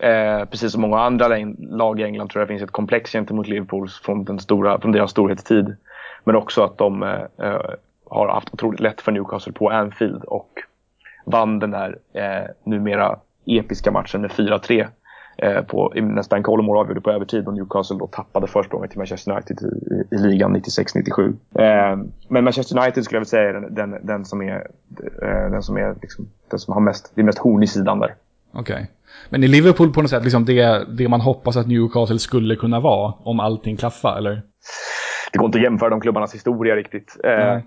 eh, 0.00 0.44
precis 0.44 0.72
som 0.72 0.80
många 0.80 1.00
andra 1.00 1.28
lag 1.58 2.00
i 2.00 2.04
England 2.04 2.28
tror 2.28 2.40
jag 2.40 2.48
det 2.48 2.52
finns 2.52 2.62
ett 2.62 2.70
komplex 2.70 3.12
gentemot 3.12 3.48
Liverpool 3.48 3.88
från, 3.88 4.24
den 4.24 4.38
stora, 4.38 4.80
från 4.80 4.92
deras 4.92 5.10
storhetstid. 5.10 5.76
Men 6.24 6.36
också 6.36 6.62
att 6.62 6.78
de 6.78 7.02
eh, 7.02 7.22
eh, 7.38 7.60
har 8.10 8.28
haft 8.28 8.54
otroligt 8.54 8.80
lätt 8.80 9.00
för 9.00 9.12
Newcastle 9.12 9.52
på 9.52 9.70
Anfield 9.70 10.24
och 10.24 10.50
vann 11.24 11.58
den 11.58 11.70
där 11.70 11.98
eh, 12.12 12.50
numera 12.64 13.18
episka 13.46 13.90
matchen 13.90 14.20
med 14.20 14.30
4-3 14.30 14.86
eh, 15.38 15.62
på 15.62 15.92
nästan 15.94 16.42
Colomore 16.42 16.80
avgjorde 16.80 17.00
på 17.00 17.10
övertid 17.10 17.46
och 17.46 17.54
Newcastle 17.54 17.98
då 17.98 18.06
tappade 18.06 18.46
försprånget 18.46 18.90
till 18.90 18.98
Manchester 18.98 19.32
United 19.32 19.58
i, 19.62 19.94
i, 19.94 20.16
i 20.16 20.18
ligan 20.18 20.56
96-97. 20.56 21.28
Eh, 21.28 21.98
men 22.28 22.44
Manchester 22.44 22.78
United 22.78 23.04
skulle 23.04 23.16
jag 23.16 23.20
vilja 23.20 23.30
säga 23.30 23.48
är 23.48 23.52
den, 23.52 23.74
den, 23.74 24.06
den 24.06 24.24
som 24.24 24.42
är, 24.42 24.66
eh, 25.22 25.50
den 25.50 25.62
som, 25.62 25.76
är 25.76 25.94
liksom, 26.02 26.28
den 26.50 26.58
som 26.58 26.74
har 26.74 26.80
mest, 26.80 27.12
det 27.14 27.20
är 27.20 27.24
mest 27.24 27.38
horn 27.38 27.62
i 27.62 27.66
sidan 27.66 27.98
där. 27.98 28.14
Okej. 28.52 28.74
Okay. 28.74 28.86
Men 29.28 29.44
i 29.44 29.48
Liverpool 29.48 29.92
på 29.92 30.02
något 30.02 30.10
sätt 30.10 30.24
liksom 30.24 30.44
det, 30.44 30.84
det 30.98 31.08
man 31.08 31.20
hoppas 31.20 31.56
att 31.56 31.66
Newcastle 31.66 32.18
skulle 32.18 32.56
kunna 32.56 32.80
vara 32.80 33.14
om 33.22 33.40
allting 33.40 33.76
klaffar, 33.76 34.18
eller? 34.18 34.42
Det 35.32 35.38
går 35.38 35.46
inte 35.46 35.58
att 35.58 35.64
jämföra 35.64 35.90
de 35.90 36.00
klubbarnas 36.00 36.34
historia 36.34 36.76
riktigt. 36.76 37.16
Mm. 37.24 37.62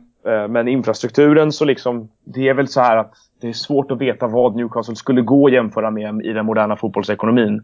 Men 0.52 0.68
infrastrukturen 0.68 1.52
så 1.52 1.66
liksom, 1.66 2.10
det 2.24 2.50
är 2.50 2.54
väl 2.54 2.68
så 2.68 2.82
här 2.82 2.98
att 2.98 3.13
det 3.43 3.49
är 3.49 3.53
svårt 3.53 3.91
att 3.91 4.01
veta 4.01 4.27
vad 4.27 4.56
Newcastle 4.56 4.95
skulle 4.95 5.21
gå 5.21 5.47
att 5.47 5.53
jämföra 5.53 5.91
med 5.91 6.25
i 6.25 6.34
den 6.34 6.45
moderna 6.45 6.75
fotbollsekonomin. 6.75 7.62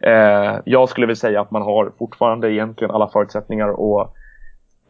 Eh, 0.00 0.56
jag 0.64 0.88
skulle 0.88 1.06
vilja 1.06 1.16
säga 1.16 1.40
att 1.40 1.50
man 1.50 1.62
har 1.62 1.92
fortfarande 1.98 2.52
egentligen 2.52 2.94
alla 2.94 3.08
förutsättningar 3.08 3.68
och 3.68 4.16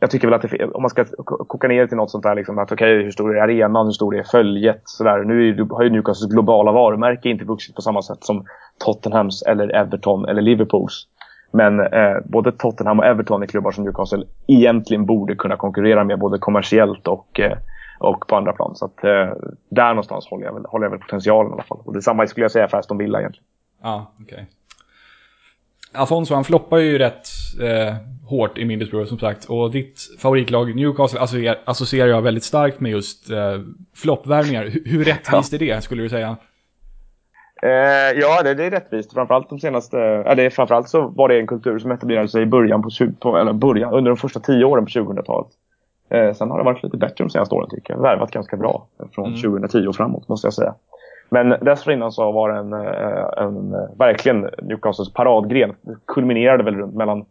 jag 0.01 0.11
tycker 0.11 0.29
väl 0.29 0.35
att 0.35 0.43
det, 0.43 0.65
om 0.65 0.83
man 0.83 0.91
ska 0.91 1.05
koka 1.27 1.69
ner 1.69 1.87
till 1.87 1.97
något 1.97 2.11
sånt 2.11 2.23
där, 2.23 2.35
liksom, 2.35 2.59
att 2.59 2.73
okej, 2.73 2.95
okay, 2.95 3.05
hur 3.05 3.11
stor 3.11 3.37
är 3.37 3.43
arenan, 3.43 3.87
hur 3.87 3.93
stor 3.93 4.17
är 4.17 4.23
följet? 4.23 4.83
Sådär. 4.85 5.25
Nu 5.25 5.49
är, 5.49 5.75
har 5.75 5.83
ju 5.83 5.91
Newcastles 5.91 6.33
globala 6.33 6.73
varumärke 6.73 7.29
inte 7.29 7.45
vuxit 7.45 7.75
på 7.75 7.83
samma 7.83 8.03
sätt 8.03 8.25
som 8.25 8.45
Tottenhams, 8.85 9.43
eller 9.43 9.77
Everton 9.77 10.29
eller 10.29 10.43
Liverpools. 10.43 11.07
Men 11.53 11.81
eh, 11.81 12.17
både 12.25 12.53
Tottenham 12.53 12.99
och 12.99 13.07
Everton 13.07 13.43
är 13.43 13.47
klubbar 13.47 13.71
som 13.71 13.85
Newcastle 13.85 14.25
egentligen 14.47 15.07
borde 15.07 15.35
kunna 15.35 15.57
konkurrera 15.57 16.05
med 16.05 16.19
både 16.19 16.39
kommersiellt 16.39 17.09
och 17.09 17.41
eh, 17.41 17.57
och 18.01 18.27
på 18.27 18.37
andra 18.37 18.53
plan. 18.53 18.77
Så 18.77 18.85
att, 18.85 19.05
eh, 19.05 19.33
där 19.69 19.89
någonstans 19.89 20.27
håller 20.27 20.47
jag, 20.47 20.55
väl, 20.55 20.65
håller 20.65 20.85
jag 20.85 20.91
väl 20.91 21.01
potentialen 21.01 21.51
i 21.51 21.55
alla 21.55 21.63
fall. 21.63 21.79
Och 21.85 21.93
detsamma 21.93 22.27
skulle 22.27 22.45
jag 22.45 22.51
säga 22.51 22.69
för 22.69 22.79
Aston 22.79 22.99
Villa 22.99 23.19
egentligen. 23.19 23.47
Ja, 23.83 24.13
okej. 24.21 24.35
Okay. 24.35 24.45
Afonso 25.93 26.35
han 26.35 26.45
floppar 26.45 26.79
ju 26.79 26.99
rätt 26.99 27.29
eh, 27.63 27.95
hårt 28.27 28.59
i 28.59 28.65
Middlesbrough 28.65 29.09
som 29.09 29.19
sagt. 29.19 29.45
Och 29.45 29.71
ditt 29.71 30.01
favoritlag 30.19 30.77
Newcastle 30.77 31.21
associerar, 31.21 31.59
associerar 31.65 32.09
jag 32.09 32.23
väldigt 32.23 32.45
starkt 32.45 32.81
med 32.81 32.93
just 32.93 33.31
eh, 33.31 33.61
floppvärvningar. 33.95 34.65
Hur, 34.65 34.83
hur 34.85 35.05
rättvist 35.05 35.53
ja. 35.53 35.57
är 35.57 35.59
det 35.59 35.81
skulle 35.85 36.03
du 36.03 36.09
säga? 36.09 36.37
Eh, 37.63 38.19
ja, 38.21 38.43
det, 38.43 38.55
det, 38.55 38.65
är 38.65 38.71
rättvist. 38.71 39.13
Framförallt 39.13 39.49
de 39.49 39.61
senaste... 39.61 39.97
Ja, 39.97 40.35
det 40.35 40.43
är, 40.43 40.51
framförallt 40.51 40.89
så 40.89 41.09
var 41.09 41.29
det 41.29 41.39
en 41.39 41.47
kultur 41.47 41.79
som 41.79 41.91
etablerade 41.91 42.29
sig 42.29 42.43
i 42.43 42.47
början 42.47 42.83
på, 42.83 42.91
på 43.21 43.39
eller 43.39 43.53
början, 43.53 43.93
under 43.93 44.11
de 44.11 44.17
första 44.17 44.41
tio 44.41 44.65
åren 44.65 44.85
på 44.85 44.91
2000-talet. 44.91 45.51
Eh, 46.11 46.33
sen 46.33 46.51
har 46.51 46.59
det 46.59 46.65
varit 46.65 46.83
lite 46.83 46.97
bättre 46.97 47.25
de 47.25 47.31
senaste 47.31 47.55
åren 47.55 47.69
tycker 47.71 47.95
jag. 47.95 48.03
Värvat 48.03 48.31
ganska 48.31 48.57
bra 48.57 48.87
från 49.15 49.27
mm. 49.27 49.41
2010 49.41 49.87
och 49.87 49.97
framåt 49.97 50.29
måste 50.29 50.47
jag 50.47 50.55
säga. 50.55 50.75
Men 51.29 51.49
dessförinnan 51.49 52.13
så 52.13 52.33
var 52.33 52.53
det 52.53 52.59
en, 52.59 52.73
eh, 52.73 53.45
en, 53.45 53.57
en 53.57 53.99
verkligen 53.99 54.51
Newcastles 54.63 55.13
paradgren. 55.13 55.75
Det 55.83 55.97
kulminerade 56.07 56.65
väl 56.65 56.75
runt 56.75 56.95
mellan 56.95 57.25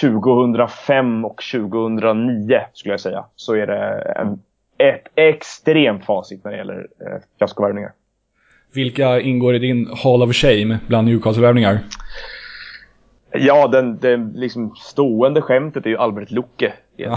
2005 0.00 1.24
och 1.24 1.42
2009 1.52 2.60
skulle 2.72 2.92
jag 2.92 3.00
säga. 3.00 3.24
Så 3.36 3.54
är 3.54 3.66
det 3.66 4.12
en, 4.16 4.42
ett 4.78 5.06
extremt 5.14 6.04
facit 6.04 6.44
när 6.44 6.50
det 6.50 6.56
gäller 6.56 6.86
eh, 7.00 7.22
fiaskovärvningar. 7.38 7.92
Vilka 8.74 9.20
ingår 9.20 9.54
i 9.54 9.58
din 9.58 9.88
Hall 10.04 10.22
of 10.22 10.34
Shame 10.34 10.78
bland 10.86 11.08
Newcastle-värvningar? 11.08 11.78
Ja, 13.32 13.68
den, 13.68 13.98
den 13.98 14.32
liksom 14.32 14.74
stående 14.76 15.42
skämtet 15.42 15.86
är 15.86 15.90
ju 15.90 15.96
Albert 15.96 16.30
Lucke. 16.30 16.72
Ja. 16.96 17.16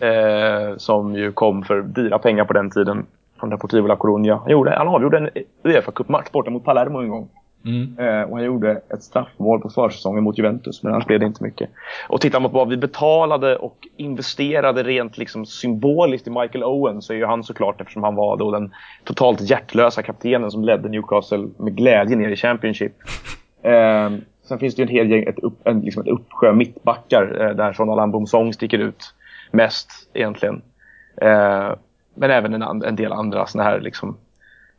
eh, 0.08 0.76
som 0.76 1.14
ju 1.14 1.32
kom 1.32 1.62
för 1.62 1.82
dyra 1.82 2.18
pengar 2.18 2.44
på 2.44 2.52
den 2.52 2.70
tiden 2.70 3.06
från 3.40 3.50
Deportivo 3.50 3.86
La 3.86 3.96
Coruña. 3.96 4.38
Han, 4.42 4.50
gjorde, 4.50 4.70
han 4.76 4.88
avgjorde 4.88 5.18
en 5.18 5.30
Uefa 5.62 5.92
Cup-match 5.92 6.30
borta 6.32 6.50
mot 6.50 6.64
Palermo 6.64 6.98
en 6.98 7.08
gång. 7.08 7.28
Mm. 7.64 7.98
Eh, 7.98 8.22
och 8.22 8.36
han 8.36 8.44
gjorde 8.44 8.80
ett 8.94 9.02
straffmål 9.02 9.60
på 9.60 9.68
försäsongen 9.68 10.24
mot 10.24 10.38
Juventus, 10.38 10.82
men 10.82 10.92
annars 10.92 11.06
blev 11.06 11.20
det 11.20 11.26
inte 11.26 11.42
mycket. 11.42 11.70
Och 12.08 12.20
tittar 12.20 12.40
man 12.40 12.50
på 12.50 12.58
vad 12.58 12.68
vi 12.68 12.76
betalade 12.76 13.56
och 13.56 13.88
investerade 13.96 14.82
rent 14.82 15.18
liksom 15.18 15.46
symboliskt 15.46 16.26
i 16.26 16.30
Michael 16.30 16.64
Owen 16.64 17.02
så 17.02 17.12
är 17.12 17.16
ju 17.16 17.26
han 17.26 17.44
såklart, 17.44 17.80
eftersom 17.80 18.02
han 18.02 18.14
var 18.14 18.36
då 18.36 18.50
den 18.50 18.74
totalt 19.04 19.40
hjärtlösa 19.40 20.02
kaptenen 20.02 20.50
som 20.50 20.64
ledde 20.64 20.88
Newcastle 20.88 21.48
med 21.56 21.76
glädje 21.76 22.16
ner 22.16 22.28
i 22.28 22.36
Championship. 22.36 22.92
Eh, 23.64 24.10
sen 24.42 24.58
finns 24.58 24.74
det 24.74 24.82
ju 24.82 24.86
en 24.86 24.92
hel 24.92 25.10
gäng, 25.10 25.22
ett, 25.22 25.38
upp, 25.38 25.66
en, 25.66 25.80
liksom 25.80 26.02
ett 26.02 26.08
uppsjö 26.08 26.52
mittbackar 26.52 27.40
eh, 27.40 27.56
där 27.56 27.72
Sean 27.72 27.90
Allan 27.90 28.26
Song 28.26 28.52
sticker 28.52 28.78
ut 28.78 29.13
mest 29.54 29.90
egentligen. 30.14 30.62
Eh, 31.16 31.72
men 32.14 32.30
även 32.30 32.54
en, 32.54 32.82
en 32.82 32.96
del 32.96 33.12
andra 33.12 33.46
sådana 33.46 33.70
här 33.70 33.80
liksom 33.80 34.16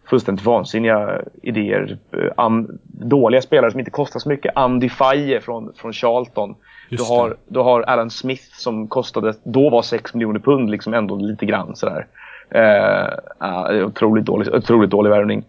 fullständigt 0.09 0.45
vansinniga 0.45 1.21
idéer. 1.41 1.97
Um, 2.37 2.79
dåliga 2.83 3.41
spelare 3.41 3.71
som 3.71 3.79
inte 3.79 3.91
kostar 3.91 4.19
så 4.19 4.29
mycket. 4.29 4.57
Andy 4.57 4.89
Faye 4.89 5.41
från, 5.41 5.73
från 5.75 5.93
Charlton. 5.93 6.55
du 6.89 7.03
har, 7.03 7.35
du 7.47 7.59
har 7.59 7.81
Alan 7.81 8.09
Smith 8.09 8.43
som 8.51 8.87
kostade, 8.87 9.33
då 9.43 9.69
var 9.69 9.81
6 9.81 10.13
miljoner 10.13 10.39
pund 10.39 10.69
liksom 10.69 10.93
ändå 10.93 11.15
lite 11.15 11.45
grann 11.45 11.75
sådär. 11.75 12.07
Uh, 12.55 13.85
otroligt, 13.85 14.25
dålig, 14.25 14.53
otroligt 14.53 14.91
dålig 14.91 15.09
värvning. 15.09 15.39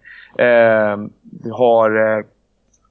Uh, 0.40 1.08
du 1.22 1.50
har... 1.52 2.24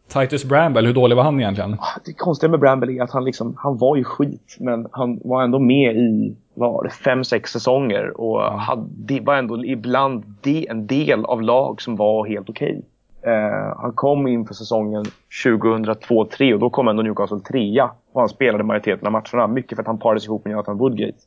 Titus 0.08 0.46
Bramble, 0.46 0.88
hur 0.88 0.94
dålig 0.94 1.16
var 1.16 1.24
han 1.24 1.40
egentligen? 1.40 1.74
Ah, 1.74 2.00
det 2.06 2.14
konstiga 2.14 2.52
med 2.52 2.60
Bramble 2.60 2.94
är 2.94 3.04
att 3.04 3.12
han, 3.12 3.26
liksom, 3.26 3.56
han 3.58 3.78
var 3.78 3.96
ju 3.96 4.04
skit, 4.04 4.58
men 4.60 4.88
han 4.92 5.20
var 5.24 5.44
ändå 5.44 5.60
med 5.60 5.96
i 5.96 6.36
var 6.54 6.84
det, 6.84 6.90
fem, 6.90 7.24
sex 7.24 7.52
säsonger 7.52 8.22
och 8.22 8.42
hade, 8.42 9.20
var 9.22 9.36
ändå 9.36 9.66
ibland 9.66 10.24
de, 10.42 10.68
en 10.70 10.88
del 10.88 11.26
av 11.26 11.42
lag 11.42 11.82
som 11.82 11.96
var 11.96 12.26
helt 12.26 12.50
okej. 12.50 12.70
Okay. 12.70 13.34
Eh, 13.34 13.78
han 13.78 13.92
kom 13.94 14.28
in 14.28 14.46
för 14.46 14.54
säsongen 14.54 15.06
2002-03 15.46 16.54
och 16.54 16.60
då 16.60 16.70
kom 16.70 16.88
ändå 16.88 17.04
Newcastle 17.04 17.40
trea 17.40 17.92
och 18.12 18.22
han 18.22 18.30
spelade 18.30 18.64
majoriteten 18.64 19.08
av 19.08 19.12
matcherna. 19.12 19.48
Mycket 19.48 19.76
för 19.76 19.84
att 19.84 19.88
han 19.88 20.00
parades 20.00 20.26
ihop 20.26 20.46
med 20.46 20.52
Jonathan 20.52 20.78
Woodgate. 20.78 21.18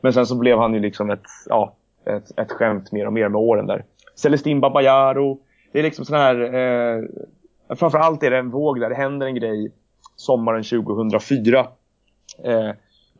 Men 0.00 0.12
sen 0.12 0.26
så 0.26 0.38
blev 0.38 0.58
han 0.58 0.74
ju 0.74 0.80
liksom 0.80 1.10
ett, 1.10 1.26
ja, 1.48 1.74
ett, 2.04 2.38
ett 2.38 2.52
skämt 2.52 2.92
mer 2.92 3.06
och 3.06 3.12
mer 3.12 3.28
med 3.28 3.40
åren 3.40 3.66
där. 3.66 3.84
Celestin 4.14 4.60
Babayaro. 4.60 5.38
Det 5.72 5.78
är 5.78 5.82
liksom 5.82 6.04
sån 6.04 6.16
här... 6.16 6.54
Eh, 6.54 7.04
framförallt 7.76 8.22
är 8.22 8.30
det 8.30 8.38
en 8.38 8.50
våg 8.50 8.80
där 8.80 8.88
det 8.88 8.96
händer 8.96 9.26
en 9.26 9.34
grej 9.34 9.72
sommaren 10.16 10.62
2004. 10.62 11.66
Eh, 12.44 12.70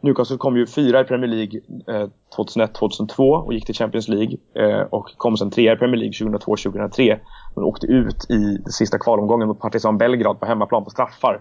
Newcastle 0.03 0.37
kom 0.37 0.57
ju 0.57 0.67
fyra 0.67 1.01
i 1.01 1.05
Premier 1.05 1.31
League 1.31 1.61
eh, 1.89 2.09
2001-2002 2.37 3.33
och 3.33 3.55
gick 3.55 3.67
till 3.67 3.75
Champions 3.75 4.09
League. 4.09 4.37
Eh, 4.55 4.81
och 4.81 5.11
kom 5.17 5.37
sen 5.37 5.51
trea 5.51 5.73
i 5.73 5.77
Premier 5.77 5.97
League 5.97 6.39
2002-2003. 6.39 7.19
Men 7.55 7.65
åkte 7.65 7.87
ut 7.87 8.31
i 8.31 8.59
den 8.65 8.73
sista 8.73 8.99
kvalomgången 8.99 9.49
mot 9.49 9.61
Partizan 9.61 9.99
Belgrad 9.99 10.41
på 10.41 10.47
hemmaplan 10.47 10.85
på 10.85 10.91
straffar. 10.91 11.41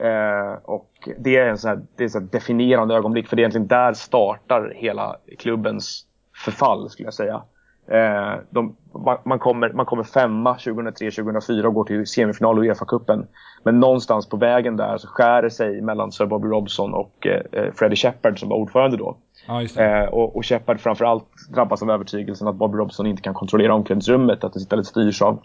Eh, 0.00 0.58
och 0.64 1.08
det 1.18 1.36
är 1.36 1.48
en 1.48 1.58
sån 1.58 1.68
här, 1.68 1.82
det 1.96 2.04
är 2.04 2.16
ett 2.16 2.32
definierande 2.32 2.94
ögonblick 2.94 3.28
för 3.28 3.36
det 3.36 3.40
är 3.40 3.42
egentligen 3.42 3.66
där 3.66 3.92
startar 3.92 4.72
hela 4.76 5.16
klubbens 5.38 6.06
förfall 6.44 6.90
skulle 6.90 7.06
jag 7.06 7.14
säga. 7.14 7.42
Eh, 7.88 8.34
de, 8.50 8.76
man, 9.04 9.18
man, 9.24 9.38
kommer, 9.38 9.72
man 9.72 9.86
kommer 9.86 10.02
femma 10.02 10.56
2003-2004 10.56 11.64
och 11.64 11.74
går 11.74 11.84
till 11.84 12.06
semifinal 12.06 12.64
i 12.64 12.68
Uefa-cupen. 12.68 13.26
Men 13.62 13.80
någonstans 13.80 14.28
på 14.28 14.36
vägen 14.36 14.76
där 14.76 14.98
så 14.98 15.08
skär 15.08 15.42
det 15.42 15.50
sig 15.50 15.80
mellan 15.80 16.12
Sir 16.12 16.26
Bobby 16.26 16.48
Robson 16.48 16.94
och 16.94 17.26
eh, 17.26 17.40
eh 17.52 17.72
Freddie 17.74 17.96
Shepard 17.96 18.40
som 18.40 18.48
var 18.48 18.56
ordförande 18.56 18.96
då. 18.96 19.16
Ja, 19.46 19.62
eh, 19.82 20.04
och, 20.04 20.36
och 20.36 20.46
Shepard 20.46 20.80
framförallt 20.80 21.24
drabbas 21.54 21.82
av 21.82 21.90
övertygelsen 21.90 22.48
att 22.48 22.56
Bobby 22.56 22.78
Robson 22.78 23.06
inte 23.06 23.22
kan 23.22 23.34
kontrollera 23.34 23.74
omklädningsrummet. 23.74 24.44
Att 24.44 24.52
det 24.52 24.60
istället 24.60 24.86
styrs 24.86 25.22
av 25.22 25.42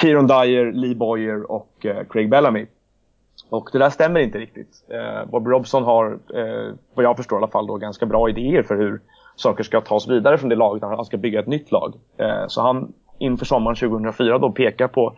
Kieron 0.00 0.26
Dyer, 0.26 0.72
Lee 0.72 0.94
Boyer 0.94 1.50
och 1.50 1.86
eh, 1.86 2.04
Craig 2.10 2.30
Bellamy. 2.30 2.66
Och 3.48 3.68
det 3.72 3.78
där 3.78 3.90
stämmer 3.90 4.20
inte 4.20 4.38
riktigt. 4.38 4.84
Eh, 4.88 5.30
Bobby 5.30 5.50
Robson 5.50 5.84
har, 5.84 6.18
eh, 6.34 6.74
vad 6.94 7.04
jag 7.04 7.16
förstår 7.16 7.38
i 7.38 7.40
alla 7.40 7.50
fall, 7.50 7.66
då, 7.66 7.76
ganska 7.76 8.06
bra 8.06 8.28
idéer 8.28 8.62
för 8.62 8.76
hur 8.76 9.00
saker 9.36 9.64
ska 9.64 9.80
tas 9.80 10.08
vidare 10.08 10.38
från 10.38 10.48
det 10.48 10.56
laget 10.56 10.82
han 10.82 11.04
ska 11.04 11.16
bygga 11.16 11.40
ett 11.40 11.46
nytt 11.46 11.72
lag. 11.72 11.94
Eh, 12.16 12.46
så 12.46 12.62
han 12.62 12.92
inför 13.18 13.46
sommaren 13.46 13.76
2004 13.76 14.38
då 14.38 14.50
pekar 14.50 14.88
på, 14.88 15.16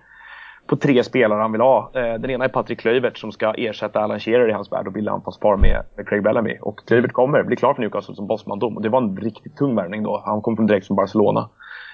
på 0.67 0.77
tre 0.77 1.05
spelare 1.05 1.41
han 1.41 1.53
vill 1.53 1.61
ha. 1.61 1.91
Eh, 1.95 2.15
den 2.15 2.31
ena 2.31 2.45
är 2.45 2.49
Patrick 2.49 2.81
Kluivert 2.81 3.19
som 3.19 3.33
ska 3.33 3.55
ersätta 3.55 4.01
Alan 4.01 4.21
Shearer 4.21 4.49
i 4.49 4.53
hans 4.53 4.73
värld 4.73 4.87
och 4.87 4.93
bilda 4.93 5.13
anfallspar 5.13 5.57
med, 5.57 5.83
med 5.97 6.09
Craig 6.09 6.23
Bellamy. 6.23 6.59
Och 6.61 6.87
Kluivert 6.87 7.13
kommer, 7.13 7.43
blir 7.43 7.57
klar 7.57 7.75
för 7.75 7.81
Newcastle 7.81 8.15
som 8.15 8.27
bossmandom 8.27 8.77
Och 8.77 8.83
det 8.83 8.89
var 8.89 9.03
en 9.03 9.17
riktigt 9.17 9.57
tung 9.57 9.75
värvning 9.75 10.03
då. 10.03 10.23
Han 10.25 10.43
kom 10.43 10.57
från 10.57 10.67
direkt 10.67 10.87
från 10.87 10.97
Barcelona. 10.97 11.49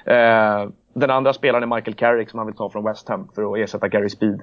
Eh, 0.05 0.69
den 0.95 1.11
andra 1.11 1.33
spelaren 1.33 1.73
är 1.73 1.77
Michael 1.77 1.95
Carrick 1.95 2.31
som 2.31 2.39
han 2.39 2.47
vill 2.47 2.57
ta 2.57 2.71
från 2.71 2.85
West 2.85 3.09
Ham 3.09 3.29
för 3.35 3.53
att 3.53 3.59
ersätta 3.59 3.89
Gary 3.89 4.09
Speed. 4.09 4.41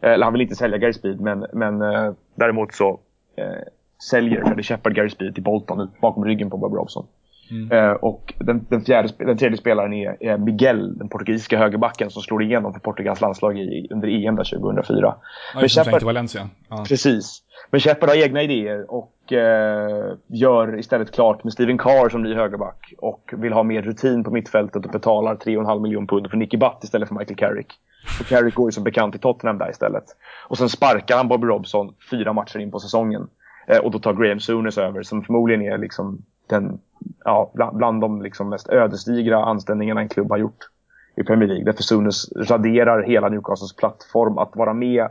Eh, 0.00 0.10
eller 0.10 0.24
han 0.24 0.32
vill 0.32 0.42
inte 0.42 0.54
sälja 0.54 0.78
Gary 0.78 0.92
Speed 0.92 1.20
men, 1.20 1.46
men 1.52 1.82
eh, 1.82 2.12
däremot 2.34 2.74
så 2.74 3.00
eh, 3.36 3.62
säljer 4.02 4.44
Freddie 4.44 4.62
Shepard 4.62 4.94
Gary 4.94 5.10
Speed 5.10 5.34
till 5.34 5.42
Bolton 5.42 5.90
bakom 6.00 6.24
ryggen 6.24 6.50
på 6.50 6.56
Bob 6.56 6.74
Robson. 6.74 7.06
Mm. 7.50 7.72
Eh, 7.72 7.92
och 7.92 8.34
den, 8.38 8.66
den, 8.68 8.84
fjärde, 8.84 9.08
den 9.18 9.38
tredje 9.38 9.58
spelaren 9.58 9.92
är, 9.92 10.16
är, 10.20 10.38
Miguel, 10.38 10.98
den 10.98 11.08
portugisiska 11.08 11.58
högerbacken 11.58 12.10
som 12.10 12.22
slår 12.22 12.42
igenom 12.42 12.72
för 12.72 12.80
Portugals 12.80 13.20
landslag 13.20 13.58
i, 13.58 13.88
under 13.90 14.08
EM 14.08 14.36
där 14.36 14.44
2004. 14.44 14.98
Ja, 15.00 15.20
Men 15.60 15.68
Shepard, 15.68 16.02
Valencia. 16.02 16.48
Ja. 16.68 16.84
Precis. 16.88 17.42
Men 17.70 17.80
Shepard 17.80 18.08
har 18.08 18.16
egna 18.16 18.42
idéer 18.42 18.90
och 18.90 19.32
eh, 19.32 20.14
gör 20.26 20.78
istället 20.78 21.12
klart 21.12 21.44
med 21.44 21.52
Steven 21.52 21.78
Carr 21.78 22.08
som 22.08 22.22
ny 22.22 22.34
högerback 22.34 22.92
och 22.98 23.34
vill 23.36 23.52
ha 23.52 23.62
mer 23.62 23.82
rutin 23.82 24.24
på 24.24 24.30
mittfältet 24.30 24.86
och 24.86 24.92
betalar 24.92 25.34
3,5 25.34 25.82
miljoner 25.82 26.06
pund 26.06 26.30
för 26.30 26.36
Nicky 26.36 26.56
Butt 26.56 26.84
istället 26.84 27.08
för 27.08 27.14
Michael 27.14 27.36
Carrick. 27.36 27.72
Och 28.20 28.26
Carrick 28.26 28.54
går 28.54 28.68
ju 28.68 28.72
som 28.72 28.84
bekant 28.84 29.12
till 29.12 29.20
Tottenham 29.20 29.58
där 29.58 29.70
istället. 29.70 30.04
Och 30.48 30.58
sen 30.58 30.68
sparkar 30.68 31.16
han 31.16 31.28
Bobby 31.28 31.46
Robson 31.46 31.94
fyra 32.10 32.32
matcher 32.32 32.58
in 32.58 32.70
på 32.70 32.80
säsongen. 32.80 33.28
Eh, 33.68 33.78
och 33.78 33.90
då 33.90 33.98
tar 33.98 34.14
Graham 34.14 34.40
Souness 34.40 34.78
över 34.78 35.02
som 35.02 35.22
förmodligen 35.22 35.62
är 35.62 35.78
liksom 35.78 36.22
den, 36.46 36.78
ja, 37.24 37.50
bland, 37.54 37.76
bland 37.76 38.00
de 38.00 38.22
liksom 38.22 38.48
mest 38.48 38.68
ödesdigra 38.68 39.44
anställningarna 39.44 40.00
en 40.00 40.08
klubb 40.08 40.30
har 40.30 40.38
gjort 40.38 40.68
i 41.16 41.22
Premier 41.22 41.48
League. 41.48 41.64
Därför 41.64 41.82
Sunes 41.82 42.32
raderar 42.32 43.02
hela 43.02 43.28
Newcastles 43.28 43.76
plattform 43.76 44.38
att 44.38 44.56
vara 44.56 44.74
med 44.74 45.08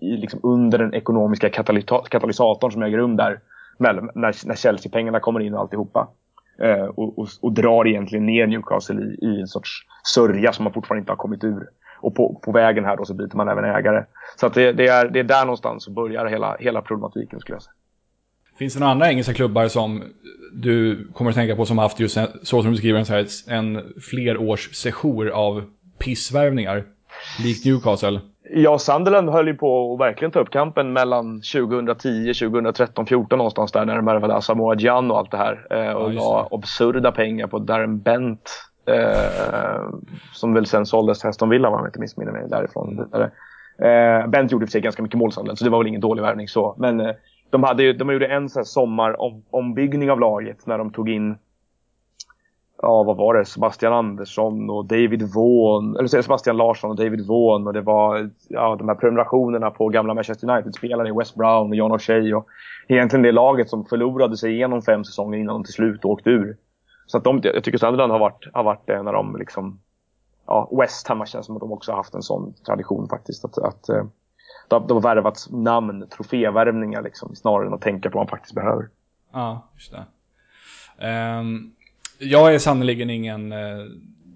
i, 0.00 0.16
liksom, 0.16 0.40
under 0.42 0.78
den 0.78 0.94
ekonomiska 0.94 1.50
katalysatorn 2.08 2.72
som 2.72 2.82
äger 2.82 2.98
rum 2.98 3.16
där. 3.16 3.40
När, 3.78 4.10
när 4.14 4.54
Chelsea-pengarna 4.54 5.20
kommer 5.20 5.40
in 5.40 5.54
och 5.54 5.60
alltihopa. 5.60 6.08
Eh, 6.58 6.84
och, 6.84 7.18
och, 7.18 7.28
och 7.40 7.52
drar 7.52 7.86
egentligen 7.86 8.26
ner 8.26 8.46
Newcastle 8.46 9.00
i, 9.00 9.26
i 9.26 9.40
en 9.40 9.46
sorts 9.46 9.86
sörja 10.14 10.52
som 10.52 10.64
man 10.64 10.72
fortfarande 10.72 11.00
inte 11.00 11.12
har 11.12 11.16
kommit 11.16 11.44
ur. 11.44 11.68
Och 12.04 12.14
på, 12.14 12.40
på 12.44 12.52
vägen 12.52 12.84
här 12.84 12.96
då 12.96 13.04
så 13.04 13.14
byter 13.14 13.36
man 13.36 13.48
även 13.48 13.64
ägare. 13.64 14.04
Så 14.36 14.46
att 14.46 14.54
det, 14.54 14.72
det, 14.72 14.86
är, 14.86 15.08
det 15.08 15.18
är 15.18 15.24
där 15.24 15.44
någonstans 15.44 15.84
som 15.84 15.94
börjar 15.94 16.26
hela, 16.26 16.56
hela 16.60 16.82
problematiken 16.82 17.40
skulle 17.40 17.56
jag 17.56 17.62
säga. 17.62 17.74
Finns 18.58 18.74
det 18.74 18.80
några 18.80 18.92
andra 18.92 19.08
engelska 19.08 19.34
klubbar 19.34 19.68
som 19.68 20.02
du 20.52 21.08
kommer 21.12 21.30
att 21.30 21.36
tänka 21.36 21.56
på 21.56 21.66
som 21.66 21.78
haft 21.78 22.00
just 22.00 22.18
så 22.42 22.62
som 22.62 22.70
du 22.70 22.76
skriver 22.76 22.98
en, 22.98 23.06
så 23.06 23.12
här, 23.12 23.26
en 23.48 23.92
flerårs 24.10 24.74
sejour 24.74 25.28
av 25.28 25.64
pissvärvningar? 25.98 26.84
Likt 27.44 27.64
Newcastle? 27.64 28.20
Ja, 28.50 28.78
Sunderland 28.78 29.30
höll 29.30 29.46
ju 29.46 29.54
på 29.54 29.94
att 29.94 30.00
verkligen 30.00 30.32
ta 30.32 30.40
upp 30.40 30.50
kampen 30.50 30.92
mellan 30.92 31.40
2010, 31.40 32.34
2013, 32.34 33.06
14 33.06 33.38
någonstans 33.38 33.72
där 33.72 33.84
när 33.84 33.96
de 33.96 34.04
värvade 34.04 34.34
Asamoah 34.34 34.78
Gyan 34.78 35.10
och 35.10 35.18
allt 35.18 35.30
det 35.30 35.36
här. 35.36 35.66
Eh, 35.70 35.92
och 35.92 36.14
ja, 36.14 36.48
la 36.50 36.56
absurda 36.56 37.12
pengar 37.12 37.46
på 37.46 37.58
Darren 37.58 38.00
Bent. 38.00 38.50
Eh, 38.86 39.88
som 40.32 40.54
väl 40.54 40.66
sen 40.66 40.86
såldes 40.86 41.20
till 41.20 41.28
Aston 41.28 41.48
Villa 41.48 41.68
om 41.68 41.74
jag 41.74 41.88
inte 41.88 42.00
missminner 42.00 42.32
mig 42.32 42.48
därifrån. 42.48 43.12
Eh, 43.78 44.26
Bent 44.26 44.52
gjorde 44.52 44.66
för 44.66 44.70
sig 44.70 44.80
ganska 44.80 45.02
mycket 45.02 45.18
mål 45.18 45.32
så 45.32 45.42
det 45.42 45.70
var 45.70 45.78
väl 45.78 45.86
ingen 45.86 46.00
dålig 46.00 46.22
värvning 46.22 46.48
så. 46.48 46.74
Men 46.78 47.00
eh, 47.00 47.14
de, 47.50 47.62
hade 47.62 47.82
ju, 47.82 47.92
de 47.92 48.12
gjorde 48.12 48.26
en 48.26 48.48
sommarombyggning 48.48 50.10
av 50.10 50.20
laget 50.20 50.66
när 50.66 50.78
de 50.78 50.90
tog 50.92 51.08
in 51.08 51.36
ja, 52.82 53.02
vad 53.02 53.16
var 53.16 53.34
det? 53.34 53.44
Sebastian 53.44 53.92
Andersson 53.92 54.70
och 54.70 54.84
David 54.84 55.22
Vaughan, 55.34 55.96
eller 55.96 56.22
Sebastian 56.22 56.56
Larsson 56.56 56.90
och 56.90 56.96
David 56.96 57.26
Vaughan 57.26 57.66
och 57.66 57.72
det 57.72 57.80
var 57.80 58.30
ja, 58.48 58.76
de 58.76 58.88
här 58.88 58.94
prenumerationerna 58.94 59.70
på 59.70 59.88
gamla 59.88 60.14
Manchester 60.14 60.50
United-spelare, 60.50 61.12
West 61.18 61.34
Brown 61.34 61.70
och 61.70 61.76
John 61.76 61.92
O'Shea 61.92 62.34
och 62.34 62.46
egentligen 62.88 63.22
det 63.22 63.32
laget 63.32 63.70
som 63.70 63.84
förlorade 63.84 64.36
sig 64.36 64.52
igenom 64.52 64.82
fem 64.82 65.04
säsonger 65.04 65.38
innan 65.38 65.54
de 65.54 65.64
till 65.64 65.74
slut 65.74 66.04
åkte 66.04 66.30
ur. 66.30 66.56
Så 67.06 67.18
att 67.18 67.24
de, 67.24 67.40
jag 67.42 67.64
tycker 67.64 67.78
Sunderland 67.78 68.12
har 68.12 68.18
varit, 68.18 68.48
har 68.52 68.62
varit 68.62 68.90
en 68.90 69.08
av 69.08 69.14
de 69.14 69.36
liksom, 69.36 69.80
ja, 70.46 70.70
West 70.80 71.08
Ham 71.08 71.26
känns 71.26 71.46
som 71.46 71.56
att 71.56 71.60
de 71.60 71.72
också 71.72 71.92
har 71.92 71.96
haft 71.96 72.14
en 72.14 72.22
sån 72.22 72.54
tradition 72.66 73.08
faktiskt. 73.08 73.44
Att, 73.44 73.58
att 73.58 73.88
eh, 73.88 74.04
de, 74.68 74.86
de 74.86 74.94
har 74.94 75.00
värvat 75.00 75.46
namn, 75.50 76.06
trofévärvningar 76.16 77.02
liksom, 77.02 77.34
snarare 77.34 77.66
än 77.66 77.74
att 77.74 77.80
tänka 77.80 78.10
på 78.10 78.18
vad 78.18 78.26
man 78.26 78.30
faktiskt 78.30 78.54
behöver. 78.54 78.88
Ja, 79.32 79.68
just 79.74 79.92
det. 79.92 80.04
Um, 81.38 81.72
jag 82.18 82.54
är 82.54 82.58
sannerligen 82.58 83.10
ingen 83.10 83.52
uh, 83.52 83.86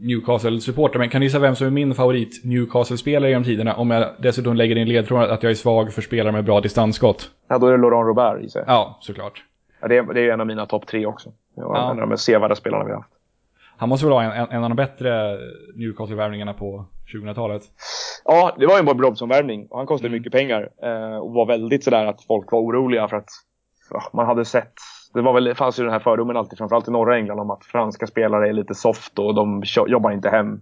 Newcastle-supporter, 0.00 0.98
men 0.98 1.08
kan 1.08 1.22
gissa 1.22 1.38
vem 1.38 1.56
som 1.56 1.66
är 1.66 1.70
min 1.70 1.94
favorit 1.94 2.44
Newcastle-spelare 2.44 3.30
genom 3.30 3.44
tiderna? 3.44 3.74
Om 3.76 3.90
jag 3.90 4.08
dessutom 4.18 4.56
lägger 4.56 4.76
in 4.76 4.88
ledtråden 4.88 5.30
att 5.30 5.42
jag 5.42 5.50
är 5.50 5.54
svag 5.54 5.92
för 5.92 6.02
spelare 6.02 6.32
med 6.32 6.44
bra 6.44 6.60
distansskott. 6.60 7.30
Ja, 7.48 7.58
då 7.58 7.66
är 7.66 7.72
det 7.72 7.78
Laurent 7.78 8.06
Robert 8.06 8.42
gissar 8.42 8.64
Ja, 8.66 8.98
såklart. 9.00 9.44
Ja, 9.80 9.88
det, 9.88 9.96
är, 9.96 10.02
det 10.02 10.20
är 10.20 10.32
en 10.32 10.40
av 10.40 10.46
mina 10.46 10.66
topp 10.66 10.86
tre 10.86 11.06
också. 11.06 11.32
Var 11.64 11.76
ja. 11.76 11.90
en 11.90 12.02
av 12.02 12.08
de 12.08 12.18
sevärda 12.18 12.54
spelarna 12.54 12.84
vi 12.84 12.90
har 12.90 12.98
haft. 12.98 13.12
Han 13.76 13.88
måste 13.88 14.06
väl 14.06 14.12
vara 14.12 14.34
en, 14.34 14.50
en, 14.50 14.64
av 14.64 14.70
de 14.70 14.76
bättre 14.76 15.38
Newcastle-värvningarna 15.74 16.54
på 16.54 16.84
2000-talet? 17.14 17.62
Ja, 18.24 18.56
det 18.58 18.66
var 18.66 18.78
en 18.78 18.84
Bob 18.84 19.00
Robson-värvning 19.00 19.66
och 19.70 19.78
han 19.78 19.86
kostade 19.86 20.08
mm. 20.08 20.18
mycket 20.18 20.32
pengar. 20.32 20.68
Eh, 20.82 21.18
och 21.18 21.32
var 21.32 21.46
väldigt 21.46 21.84
sådär 21.84 22.06
att 22.06 22.22
folk 22.22 22.52
var 22.52 22.58
oroliga 22.58 23.08
för 23.08 23.16
att 23.16 23.28
ja, 23.90 24.02
man 24.12 24.26
hade 24.26 24.44
sett 24.44 24.74
det 25.14 25.22
var 25.22 25.32
väl, 25.32 25.54
fanns 25.54 25.78
ju 25.78 25.82
den 25.82 25.92
här 25.92 26.00
fördomen 26.00 26.36
alltid, 26.36 26.58
framförallt 26.58 26.88
i 26.88 26.90
norra 26.90 27.16
England, 27.16 27.40
om 27.40 27.50
att 27.50 27.64
franska 27.64 28.06
spelare 28.06 28.48
är 28.48 28.52
lite 28.52 28.74
soft 28.74 29.18
och 29.18 29.34
de 29.34 29.62
jobbar 29.86 30.10
inte 30.10 30.28
hem. 30.28 30.60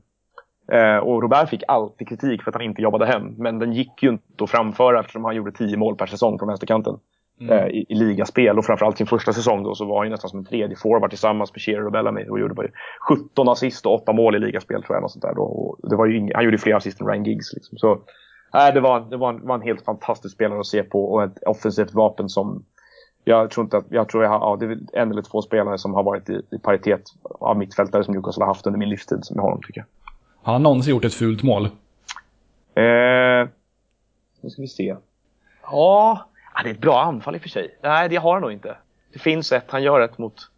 Eh, 0.72 0.96
och 0.96 1.22
Robert 1.22 1.48
fick 1.48 1.62
alltid 1.68 2.08
kritik 2.08 2.42
för 2.42 2.50
att 2.50 2.54
han 2.54 2.64
inte 2.64 2.82
jobbade 2.82 3.06
hem. 3.06 3.34
Men 3.38 3.58
den 3.58 3.72
gick 3.72 4.02
ju 4.02 4.08
inte 4.08 4.44
att 4.44 4.50
framföra 4.50 5.00
eftersom 5.00 5.24
han 5.24 5.36
gjorde 5.36 5.52
10 5.52 5.76
mål 5.76 5.96
per 5.96 6.06
säsong 6.06 6.38
från 6.38 6.48
vänsterkanten. 6.48 6.98
Mm. 7.40 7.58
Eh, 7.58 7.66
i, 7.66 7.86
i, 7.88 7.94
ligaspel 7.94 8.58
och 8.58 8.64
framförallt 8.64 8.96
sin 8.96 9.06
första 9.06 9.32
säsong 9.32 9.62
då 9.62 9.74
så 9.74 9.84
var 9.84 9.98
han 9.98 10.06
ju 10.06 10.10
nästan 10.10 10.30
som 10.30 10.38
en 10.38 10.44
tredje 10.44 10.76
forward 10.76 11.10
tillsammans 11.10 11.52
med 11.52 11.62
Shearer 11.62 11.86
och 11.86 11.92
Bellamy 11.92 12.28
och 12.28 12.40
gjorde 12.40 12.70
17 13.08 13.48
assist 13.48 13.86
och 13.86 13.94
8 13.94 14.12
mål 14.12 14.36
i 14.36 14.38
ligaspel 14.38 14.82
tror 14.82 14.96
jag. 14.96 15.04
Och 15.04 15.10
sånt 15.10 15.22
där 15.22 15.34
då. 15.34 15.42
Och 15.42 15.90
det 15.90 15.96
var 15.96 16.06
ju 16.06 16.30
han 16.34 16.44
gjorde 16.44 16.58
fler 16.58 16.74
assist 16.74 17.00
än 17.00 17.06
Ryan 17.06 17.24
Giggs. 17.24 17.52
Liksom. 17.52 17.78
Så, 17.78 17.92
äh, 18.54 18.74
det, 18.74 18.80
var, 18.80 19.00
det 19.00 19.16
var, 19.16 19.28
en, 19.32 19.46
var 19.46 19.54
en 19.54 19.62
helt 19.62 19.84
fantastisk 19.84 20.34
spelare 20.34 20.60
att 20.60 20.66
se 20.66 20.82
på 20.82 21.04
och 21.12 21.24
ett 21.24 21.42
offensivt 21.46 21.94
vapen 21.94 22.28
som 22.28 22.64
jag 23.24 23.50
tror 23.50 23.64
inte 23.64 23.76
att, 23.76 23.84
jag 23.88 24.08
tror 24.08 24.22
jag 24.22 24.30
har, 24.30 24.38
ja, 24.38 24.56
det 24.56 24.66
är 24.66 25.02
en 25.02 25.10
eller 25.10 25.22
två 25.22 25.42
spelare 25.42 25.78
som 25.78 25.94
har 25.94 26.02
varit 26.02 26.28
i, 26.30 26.42
i 26.50 26.58
paritet 26.58 27.02
av 27.40 27.58
mittfältare 27.58 28.04
som 28.04 28.14
Newcastle 28.14 28.42
har 28.42 28.48
haft 28.48 28.66
under 28.66 28.78
min 28.78 28.88
livstid 28.88 29.18
som 29.22 29.36
jag 29.36 29.42
har 29.42 29.50
honom 29.50 29.62
tycker 29.66 29.80
jag. 29.80 29.86
Har 30.42 30.52
han 30.52 30.62
någonsin 30.62 30.90
gjort 30.90 31.04
ett 31.04 31.14
fult 31.14 31.42
mål? 31.42 31.64
Eh, 32.74 33.48
nu 34.40 34.50
ska 34.50 34.62
vi 34.62 34.68
se. 34.68 34.96
Ja, 35.62 36.26
Ja, 36.56 36.62
det 36.62 36.70
är 36.70 36.74
ett 36.74 36.80
bra 36.80 37.02
anfall 37.02 37.34
i 37.34 37.38
och 37.38 37.42
för 37.42 37.48
sig. 37.48 37.78
Nej, 37.82 38.08
det 38.08 38.16
har 38.16 38.32
han 38.32 38.42
nog 38.42 38.52
inte. 38.52 38.76
Det 39.12 39.18
finns 39.18 39.52
ett, 39.52 39.64
han 39.68 39.82
gör 39.82 40.00
ett 40.00 40.18
mot 40.18 40.50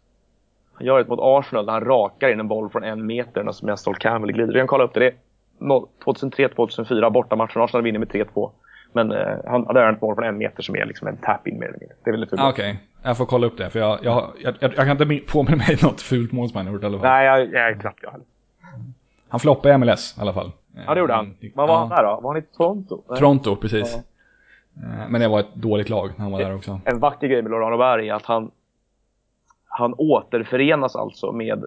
han 0.73 0.85
gör 0.85 0.99
ett 0.99 1.07
mot 1.07 1.19
Arsenal 1.21 1.65
där 1.65 1.73
han 1.73 1.85
rakar 1.85 2.29
in 2.29 2.39
en 2.39 2.47
boll 2.47 2.69
från 2.69 2.83
en 2.83 3.05
meter 3.05 3.43
när 3.43 3.51
som 3.51 3.77
Sol 3.77 3.95
Campbell 3.95 4.31
glider. 4.31 4.53
Vi 4.53 4.59
kan 4.59 4.67
kolla 4.67 4.83
upp 4.83 4.93
det. 4.93 4.99
Det 4.99 5.05
är 5.07 5.81
2003-2004 6.05 7.09
bortamatchen. 7.09 7.61
Arsenal 7.61 7.83
vinner 7.83 7.99
med 7.99 8.07
3-2. 8.07 8.51
Men 8.93 9.11
eh, 9.11 9.37
han 9.45 9.65
hade 9.65 9.89
ett 9.89 10.01
mål 10.01 10.15
från 10.15 10.23
en 10.23 10.37
meter 10.37 10.63
som 10.63 10.75
är 10.75 10.85
liksom 10.85 11.07
en 11.07 11.17
tap-in 11.17 11.59
mer 11.59 11.67
eller 11.67 11.79
mindre. 11.79 11.95
Det 12.03 12.09
är 12.09 12.11
väldigt 12.11 12.29
fult. 12.29 12.41
Ah, 12.41 12.49
okej, 12.49 12.71
okay. 12.71 12.83
jag 13.03 13.17
får 13.17 13.25
kolla 13.25 13.47
upp 13.47 13.57
det. 13.57 13.69
För 13.69 13.79
jag, 13.79 13.99
jag, 14.03 14.31
jag, 14.39 14.55
jag, 14.59 14.75
kan 14.75 14.89
inte 14.89 15.31
påminna 15.31 15.57
mig 15.57 15.77
något 15.83 16.01
fult 16.01 16.31
mål 16.31 16.49
som 16.49 16.57
han 16.57 16.73
gjort 16.73 16.83
i 16.83 16.85
alla 16.85 16.99
fall. 16.99 17.09
Nej, 17.09 17.25
jag, 17.25 17.53
jag, 17.53 17.81
knappt 17.81 17.99
jag 18.01 18.11
heller. 18.11 18.25
Han 19.29 19.39
floppade 19.39 19.73
i 19.73 19.77
MLS 19.77 20.17
i 20.17 20.21
alla 20.21 20.33
fall. 20.33 20.51
Ja, 20.85 20.93
det 20.93 20.99
gjorde 20.99 21.13
han. 21.13 21.35
Vad 21.55 21.67
var 21.67 21.75
ja. 21.75 21.79
han 21.79 21.89
där 21.89 22.03
då? 22.03 22.19
Var 22.21 22.33
han 22.33 22.43
i 22.43 22.45
Toronto? 22.57 23.01
Toronto, 23.07 23.55
precis. 23.55 23.93
Ja. 23.95 24.03
Eh, 24.83 25.09
men 25.09 25.21
det 25.21 25.27
var 25.27 25.39
ett 25.39 25.55
dåligt 25.55 25.89
lag 25.89 26.09
när 26.09 26.23
han 26.23 26.31
var 26.31 26.39
där 26.39 26.55
också. 26.55 26.79
En 26.85 26.99
vacker 26.99 27.27
grej 27.27 27.41
med 27.41 27.51
Laurent 27.51 27.71
Robert 27.71 28.03
är 28.03 28.13
att 28.13 28.25
han, 28.25 28.51
han 29.65 29.93
återförenas 29.97 30.95
alltså 30.95 31.31
med 31.31 31.65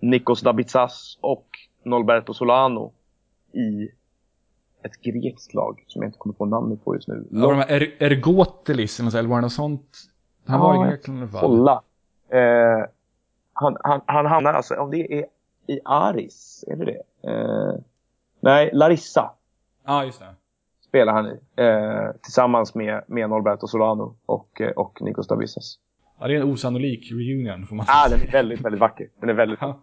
Nikos 0.00 0.40
Dabitsas 0.40 1.18
och 1.20 1.46
Norberto 1.82 2.34
Solano 2.34 2.92
i 3.52 3.88
ett 4.82 5.02
grekiskt 5.02 5.54
lag 5.54 5.84
som 5.86 6.02
jag 6.02 6.08
inte 6.08 6.18
kommer 6.18 6.34
på 6.34 6.46
namnet 6.46 6.84
på 6.84 6.94
just 6.94 7.08
nu. 7.08 7.28
Ja, 7.30 7.50
de 7.50 7.56
här 7.56 8.02
Ergotelis 8.02 9.00
eller 9.00 9.28
var 9.28 9.36
det 9.36 9.42
något 9.42 9.52
sånt? 9.52 9.98
Han 10.46 10.60
ja, 10.60 10.66
var 10.66 10.86
i 10.86 10.90
Grekland 10.90 11.18
i 11.18 11.22
alla 11.22 11.30
fall. 11.30 11.40
Kolla. 11.40 11.82
Eh, 12.28 12.86
han, 13.52 13.76
han, 13.80 14.00
han 14.06 14.26
hamnar 14.26 14.54
alltså, 14.54 14.74
om 14.74 14.90
det 14.90 15.12
är 15.12 15.26
i 15.66 15.80
Aris, 15.84 16.64
är 16.66 16.76
det 16.76 16.84
det? 16.84 17.30
Eh, 17.30 17.74
nej, 18.40 18.70
Larissa. 18.72 19.30
Ja, 19.84 19.94
ah, 19.94 20.04
just 20.04 20.20
det 20.20 20.34
spelar 20.90 21.12
han. 21.12 21.26
Eh, 21.56 22.12
tillsammans 22.22 22.74
med, 22.74 23.02
med 23.06 23.30
Norberto 23.30 23.66
Solano 23.66 24.16
och, 24.26 24.60
eh, 24.60 24.70
och 24.70 24.98
Nikos 25.02 25.28
Davissas. 25.28 25.78
Ja, 26.20 26.28
det 26.28 26.34
är 26.34 26.40
en 26.40 26.52
osannolik 26.52 27.12
reunion 27.12 27.66
får 27.66 27.76
man 27.76 27.86
säga. 27.86 27.96
Ja, 28.04 28.16
den 28.16 28.28
är 28.28 28.32
väldigt, 28.32 28.60
väldigt 28.60 28.80
vacker. 28.80 29.08
Den 29.20 29.28
är 29.28 29.34
väldigt 29.34 29.58
ja. 29.62 29.80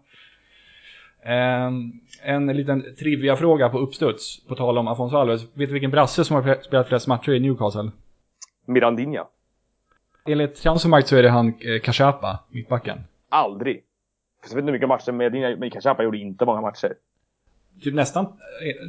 Um, 1.66 2.00
en 2.22 2.46
liten 2.46 2.84
trivia-fråga 2.98 3.68
på 3.68 3.78
uppstuds, 3.78 4.46
på 4.46 4.54
tal 4.54 4.78
om 4.78 4.88
Afonso 4.88 5.16
Alves. 5.16 5.42
Vet 5.42 5.68
du 5.68 5.72
vilken 5.72 5.90
brasse 5.90 6.24
som 6.24 6.36
har 6.36 6.62
spelat 6.62 6.88
flest 6.88 7.06
matcher 7.06 7.32
i 7.32 7.40
Newcastle? 7.40 7.90
Mirandinha. 8.66 9.26
Enligt 10.26 10.54
Transfermarkt 10.54 11.08
så 11.08 11.16
är 11.16 11.22
det 11.22 11.30
han 11.30 11.48
eh, 11.48 11.80
Kachapa, 11.82 12.38
mittbacken. 12.48 12.98
Aldrig. 13.28 13.84
Jag 14.42 14.48
vet 14.48 14.58
inte 14.58 14.66
hur 14.66 14.72
mycket 14.72 14.88
matcher 14.88 15.12
Mirandinha, 15.12 15.56
men 15.58 15.70
Kachapa 15.70 16.02
gjorde 16.02 16.18
inte 16.18 16.44
många 16.44 16.60
matcher 16.60 16.94
typ 17.82 17.94
nästan 17.94 18.26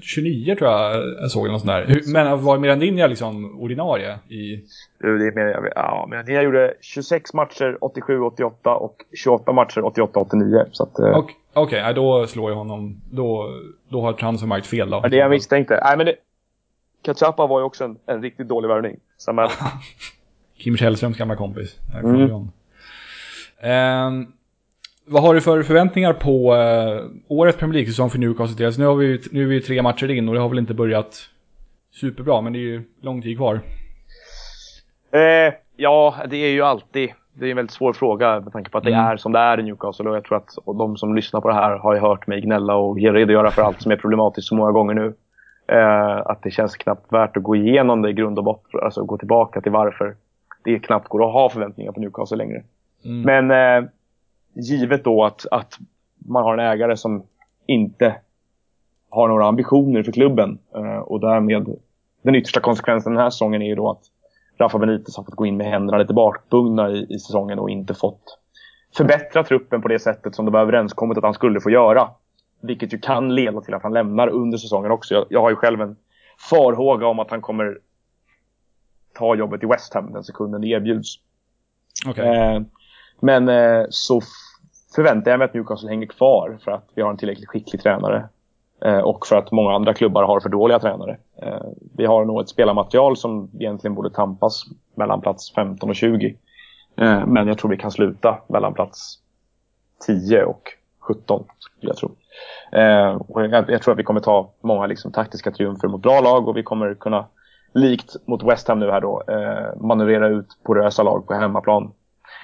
29 0.01 0.55
tror 0.55 0.71
jag 0.71 0.95
jag 1.21 1.31
såg 1.31 1.47
något 1.47 1.61
sånt 1.61 1.71
där. 1.71 2.01
Men 2.13 2.43
var 2.43 2.57
Mirandinha 2.57 3.07
liksom 3.07 3.61
ordinarie 3.61 4.19
i... 4.27 4.55
Det 4.99 5.07
är 5.07 5.35
mer, 5.35 5.71
ja, 5.75 6.07
Mirandinha 6.09 6.41
gjorde 6.41 6.73
26 6.81 7.33
matcher 7.33 7.77
87-88 7.81 8.73
och 8.73 8.95
28 9.23 9.51
matcher 9.51 9.81
88-89. 9.81 10.65
Okej, 10.75 11.35
okay, 11.53 11.79
okay, 11.79 11.93
då 11.93 12.27
slår 12.27 12.51
jag 12.51 12.57
honom. 12.57 13.01
Då, 13.11 13.49
då 13.89 14.01
har 14.01 14.13
Transfermarkt 14.13 14.67
fel 14.67 14.89
då. 14.89 14.99
Det 14.99 15.17
jag 15.17 15.29
misstänkte. 15.29 15.81
Nej, 15.83 15.97
men 15.97 16.05
det... 16.05 16.15
Kachapa 17.01 17.47
var 17.47 17.59
ju 17.59 17.65
också 17.65 17.83
en, 17.83 17.97
en 18.05 18.21
riktigt 18.21 18.47
dålig 18.47 18.67
värvning. 18.67 18.97
Kim 20.57 20.77
Källströms 20.77 21.17
gamla 21.17 21.35
kompis. 21.35 21.79
Mm. 22.03 22.31
Um, 23.63 24.33
vad 25.09 25.23
har 25.23 25.33
du 25.33 25.41
för 25.41 25.63
förväntningar 25.63 26.13
på 26.13 26.53
uh, 26.53 27.05
årets 27.27 27.57
Premier 27.57 27.73
League-säsong 27.73 28.09
för 28.09 28.19
Newcastle? 28.19 28.65
Alltså, 28.65 28.81
nu, 28.81 28.87
har 28.87 28.95
vi, 28.95 29.21
nu 29.31 29.43
är 29.43 29.47
vi 29.47 29.61
tre 29.61 29.81
matcher 29.81 30.09
in 30.09 30.29
och 30.29 30.35
det 30.35 30.41
har 30.41 30.49
väl 30.49 30.59
inte 30.59 30.73
börjat 30.73 31.15
superbra, 31.91 32.41
men 32.41 32.53
det 32.53 32.59
är 32.59 32.61
ju 32.61 32.83
lång 33.01 33.21
tid 33.21 33.37
kvar. 33.37 33.59
Eh, 35.11 35.53
ja, 35.75 36.15
det 36.29 36.37
är 36.37 36.51
ju 36.51 36.61
alltid 36.61 37.09
det 37.39 37.45
är 37.45 37.49
en 37.49 37.55
väldigt 37.55 37.73
svår 37.73 37.93
fråga 37.93 38.39
med 38.39 38.53
tanke 38.53 38.69
på 38.71 38.77
att 38.77 38.83
det 38.83 38.93
mm. 38.93 39.05
är 39.05 39.17
som 39.17 39.31
det 39.31 39.39
är 39.39 39.59
i 39.59 39.63
Newcastle 39.63 40.09
och 40.09 40.15
jag 40.15 40.23
tror 40.23 40.37
att 40.37 40.77
de 40.77 40.97
som 40.97 41.15
lyssnar 41.15 41.41
på 41.41 41.47
det 41.47 41.53
här 41.53 41.77
har 41.77 41.93
ju 41.93 41.99
hört 41.99 42.27
mig 42.27 42.41
gnälla 42.41 42.75
och 42.75 42.97
redogöra 42.97 43.51
för 43.51 43.61
allt 43.61 43.81
som 43.81 43.91
är 43.91 43.95
problematiskt 43.95 44.47
så 44.47 44.55
många 44.55 44.71
gånger 44.71 44.93
nu. 44.93 45.13
Eh, 45.67 46.17
att 46.17 46.43
det 46.43 46.51
känns 46.51 46.75
knappt 46.75 47.13
värt 47.13 47.37
att 47.37 47.43
gå 47.43 47.55
igenom 47.55 48.01
det 48.01 48.09
i 48.09 48.13
grund 48.13 48.37
och 48.37 48.43
botten, 48.43 48.79
alltså 48.83 49.03
gå 49.03 49.17
tillbaka 49.17 49.61
till 49.61 49.71
varför 49.71 50.15
det 50.63 50.79
knappt 50.79 51.07
går 51.07 51.27
att 51.27 51.33
ha 51.33 51.49
förväntningar 51.49 51.91
på 51.91 51.99
Newcastle 51.99 52.37
längre. 52.37 52.63
Mm. 53.05 53.21
Men 53.21 53.51
eh, 53.51 53.89
givet 54.59 55.03
då 55.03 55.23
att, 55.23 55.45
att 55.51 55.77
man 56.17 56.43
har 56.43 56.53
en 56.53 56.71
ägare 56.71 56.97
som 56.97 57.23
inte 57.65 58.15
har 59.09 59.27
några 59.27 59.47
ambitioner 59.47 60.03
för 60.03 60.11
klubben 60.11 60.59
eh, 60.75 60.97
och 60.97 61.19
därmed 61.19 61.75
den 62.21 62.35
yttersta 62.35 62.59
konsekvensen 62.59 63.13
den 63.13 63.21
här 63.21 63.29
säsongen 63.29 63.61
är 63.61 63.65
ju 63.65 63.75
då 63.75 63.89
att 63.89 64.01
Rafa 64.59 64.77
Benitez 64.77 65.17
har 65.17 65.23
fått 65.23 65.35
gå 65.35 65.45
in 65.45 65.57
med 65.57 65.67
händerna 65.67 65.97
lite 65.97 66.13
bakbundna 66.13 66.89
i, 66.89 67.05
i 67.09 67.19
säsongen 67.19 67.59
och 67.59 67.69
inte 67.69 67.93
fått 67.93 68.37
förbättra 68.97 69.43
truppen 69.43 69.81
på 69.81 69.87
det 69.87 69.99
sättet 69.99 70.35
som 70.35 70.45
det 70.45 70.51
var 70.51 70.61
överenskommet 70.61 71.17
att 71.17 71.23
han 71.23 71.33
skulle 71.33 71.61
få 71.61 71.69
göra. 71.69 72.09
Vilket 72.61 72.93
ju 72.93 72.99
kan 72.99 73.35
leda 73.35 73.61
till 73.61 73.73
att 73.73 73.83
han 73.83 73.93
lämnar 73.93 74.27
under 74.27 74.57
säsongen 74.57 74.91
också. 74.91 75.13
Jag, 75.13 75.25
jag 75.29 75.41
har 75.41 75.49
ju 75.49 75.55
själv 75.55 75.81
en 75.81 75.95
farhåga 76.49 77.07
om 77.07 77.19
att 77.19 77.31
han 77.31 77.41
kommer 77.41 77.77
ta 79.13 79.35
jobbet 79.35 79.63
i 79.63 79.65
West 79.65 79.93
Ham 79.93 80.13
den 80.13 80.23
sekunden 80.23 80.61
det 80.61 80.67
erbjuds. 80.67 81.15
Okay. 82.09 82.25
Eh, 82.25 82.61
men 83.19 83.49
eh, 83.49 83.85
så 83.89 84.21
förväntar 84.95 85.31
jag 85.31 85.37
mig 85.37 85.45
att 85.45 85.53
Newcastle 85.53 85.89
hänger 85.89 86.07
kvar 86.07 86.57
för 86.63 86.71
att 86.71 86.89
vi 86.95 87.01
har 87.01 87.09
en 87.09 87.17
tillräckligt 87.17 87.49
skicklig 87.49 87.81
tränare. 87.81 88.29
Eh, 88.85 88.99
och 88.99 89.27
för 89.27 89.35
att 89.35 89.51
många 89.51 89.71
andra 89.71 89.93
klubbar 89.93 90.23
har 90.23 90.39
för 90.39 90.49
dåliga 90.49 90.79
tränare. 90.79 91.17
Eh, 91.41 91.65
vi 91.95 92.05
har 92.05 92.25
nog 92.25 92.41
ett 92.41 92.49
spelarmaterial 92.49 93.17
som 93.17 93.49
egentligen 93.59 93.95
borde 93.95 94.09
tampas 94.09 94.63
mellan 94.95 95.21
plats 95.21 95.53
15 95.53 95.89
och 95.89 95.95
20. 95.95 96.35
Eh, 96.97 97.25
men 97.25 97.47
jag 97.47 97.57
tror 97.57 97.71
vi 97.71 97.77
kan 97.77 97.91
sluta 97.91 98.37
mellan 98.47 98.73
plats 98.73 99.19
10 100.07 100.43
och 100.43 100.61
17, 100.99 101.43
skulle 101.59 101.89
jag 101.89 101.97
tro. 101.97 102.11
Och 103.27 103.45
jag 103.45 103.81
tror 103.81 103.91
att 103.91 103.99
vi 103.99 104.03
kommer 104.03 104.19
ta 104.19 104.51
många 104.61 104.85
liksom, 104.85 105.11
taktiska 105.11 105.51
triumfer 105.51 105.87
mot 105.87 106.01
bra 106.01 106.21
lag 106.21 106.47
och 106.47 106.57
vi 106.57 106.63
kommer 106.63 106.93
kunna, 106.93 107.25
likt 107.73 108.15
mot 108.27 108.43
West 108.43 108.67
Ham 108.67 108.79
nu 108.79 108.91
här 108.91 109.01
då, 109.01 109.23
manövrera 109.81 110.27
ut 110.27 110.47
porösa 110.63 111.03
lag 111.03 111.27
på 111.27 111.33
hemmaplan. 111.33 111.91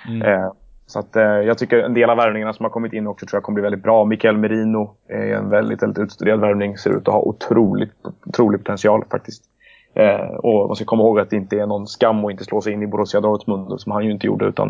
Mm. 0.08 0.52
Så 0.88 1.00
att, 1.00 1.16
eh, 1.16 1.24
jag 1.24 1.58
tycker 1.58 1.80
en 1.80 1.94
del 1.94 2.10
av 2.10 2.18
värvningarna 2.18 2.54
som 2.54 2.64
har 2.64 2.70
kommit 2.70 2.94
in 2.94 3.08
också 3.08 3.26
tror 3.26 3.38
jag 3.38 3.44
kommer 3.44 3.56
bli 3.56 3.64
väldigt 3.64 3.84
bra. 3.84 4.06
Mikael 4.06 4.38
Merino 4.38 4.96
är 5.08 5.34
en 5.34 5.50
väldigt, 5.50 5.84
väldigt 5.84 6.04
utstuderad 6.04 6.40
värvning. 6.40 6.78
Ser 6.78 6.90
ut 6.90 7.08
att 7.08 7.14
ha 7.14 7.22
otroligt, 7.22 7.92
otrolig 8.26 8.60
potential 8.60 9.04
faktiskt. 9.12 9.44
Eh, 9.94 10.36
och 10.36 10.68
man 10.68 10.76
ska 10.76 10.86
komma 10.86 11.04
ihåg 11.04 11.20
att 11.20 11.30
det 11.30 11.36
inte 11.36 11.60
är 11.60 11.66
någon 11.66 11.88
skam 11.88 12.26
att 12.26 12.32
inte 12.32 12.44
slå 12.44 12.62
sig 12.62 12.74
in 12.74 12.84
i 12.84 12.88
Borussia 12.88 13.22
Dortmund 13.22 13.82
som 13.82 13.92
han 13.92 14.06
ju 14.06 14.12
inte 14.12 14.28
gjorde. 14.28 14.46
Utan 14.46 14.70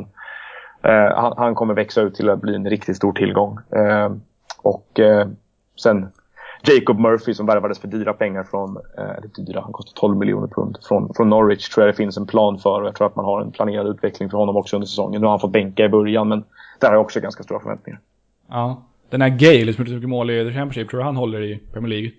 eh, 0.83 1.15
han, 1.15 1.33
han, 1.37 1.55
kommer 1.55 1.73
växa 1.73 2.01
ut 2.01 2.15
till 2.15 2.29
att 2.29 2.41
bli 2.41 2.55
en 2.55 2.69
riktigt 2.69 2.97
stor 2.97 3.13
tillgång. 3.13 3.59
Eh, 3.71 4.11
och 4.61 4.99
eh, 4.99 5.27
sen 5.75 6.07
Jacob 6.67 6.99
Murphy 6.99 7.33
som 7.33 7.45
värvades 7.45 7.79
för 7.79 7.87
dyra 7.87 8.13
pengar 8.13 8.43
från, 8.43 8.77
eh, 8.97 9.43
dyra, 9.45 9.61
han 9.61 9.71
kostar 9.71 9.99
12 9.99 10.17
miljoner 10.17 10.47
pund, 10.47 10.77
från, 10.83 11.13
från 11.13 11.29
Norwich 11.29 11.69
tror 11.69 11.85
jag 11.85 11.93
det 11.93 11.97
finns 11.97 12.17
en 12.17 12.27
plan 12.27 12.59
för 12.59 12.81
och 12.81 12.87
jag 12.87 12.95
tror 12.95 13.07
att 13.07 13.15
man 13.15 13.25
har 13.25 13.41
en 13.41 13.51
planerad 13.51 13.87
utveckling 13.87 14.29
för 14.29 14.37
honom 14.37 14.57
också 14.57 14.75
under 14.75 14.87
säsongen. 14.87 15.21
Nu 15.21 15.27
har 15.27 15.31
han 15.31 15.39
fått 15.39 15.51
bänka 15.51 15.85
i 15.85 15.89
början 15.89 16.27
men 16.27 16.43
där 16.79 16.87
har 16.87 16.95
jag 16.95 17.01
också 17.01 17.19
ganska 17.19 17.43
stora 17.43 17.59
förväntningar. 17.59 17.99
Ja. 18.49 18.81
Den 19.09 19.21
här 19.21 19.29
Gale 19.29 19.73
som 19.73 19.85
gjorde 19.85 20.07
mål 20.07 20.31
i 20.31 20.45
The 20.45 20.53
Championship, 20.53 20.89
tror 20.89 20.99
du 20.99 21.05
han 21.05 21.15
håller 21.15 21.41
i 21.41 21.59
Premier 21.73 21.89
League? 21.89 22.11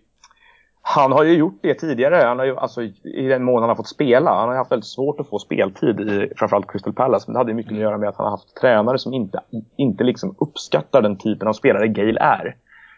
Han 0.88 1.12
har 1.12 1.24
ju 1.24 1.32
gjort 1.36 1.58
det 1.62 1.74
tidigare. 1.74 2.14
Han 2.14 2.38
har 2.38 2.46
ju, 2.46 2.56
alltså, 2.56 2.82
I 3.04 3.28
den 3.28 3.44
mån 3.44 3.62
han 3.62 3.68
har 3.68 3.76
fått 3.76 3.88
spela. 3.88 4.34
Han 4.34 4.48
har 4.48 4.56
haft 4.56 4.72
väldigt 4.72 4.86
svårt 4.86 5.20
att 5.20 5.28
få 5.28 5.38
speltid 5.38 6.00
i 6.00 6.32
framförallt 6.36 6.72
Crystal 6.72 6.92
Palace. 6.92 7.24
Men 7.26 7.32
det 7.32 7.38
hade 7.38 7.54
mycket 7.54 7.72
att 7.72 7.78
göra 7.78 7.98
med 7.98 8.08
att 8.08 8.16
han 8.16 8.24
har 8.24 8.30
haft 8.30 8.56
tränare 8.56 8.98
som 8.98 9.14
inte, 9.14 9.40
inte 9.76 10.04
liksom 10.04 10.34
uppskattar 10.38 11.02
den 11.02 11.16
typen 11.16 11.48
av 11.48 11.52
spelare 11.52 11.88
Gale 11.88 12.20
är. 12.20 12.56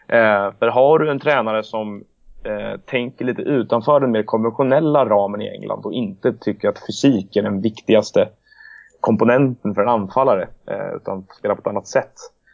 Eh, 0.09 0.53
för 0.59 0.67
har 0.67 0.99
du 0.99 1.11
en 1.11 1.19
tränare 1.19 1.63
som 1.63 2.03
eh, 2.43 2.79
tänker 2.85 3.25
lite 3.25 3.41
utanför 3.41 3.99
den 3.99 4.11
mer 4.11 4.23
konventionella 4.23 5.05
ramen 5.05 5.41
i 5.41 5.49
England 5.49 5.85
och 5.85 5.93
inte 5.93 6.33
tycker 6.33 6.69
att 6.69 6.85
fysik 6.87 7.35
är 7.35 7.43
den 7.43 7.61
viktigaste 7.61 8.29
komponenten 8.99 9.75
för 9.75 9.81
en 9.81 9.89
anfallare 9.89 10.47
eh, 10.67 10.95
utan 10.95 11.25
spelar 11.39 11.55
på 11.55 11.61
ett 11.61 11.67
annat 11.67 11.87
sätt. 11.87 12.13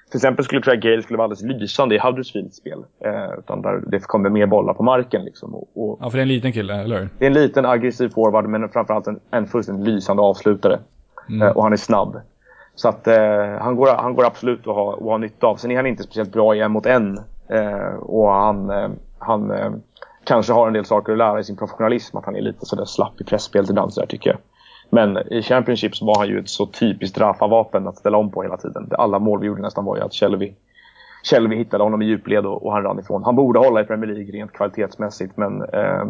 Till 0.10 0.18
exempel 0.18 0.45
skulle 0.45 0.58
jag 0.58 0.64
tro 0.64 0.74
att 0.74 0.80
Gale 0.80 1.01
skulle 1.01 1.18
vara 1.18 1.26
alldeles 1.26 1.62
lysande 1.62 1.95
i 1.95 1.99
Huddersfields 1.99 2.58
spel. 2.58 2.86
Eh, 3.06 3.39
utan 3.39 3.62
där 3.62 3.84
det 3.88 3.99
kommer 3.99 4.30
mer 4.30 4.45
bollar 4.45 4.74
på 4.74 4.84
marken. 4.84 5.26
Liksom, 5.26 5.56
och, 5.56 5.68
och, 5.74 5.97
ja, 6.01 6.10
för 6.10 6.18
det 6.18 6.22
är 6.22 6.22
en 6.22 6.28
liten 6.28 6.53
kille, 6.53 6.76
eller 6.76 7.10
Det 7.20 7.26
är 7.26 7.28
en 7.28 7.34
liten 7.34 7.66
aggressiv 7.66 8.10
forward 8.10 8.45
men 8.45 8.70
framförallt 8.70 9.08
en, 9.08 9.20
en 9.32 9.47
fullständigt 9.47 9.88
lysande 9.88 10.24
avslutare. 10.24 10.80
Mm. 11.30 11.41
Eh, 11.41 11.58
och 11.58 11.64
han 11.64 11.74
är 11.74 11.78
snabb. 11.78 12.22
Så 12.76 12.89
att 12.89 13.08
eh, 13.08 13.58
han, 13.60 13.76
går, 13.76 13.88
han 13.88 14.16
går 14.16 14.26
absolut 14.26 14.60
att 14.60 14.76
ha, 14.76 14.93
att 14.93 14.99
ha 14.99 15.18
nytta 15.18 15.47
av. 15.47 15.56
Sen 15.56 15.72
är 15.72 15.76
han 15.76 15.86
inte 15.86 16.03
speciellt 16.03 16.32
bra 16.32 16.56
i 16.56 16.62
en 16.62 16.72
mot 16.72 16.86
en 16.86 17.20
Eh, 17.48 17.96
och 17.96 18.32
han, 18.32 18.70
eh, 18.70 18.89
han 19.20 19.52
eh, 19.52 19.72
kanske 20.24 20.54
har 20.54 20.68
en 20.68 20.74
del 20.74 20.86
saker 20.86 21.12
att 21.12 21.18
lära 21.18 21.39
i 21.39 21.43
sin 21.43 21.58
professionalism. 21.58 22.18
Att 22.18 22.26
han 22.26 22.36
är 22.36 22.41
lite 22.41 22.66
sådär 22.66 22.86
slapp 22.86 23.22
i 23.22 23.24
pressspelet 23.24 23.70
ibland 23.70 23.93
sådär 23.93 24.08
tycker 24.08 24.30
jag. 24.30 24.39
Men 24.89 25.34
i 25.34 25.41
Championship 25.41 25.96
så 25.96 26.06
var 26.06 26.18
han 26.18 26.28
ju 26.28 26.39
ett 26.39 26.50
så 26.50 26.66
typiskt 26.66 27.18
Rafa-vapen 27.18 27.88
att 27.88 27.98
ställa 27.98 28.18
om 28.18 28.32
på 28.32 28.43
hela 28.43 28.58
tiden. 28.58 28.89
Alla 28.91 29.20
mål 29.20 29.39
vi 29.39 29.48
gjorde 29.48 29.62
nästan 29.62 29.86
var 29.86 29.98
ju 29.98 30.04
att 30.04 30.14
Shelby, 30.14 30.54
Shelby 31.24 31.56
hittade 31.56 31.84
honom 31.84 32.02
i 32.02 32.06
djupled 32.06 32.46
och, 32.46 32.66
och 32.66 32.74
han 32.74 32.84
rann 32.84 33.00
ifrån. 33.00 33.24
Han 33.24 33.36
borde 33.36 33.60
hålla 33.60 33.82
i 33.82 33.84
Premier 33.84 34.14
League 34.14 34.32
rent 34.32 34.52
kvalitetsmässigt 34.52 35.38
men 35.38 35.62
eh, 35.62 36.04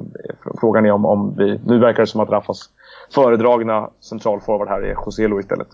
frågan 0.60 0.86
är 0.86 0.92
om, 0.92 1.06
om 1.06 1.36
vi... 1.38 1.60
Nu 1.66 1.80
verkar 1.80 2.04
det 2.04 2.08
som 2.08 2.22
att 2.22 2.30
Rafas 2.30 2.70
föredragna 3.14 3.90
centralforward 4.00 4.68
här 4.68 4.82
är 4.82 4.96
Joselo 5.06 5.40
istället. 5.40 5.68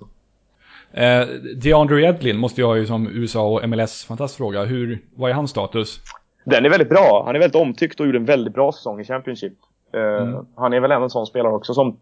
Eh, 0.93 1.27
DeAndre 1.63 2.01
Edlin 2.01 2.37
måste 2.37 2.61
jag 2.61 2.77
ju 2.77 2.85
som 2.85 3.07
USA 3.07 3.47
och 3.47 3.69
MLS-fantast 3.69 4.37
fråga. 4.37 4.63
Hur, 4.63 4.99
vad 5.15 5.29
är 5.29 5.33
hans 5.33 5.51
status? 5.51 5.99
Den 6.43 6.65
är 6.65 6.69
väldigt 6.69 6.89
bra. 6.89 7.23
Han 7.25 7.35
är 7.35 7.39
väldigt 7.39 7.61
omtyckt 7.61 7.99
och 7.99 8.05
gjorde 8.05 8.17
en 8.17 8.25
väldigt 8.25 8.53
bra 8.53 8.71
säsong 8.71 9.01
i 9.01 9.03
Championship. 9.03 9.53
Eh, 9.93 10.01
mm. 10.01 10.45
Han 10.55 10.73
är 10.73 10.79
väl 10.79 10.91
en 10.91 11.09
sån 11.09 11.25
spelare 11.25 11.53
också 11.53 11.73
som 11.73 11.97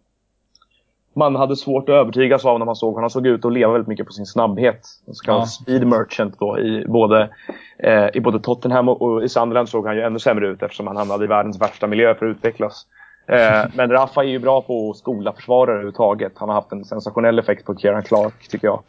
man 1.13 1.35
hade 1.35 1.55
svårt 1.55 1.89
att 1.89 1.93
övertygas 1.93 2.45
av 2.45 2.59
när 2.59 2.65
man 2.65 2.75
såg 2.75 2.89
honom. 2.89 3.03
Han 3.03 3.09
såg 3.09 3.27
ut 3.27 3.45
att 3.45 3.53
leva 3.53 3.71
väldigt 3.71 3.87
mycket 3.87 4.05
på 4.05 4.13
sin 4.13 4.25
snabbhet. 4.25 4.81
En 5.07 5.13
så 5.13 5.25
kallad 5.25 5.41
ja. 5.41 5.45
speed 5.45 5.87
merchant 5.87 6.39
då 6.39 6.59
i 6.59 6.85
både, 6.87 7.29
eh, 7.77 8.07
i 8.13 8.19
både 8.19 8.39
Tottenham 8.39 8.89
och, 8.89 9.01
och, 9.01 9.23
i 9.23 9.29
Sunderland 9.29 9.69
såg 9.69 9.87
han 9.87 9.95
ju 9.95 10.01
ännu 10.01 10.19
sämre 10.19 10.47
ut 10.47 10.63
eftersom 10.63 10.87
han 10.87 10.97
hamnade 10.97 11.23
i 11.23 11.27
världens 11.27 11.61
värsta 11.61 11.87
miljö 11.87 12.15
för 12.15 12.25
att 12.25 12.35
utvecklas. 12.37 12.85
Eh, 13.29 13.65
men 13.75 13.91
Rafa 13.91 14.23
är 14.23 14.27
ju 14.27 14.39
bra 14.39 14.61
på 14.61 14.89
att 14.89 14.97
skola 14.97 15.33
försvarare 15.33 15.71
överhuvudtaget. 15.71 16.31
Han 16.35 16.49
har 16.49 16.55
haft 16.55 16.71
en 16.71 16.85
sensationell 16.85 17.39
effekt 17.39 17.65
på 17.65 17.75
Kieran 17.75 18.03
Clark, 18.03 18.47
tycker 18.49 18.67
jag. 18.67 18.81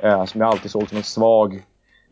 Eh, 0.00 0.24
som 0.24 0.40
jag 0.40 0.50
alltid 0.50 0.70
såg 0.70 0.88
som 0.88 0.98
en 0.98 1.04
svag 1.04 1.62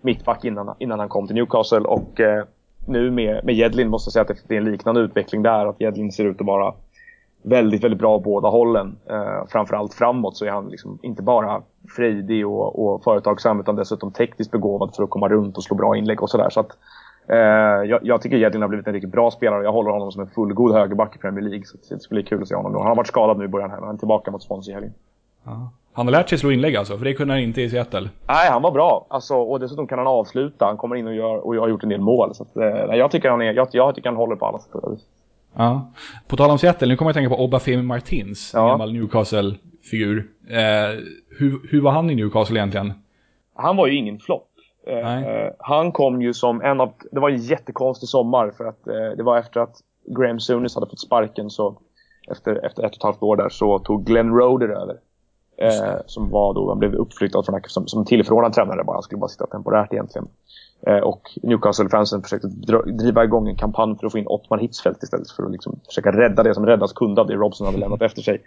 mittback 0.01 0.45
innan, 0.45 0.74
innan 0.78 0.99
han 0.99 1.09
kom 1.09 1.26
till 1.26 1.37
Newcastle. 1.37 1.78
Och 1.80 2.20
eh, 2.20 2.45
nu 2.87 3.11
med, 3.11 3.45
med 3.45 3.55
Jedlin 3.55 3.89
måste 3.89 4.09
jag 4.09 4.12
säga 4.12 4.22
att 4.22 4.49
det 4.49 4.55
är 4.55 4.59
en 4.59 4.64
liknande 4.64 5.01
utveckling 5.01 5.43
där. 5.43 5.66
Att 5.66 5.80
Jedlin 5.80 6.12
ser 6.12 6.24
ut 6.24 6.41
att 6.41 6.47
vara 6.47 6.74
väldigt, 7.43 7.84
väldigt 7.84 8.01
bra 8.01 8.18
båda 8.18 8.49
hållen. 8.49 8.97
Eh, 9.11 9.47
framförallt 9.49 9.95
framåt 9.95 10.37
så 10.37 10.45
är 10.45 10.51
han 10.51 10.68
liksom 10.68 10.99
inte 11.03 11.22
bara 11.22 11.62
frejdig 11.97 12.47
och, 12.47 12.87
och 12.87 13.05
företagsam 13.05 13.61
utan 13.61 13.76
dessutom 13.76 14.12
tekniskt 14.12 14.51
begåvad 14.51 14.95
för 14.97 15.03
att 15.03 15.11
komma 15.11 15.28
runt 15.28 15.57
och 15.57 15.64
slå 15.64 15.76
bra 15.76 15.97
inlägg 15.97 16.22
och 16.22 16.30
sådär. 16.30 16.51
Så 16.51 16.61
att 16.61 16.78
jag, 17.29 18.01
jag, 18.03 18.22
tycker 18.22 18.37
Jedlin 18.37 18.62
har 18.62 18.68
blivit 18.68 18.87
en 18.87 18.93
riktigt 18.93 19.12
bra 19.12 19.31
spelare 19.31 19.59
och 19.59 19.64
jag 19.64 19.72
håller 19.72 19.91
honom 19.91 20.12
som 20.12 20.22
en 20.22 20.29
fullgod 20.29 20.72
högerback 20.72 21.16
i 21.16 21.18
Premier 21.18 21.45
League. 21.45 21.64
Så 21.64 21.95
det 21.95 22.01
ska 22.01 22.14
bli 22.14 22.22
kul 22.22 22.43
att 22.43 22.49
se 22.49 22.55
honom 22.55 22.72
då. 22.72 22.79
Han 22.79 22.89
har 22.89 22.97
varit 22.97 23.07
skadad 23.07 23.39
nu 23.39 23.45
i 23.45 23.49
början 23.49 23.70
här, 23.70 23.77
men 23.77 23.87
han 23.87 23.95
är 23.95 23.99
tillbaka 23.99 24.31
mot 24.31 24.43
Swansea 24.43 24.72
i 24.72 24.74
helgen. 24.74 24.95
Han 25.93 26.07
har 26.07 26.12
lärt 26.12 26.29
sig 26.29 26.39
slå 26.39 26.51
inlägg 26.51 26.77
alltså, 26.77 26.99
för 26.99 27.05
det 27.05 27.14
kunde 27.14 27.35
han 27.35 27.43
inte 27.43 27.62
i 27.62 27.70
Seattle. 27.70 28.09
Nej, 28.29 28.51
han 28.51 28.62
var 28.62 28.70
bra. 28.70 29.07
Alltså, 29.09 29.35
och 29.35 29.61
dessutom 29.61 29.87
kan 29.87 29.99
han 29.99 30.07
avsluta. 30.07 30.64
Han 30.64 30.77
kommer 30.77 30.97
in 30.97 31.07
och, 31.07 31.14
gör, 31.14 31.47
och 31.47 31.55
har 31.55 31.68
gjort 31.68 31.83
en 31.83 31.89
del 31.89 32.01
mål. 32.01 32.35
Så 32.35 32.43
att, 32.43 32.57
eh, 32.57 32.97
jag, 32.97 33.11
tycker 33.11 33.31
han 33.31 33.43
är, 33.43 33.53
jag, 33.53 33.68
jag 33.72 33.95
tycker 33.95 34.09
han 34.09 34.16
håller 34.16 34.37
på 34.37 34.47
alla 34.47 34.59
sätt 34.59 34.72
Ja. 35.57 35.93
På 36.29 36.37
tal 36.37 36.51
om 36.51 36.59
Seattle, 36.59 36.89
nu 36.89 36.97
kommer 36.97 37.09
jag 37.09 37.11
att 37.11 37.16
tänka 37.16 37.37
på 37.37 37.45
Obafemi 37.45 37.83
Martins, 37.83 38.51
ja. 38.55 38.68
gammal 38.68 38.93
Newcastle-figur. 38.93 40.31
Eh, 40.49 40.57
hur, 41.39 41.70
hur 41.70 41.81
var 41.81 41.91
han 41.91 42.11
i 42.11 42.14
Newcastle 42.14 42.59
egentligen? 42.59 42.93
Han 43.55 43.77
var 43.77 43.87
ju 43.87 43.95
ingen 43.95 44.18
flopp. 44.18 44.46
Eh, 44.87 45.53
han 45.59 45.93
kom 45.93 46.22
ju 46.22 46.34
som 46.34 46.62
en 46.62 46.80
av... 46.80 46.93
Det 47.12 47.20
var 47.20 47.30
en 47.30 47.37
jättekonstig 47.37 48.09
sommar 48.09 48.51
för 48.51 48.64
att 48.64 48.89
eh, 48.89 49.16
det 49.16 49.22
var 49.22 49.39
efter 49.39 49.61
att 49.61 49.76
Graham 50.07 50.41
Souness 50.41 50.74
hade 50.74 50.87
fått 50.87 51.01
sparken 51.01 51.51
så 51.51 51.78
efter, 52.30 52.66
efter 52.66 52.82
ett 52.82 52.91
och 52.91 52.97
ett 52.97 53.03
halvt 53.03 53.22
år 53.22 53.37
där 53.37 53.49
så 53.49 53.78
tog 53.78 54.05
Glenn 54.05 54.34
Roder 54.34 54.68
över. 54.68 54.97
Eh, 55.59 55.97
som 56.07 56.30
var 56.30 56.55
då, 56.55 56.68
han 56.68 56.78
blev 56.78 56.95
uppflyttad 56.95 57.47
från, 57.47 57.61
som, 57.66 57.87
som 57.87 58.05
tillförordnad 58.05 58.53
tränare 58.53 58.84
bara. 58.84 58.97
Han 58.97 59.03
skulle 59.03 59.18
bara 59.18 59.28
sitta 59.28 59.47
temporärt 59.47 59.93
egentligen. 59.93 60.28
Eh, 60.87 60.99
och 60.99 61.39
Newcastle-fansen 61.43 62.22
försökte 62.22 62.49
driva 62.87 63.24
igång 63.24 63.49
en 63.49 63.57
kampanj 63.57 63.97
för 63.99 64.07
att 64.07 64.12
få 64.12 64.18
in 64.18 64.26
Ottmar 64.26 64.59
Hitzfeldt 64.59 65.03
istället 65.03 65.30
för 65.30 65.43
att 65.43 65.53
liksom 65.53 65.80
försöka 65.87 66.12
rädda 66.12 66.43
det 66.43 66.55
som 66.55 66.66
räddas 66.66 66.93
kunde 66.93 67.20
av 67.20 67.26
det 67.26 67.34
Robson 67.34 67.66
hade 67.66 67.78
lämnat 67.78 68.03
efter 68.03 68.22
sig. 68.22 68.43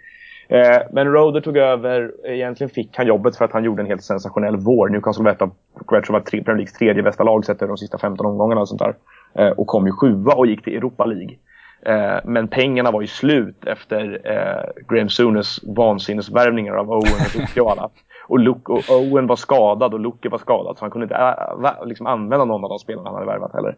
Eh, 0.50 0.82
men 0.90 1.12
Roder 1.12 1.40
tog 1.40 1.56
över. 1.56 2.12
Egentligen 2.24 2.70
fick 2.70 2.96
han 2.96 3.06
jobbet 3.06 3.36
för 3.36 3.44
att 3.44 3.52
han 3.52 3.64
gjorde 3.64 3.82
en 3.82 3.86
helt 3.86 4.04
sensationell 4.04 4.56
vår. 4.56 4.88
Newcastle 4.88 5.24
var 5.24 5.30
ett 5.30 5.42
av 5.42 5.52
Premier 5.88 6.46
Leagues 6.46 6.72
tredje 6.72 7.02
bästa 7.02 7.24
lag 7.24 7.44
sett 7.44 7.58
de 7.58 7.76
sista 7.76 7.98
15 7.98 8.26
omgångarna 8.26 8.60
och 8.60 8.68
sånt 8.68 8.80
där. 8.80 8.94
Eh, 9.34 9.50
och 9.50 9.66
kom 9.66 9.86
ju 9.86 9.92
sjua 9.92 10.34
och 10.34 10.46
gick 10.46 10.64
till 10.64 10.76
Europa 10.76 11.04
League. 11.04 11.36
Eh, 11.82 12.20
men 12.24 12.48
pengarna 12.48 12.90
var 12.90 13.00
ju 13.00 13.06
slut 13.06 13.64
efter 13.66 14.20
eh, 14.24 14.82
Graham 14.88 15.08
Sunes 15.08 15.60
vansinnesvärvningar 15.62 16.74
av 16.74 16.90
Owen 16.90 17.02
och 17.02 17.36
Luke 17.36 17.60
och 17.60 17.70
alla. 17.70 17.90
Och, 18.28 18.38
Luke, 18.38 18.72
och 18.72 18.90
Owen 18.90 19.26
var 19.26 19.36
skadad 19.36 19.94
och 19.94 20.00
Luke 20.00 20.28
var 20.28 20.38
skadad 20.38 20.78
så 20.78 20.84
han 20.84 20.90
kunde 20.90 21.04
inte 21.04 21.14
äh, 21.16 21.86
liksom 21.86 22.06
använda 22.06 22.44
någon 22.44 22.64
av 22.64 22.70
de 22.70 22.78
spelarna 22.78 23.08
han 23.08 23.14
hade 23.14 23.26
värvat 23.26 23.54
heller. 23.54 23.76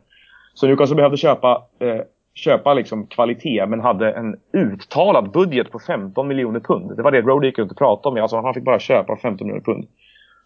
Så 0.55 0.67
Newcastle 0.67 0.97
behövde 0.97 1.17
köpa 1.17 1.63
eh, 1.79 2.01
köpa 2.35 2.75
liksom 2.75 3.07
kvalitet 3.07 3.67
men 3.67 3.81
hade 3.81 4.13
en 4.13 4.37
uttalad 4.53 5.31
budget 5.31 5.71
på 5.71 5.79
15 5.79 6.29
miljoner 6.29 6.61
pund. 6.61 6.97
Det 6.97 7.03
var 7.03 7.11
det 7.11 7.23
Brody 7.23 7.47
gick 7.47 7.59
runt 7.59 7.71
och 7.71 7.79
pratade 7.79 8.09
om. 8.09 8.23
Alltså, 8.23 8.41
han 8.41 8.55
fick 8.55 8.65
bara 8.65 8.79
köpa 8.79 9.17
15 9.17 9.47
miljoner 9.47 9.65
pund. 9.65 9.87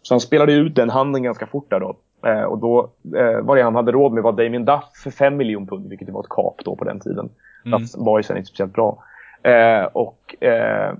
Så 0.01 0.13
han 0.13 0.21
spelade 0.21 0.53
ut 0.53 0.75
den 0.75 0.89
handeln 0.89 1.23
ganska 1.23 1.47
fort 1.47 1.69
där 1.69 1.79
då. 1.79 1.95
Eh, 2.29 2.43
och 2.43 2.57
då 2.57 2.89
eh, 3.17 3.41
var 3.41 3.55
det 3.55 3.61
han 3.61 3.75
hade 3.75 3.91
råd 3.91 4.13
med 4.13 4.23
var 4.23 4.31
Damien 4.31 4.65
Duff 4.65 4.83
för 5.03 5.11
5 5.11 5.37
miljoner 5.37 5.67
pund, 5.67 5.89
vilket 5.89 6.09
var 6.09 6.21
ett 6.21 6.29
kap 6.29 6.61
då 6.65 6.75
på 6.75 6.83
den 6.83 6.99
tiden. 6.99 7.29
Mm. 7.65 7.81
Duff 7.81 7.91
var 7.95 8.19
ju 8.19 8.23
sen 8.23 8.37
inte 8.37 8.49
speciellt 8.49 8.73
bra. 8.73 9.03
Eh, 9.43 9.83
och 9.83 10.43
eh, 10.43 10.93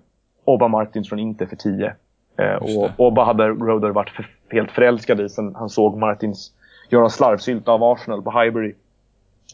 Oba 0.46 0.68
Martins 0.68 1.10
från 1.10 1.20
Inter 1.20 1.46
för 1.46 1.56
10. 1.56 1.94
Eh, 2.38 2.56
och 2.56 2.90
Oba 2.98 3.24
hade 3.24 3.48
Roder 3.48 3.90
varit 3.90 4.10
för, 4.10 4.30
helt 4.50 4.72
förälskad 4.72 5.22
i 5.22 5.30
sen 5.30 5.56
han 5.56 5.70
såg 5.70 5.98
Martins 5.98 6.52
göra 6.90 7.10
slarvsylta 7.10 7.72
av 7.72 7.84
Arsenal 7.84 8.22
på 8.22 8.32
Highbury 8.32 8.74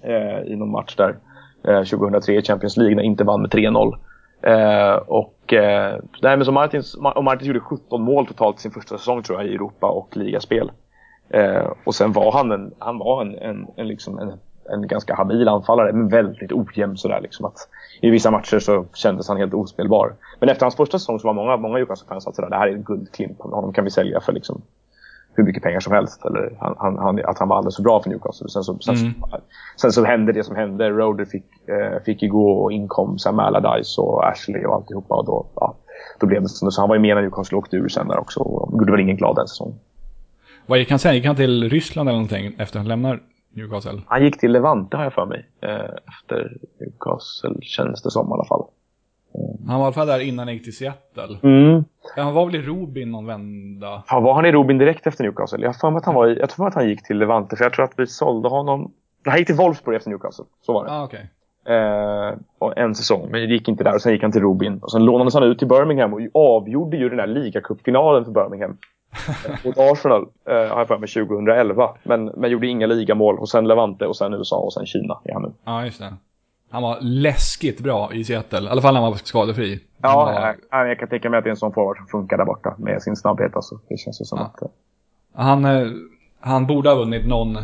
eh, 0.03 0.51
i 0.51 0.55
någon 0.55 0.71
match 0.71 0.95
där. 0.95 1.15
Eh, 1.67 1.83
2003 1.83 2.33
i 2.33 2.41
Champions 2.41 2.77
League 2.77 2.95
när 2.95 3.03
inte 3.03 3.23
vann 3.23 3.41
med 3.41 3.51
3-0. 3.51 3.95
Eh, 4.41 4.95
och, 4.95 5.53
eh, 5.53 5.99
nej, 6.21 6.37
men 6.37 6.45
så 6.45 6.51
Martins, 6.51 6.95
och 7.15 7.23
Martins 7.23 7.47
gjorde 7.47 7.59
17 7.59 8.01
mål 8.01 8.27
totalt 8.27 8.59
sin 8.59 8.71
första 8.71 8.97
säsong 8.97 9.23
tror 9.23 9.41
jag 9.41 9.49
i 9.49 9.55
Europa 9.55 9.87
och 9.87 10.17
ligaspel. 10.17 10.71
Eh, 11.29 11.71
och 11.83 11.95
sen 11.95 12.11
var 12.11 12.31
han 12.31 12.51
en, 12.51 12.73
han 12.79 12.97
var 12.97 13.21
en, 13.21 13.35
en, 13.35 13.67
en, 13.75 13.87
liksom 13.87 14.19
en, 14.19 14.33
en 14.69 14.87
ganska 14.87 15.15
habil 15.15 15.47
anfallare, 15.47 15.93
men 15.93 16.09
väldigt 16.09 16.51
ojämn 16.51 16.97
sådär. 16.97 17.21
Liksom 17.21 17.45
att 17.45 17.57
I 18.01 18.09
vissa 18.09 18.31
matcher 18.31 18.59
så 18.59 18.85
kändes 18.93 19.27
han 19.27 19.37
helt 19.37 19.53
ospelbar. 19.53 20.13
Men 20.39 20.49
efter 20.49 20.65
hans 20.65 20.75
första 20.75 20.99
säsong 20.99 21.19
så 21.19 21.27
var 21.27 21.33
många, 21.33 21.57
många 21.57 21.77
Newcastle-fans 21.77 22.27
att 22.27 22.35
sådär, 22.35 22.49
det 22.49 22.55
här 22.55 22.67
är 22.67 22.73
en 22.73 22.83
guldklimp. 22.83 23.41
Honom 23.41 23.73
kan 23.73 23.83
vi 23.83 23.89
sälja 23.89 24.19
för 24.19 24.33
liksom 24.33 24.61
hur 25.35 25.43
mycket 25.43 25.63
pengar 25.63 25.79
som 25.79 25.93
helst. 25.93 26.25
Eller 26.25 26.55
han, 26.59 26.97
han, 26.97 27.25
att 27.25 27.39
han 27.39 27.47
var 27.47 27.57
alldeles 27.57 27.75
för 27.75 27.83
bra 27.83 28.01
för 28.01 28.09
Newcastle. 28.09 28.49
Sen 28.49 28.63
så, 28.63 28.79
sen, 28.79 28.95
mm. 28.95 29.13
sen 29.81 29.91
så 29.91 30.05
hände 30.05 30.31
det 30.31 30.43
som 30.43 30.55
hände. 30.55 30.89
Roder 30.89 31.25
fick, 31.25 31.45
eh, 31.69 32.03
fick 32.05 32.29
gå 32.29 32.51
och 32.51 32.71
inkom 32.71 33.19
Sam 33.19 33.39
Allardyce 33.39 34.01
och 34.01 34.27
Ashley 34.27 34.65
och 34.65 34.75
alltihopa. 34.75 35.15
Och 35.15 35.25
då, 35.25 35.45
ja, 35.55 35.75
då 36.19 36.27
blev 36.27 36.41
det 36.41 36.49
så. 36.49 36.71
så 36.71 36.81
han 36.81 36.89
var 36.89 36.95
ju 36.95 37.01
med 37.01 37.15
när 37.15 37.21
Newcastle 37.21 37.57
åkte 37.57 37.75
ur 37.75 37.87
sen 37.87 38.07
där 38.07 38.19
också. 38.19 38.39
Och 38.39 38.73
gjorde 38.73 38.91
väl 38.91 39.01
ingen 39.01 39.17
glad 39.17 39.35
den 39.35 39.47
säsongen. 39.47 39.79
Vad 40.65 40.79
gick 40.79 40.89
han 40.89 40.99
sen? 40.99 41.15
Gick 41.15 41.25
han 41.25 41.35
till 41.35 41.69
Ryssland 41.69 42.09
eller 42.09 42.17
någonting 42.17 42.45
efter 42.45 42.63
att 42.63 42.73
han 42.73 42.87
lämnar 42.87 43.21
Newcastle? 43.53 44.01
Han 44.07 44.23
gick 44.23 44.39
till 44.39 44.51
Levante 44.51 44.97
har 44.97 45.03
jag 45.03 45.13
för 45.13 45.25
mig. 45.25 45.45
Eh, 45.61 45.69
efter 46.07 46.57
Newcastle 46.79 47.55
känns 47.61 48.01
det 48.01 48.11
som 48.11 48.29
i 48.29 48.33
alla 48.33 48.45
fall. 48.45 48.65
Han 49.67 49.79
var 49.79 49.85
i 49.85 49.85
alla 49.85 49.93
fall 49.93 50.07
där 50.07 50.19
innan 50.19 50.47
han 50.47 50.53
gick 50.53 50.63
till 50.63 50.77
Seattle. 50.77 51.37
Mm. 51.43 51.83
Han 52.15 52.33
var 52.33 52.45
väl 52.45 52.55
i 52.55 52.61
Robin 52.61 53.11
någon 53.11 53.25
vända? 53.25 54.03
Ja, 54.09 54.19
var 54.19 54.33
han 54.33 54.45
i 54.45 54.51
Robin 54.51 54.77
direkt 54.77 55.07
efter 55.07 55.23
Newcastle? 55.23 55.65
Jag 55.65 55.79
tror 55.79 55.97
att 55.97 56.05
han, 56.05 56.15
var 56.15 56.27
i, 56.27 56.39
jag 56.39 56.49
tror 56.49 56.67
att 56.67 56.75
han 56.75 56.89
gick 56.89 57.03
till 57.03 57.17
Levante, 57.17 57.55
för 57.55 57.63
jag 57.63 57.73
tror 57.73 57.85
att 57.85 57.93
vi 57.97 58.07
sålde 58.07 58.49
honom... 58.49 58.91
Han 59.25 59.37
gick 59.37 59.47
till 59.47 59.55
Wolfsburg 59.55 59.95
efter 59.95 60.09
Newcastle, 60.09 60.45
så 60.61 60.73
var 60.73 60.85
det. 60.85 60.91
Ah, 60.91 61.03
okay. 61.03 61.21
eh, 61.65 62.83
en 62.83 62.95
säsong, 62.95 63.27
men 63.31 63.41
det 63.41 63.45
gick 63.53 63.67
inte 63.67 63.83
där. 63.83 63.95
Och 63.95 64.01
sen 64.01 64.13
gick 64.13 64.21
han 64.21 64.31
till 64.31 64.41
Robin. 64.41 64.79
Och 64.81 64.91
sen 64.91 65.05
lånades 65.05 65.33
han 65.33 65.43
ut 65.43 65.59
till 65.59 65.67
Birmingham 65.67 66.13
och 66.13 66.21
avgjorde 66.33 66.97
ju 66.97 67.09
den 67.09 67.17
där 67.17 67.27
ligacupfinalen 67.27 68.25
för 68.25 68.31
Birmingham. 68.31 68.77
mot 69.65 69.77
Arsenal, 69.77 70.27
eh, 70.49 70.55
har 70.55 70.77
jag 70.77 70.87
för 70.87 70.97
mig, 70.97 71.09
2011. 71.09 71.89
Men, 72.03 72.25
men 72.25 72.51
gjorde 72.51 72.67
inga 72.67 72.87
ligamål. 72.87 73.39
Och 73.39 73.49
sen 73.49 73.67
Levante 73.67 74.05
och 74.05 74.15
sen 74.15 74.33
USA 74.33 74.57
och 74.57 74.73
sen 74.73 74.85
Kina 74.85 75.19
är 75.23 75.33
han 75.33 75.41
nu. 75.41 75.51
Ja, 75.63 75.85
just 75.85 75.99
det. 75.99 76.13
Han 76.73 76.83
var 76.83 76.97
läskigt 77.01 77.79
bra 77.79 78.13
i 78.13 78.23
Seattle. 78.23 78.61
I 78.61 78.67
alla 78.67 78.81
fall 78.81 78.93
när 78.93 79.01
han 79.01 79.11
var 79.11 79.17
skadefri. 79.17 79.79
Ja, 80.01 80.15
var... 80.15 80.55
jag, 80.71 80.89
jag, 80.89 80.99
kan 80.99 81.07
tänka 81.07 81.29
mig 81.29 81.37
att 81.37 81.43
det 81.43 81.47
är 81.47 81.51
en 81.51 81.57
sån 81.57 81.73
forward 81.73 81.97
som 81.97 82.07
funkar 82.07 82.37
där 82.37 82.45
borta 82.45 82.75
med 82.77 83.01
sin 83.01 83.15
snabbhet. 83.15 83.55
Alltså. 83.55 83.79
Det 83.89 83.97
känns 83.97 84.21
ju 84.21 84.25
som 84.25 84.39
ja. 84.39 84.45
att... 84.45 84.61
Eh, 84.61 84.67
han, 85.33 85.65
eh, 85.65 85.87
han 86.39 86.67
borde 86.67 86.89
ha 86.89 86.95
vunnit 86.95 87.27
någon 87.27 87.57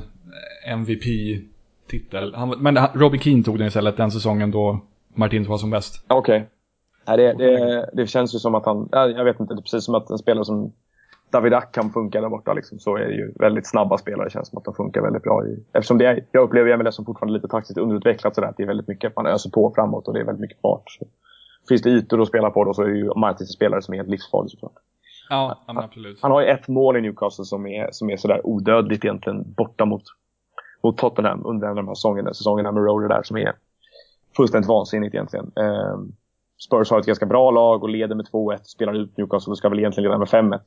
MVP-titel. 0.68 2.36
Men 2.60 2.78
Robbie 2.94 3.20
Keane 3.20 3.44
tog 3.44 3.58
den 3.58 3.68
istället 3.68 3.98
den 3.98 4.12
säsongen 4.12 4.52
då 4.52 4.80
Martins 5.14 5.48
var 5.48 5.58
som 5.58 5.70
bäst. 5.70 6.06
Okej. 6.08 6.48
Okay. 7.06 7.18
Det, 7.18 7.34
det, 7.34 7.90
det, 7.94 8.08
känns 8.08 8.36
ju 8.36 8.40
som 8.40 8.56
att 8.56 8.66
han... 8.66 8.90
Jag 8.92 9.26
vet 9.26 9.40
inte, 9.40 9.54
det 9.54 9.60
är 9.60 9.62
precis 9.62 9.84
som 9.84 9.96
att 9.96 10.10
en 10.10 10.18
spelare 10.18 10.46
som 10.46 10.74
David 11.32 11.54
Ackham 11.54 11.90
funkar 11.90 12.22
där 12.22 12.30
borta 12.30 12.54
liksom, 12.54 12.80
så 12.80 12.96
är 12.96 13.06
det 13.06 13.14
ju 13.14 13.34
väldigt 13.40 13.68
snabba 13.68 13.98
spelare. 13.98 14.30
Känns 14.30 14.48
som 14.48 14.58
att 14.58 14.66
de 14.66 14.74
funkar 14.74 15.02
väldigt 15.02 15.24
bra. 15.24 15.46
I, 15.46 15.64
eftersom 15.74 15.98
det 15.98 16.06
är, 16.06 16.26
jag 16.32 16.44
upplever 16.44 16.78
MLS 16.78 16.96
som 16.96 17.06
fortfarande 17.06 17.34
lite 17.34 17.48
taktiskt 17.48 17.78
underutvecklat 17.78 18.36
sådär. 18.36 18.48
Att 18.48 18.58
det 18.58 18.64
är 18.64 18.68
väldigt 18.68 18.88
mycket, 18.88 19.16
man 19.16 19.26
öser 19.26 19.50
på 19.50 19.72
framåt 19.76 20.08
och 20.08 20.14
det 20.14 20.20
är 20.20 20.24
väldigt 20.24 20.42
mycket 20.42 20.62
fart. 20.62 20.84
Så 20.92 21.06
finns 21.68 21.82
det 21.82 21.90
ytor 21.90 22.22
att 22.22 22.28
spela 22.28 22.50
på 22.50 22.64
då 22.64 22.74
så 22.74 22.84
är 22.84 22.88
ju 22.88 23.12
Martins 23.16 23.54
spelare 23.54 23.82
som 23.82 23.94
är 23.94 23.98
helt 23.98 24.10
livsfarlig 24.10 24.52
såklart. 24.52 24.74
Ja, 25.30 25.60
han, 25.68 25.78
absolut. 25.78 26.20
Han 26.22 26.32
har 26.32 26.42
ju 26.42 26.48
ett 26.48 26.68
mål 26.68 26.98
i 26.98 27.02
Newcastle 27.02 27.46
som 27.46 27.68
är, 27.68 27.90
som 27.92 28.10
är 28.10 28.18
sådär 28.18 28.42
odödligt 28.44 29.06
egentligen 29.06 29.54
borta 29.54 29.86
mot, 29.86 30.04
mot 30.84 30.98
Tottenham 30.98 31.46
under 31.46 31.68
de 31.68 31.88
här 31.88 31.96
säsongerna, 31.96 32.34
säsongerna 32.34 32.72
med 32.72 32.84
Roller 32.84 33.08
där 33.08 33.24
som 33.24 33.38
är 33.38 33.54
fullständigt 34.38 34.70
vansinnigt 34.70 35.16
egentligen. 35.16 35.52
Um, 35.56 36.12
Spurs 36.68 36.92
har 36.92 37.00
ett 37.00 37.06
ganska 37.06 37.26
bra 37.26 37.52
lag 37.52 37.84
och 37.84 37.90
leder 37.90 38.16
med 38.16 38.26
2-1, 38.26 38.58
spelar 38.64 38.94
ut 38.94 39.18
Newcastle 39.18 39.52
och 39.52 39.58
ska 39.58 39.70
väl 39.70 39.80
egentligen 39.80 40.04
leda 40.04 40.18
med 40.18 40.28
5-1 40.28 40.60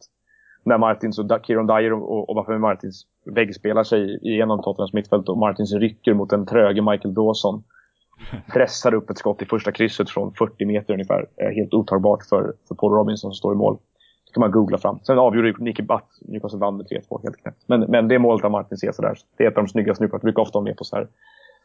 när 0.65 0.79
Martins 0.79 1.19
och 1.19 1.31
Kieron 1.47 1.67
Dyer 1.67 1.93
och, 1.93 2.29
och 2.29 2.37
varför 2.37 2.59
Martins 2.59 3.07
väggspelar 3.25 3.85
sig 3.85 4.19
igenom 4.23 4.63
Tottenhams 4.63 4.93
mittfält 4.93 5.29
och 5.29 5.39
Martins 5.39 5.73
rycker 5.73 6.15
mot 6.15 6.33
en 6.33 6.47
tröge 6.47 6.83
Michael 6.83 7.15
Dawson. 7.15 7.63
Pressar 8.53 8.95
upp 8.95 9.11
ett 9.11 9.19
skott 9.19 9.43
i 9.43 9.45
första 9.45 9.73
krysset 9.73 10.11
från 10.11 10.35
40 10.35 10.65
meter 10.65 10.93
ungefär. 10.93 11.27
Helt 11.55 11.75
otagbart 11.75 12.25
för, 12.29 12.53
för 12.69 12.75
Paul 12.75 12.93
Robinson 12.93 13.31
som 13.31 13.35
står 13.35 13.53
i 13.53 13.57
mål. 13.57 13.79
Det 14.27 14.33
kan 14.35 14.41
man 14.41 14.51
googla 14.51 14.79
fram. 14.79 14.99
Sen 15.03 15.19
avgjorde 15.19 15.55
Nicky 15.59 15.83
Butt, 15.83 16.05
Newcastle 16.21 16.59
vann 16.59 16.77
med 16.77 16.87
3-2 16.87 17.23
helt 17.23 17.37
knäppt. 17.37 17.63
Men, 17.67 17.81
men 17.81 18.09
det 18.09 18.19
målet 18.19 18.45
av 18.45 18.51
Martins 18.51 18.85
är 18.85 18.93
sådär. 18.93 19.19
Det 19.37 19.45
är 19.45 19.49
ett 19.51 19.57
av 19.57 19.65
de 19.65 19.69
snyggaste 19.69 20.05
Newcastle. 20.05 20.27
Brukar 20.27 20.43
ofta 20.43 20.59
vara 20.59 20.65
med 20.65 20.77
på 20.77 20.85
så 20.85 20.97
här 20.97 21.07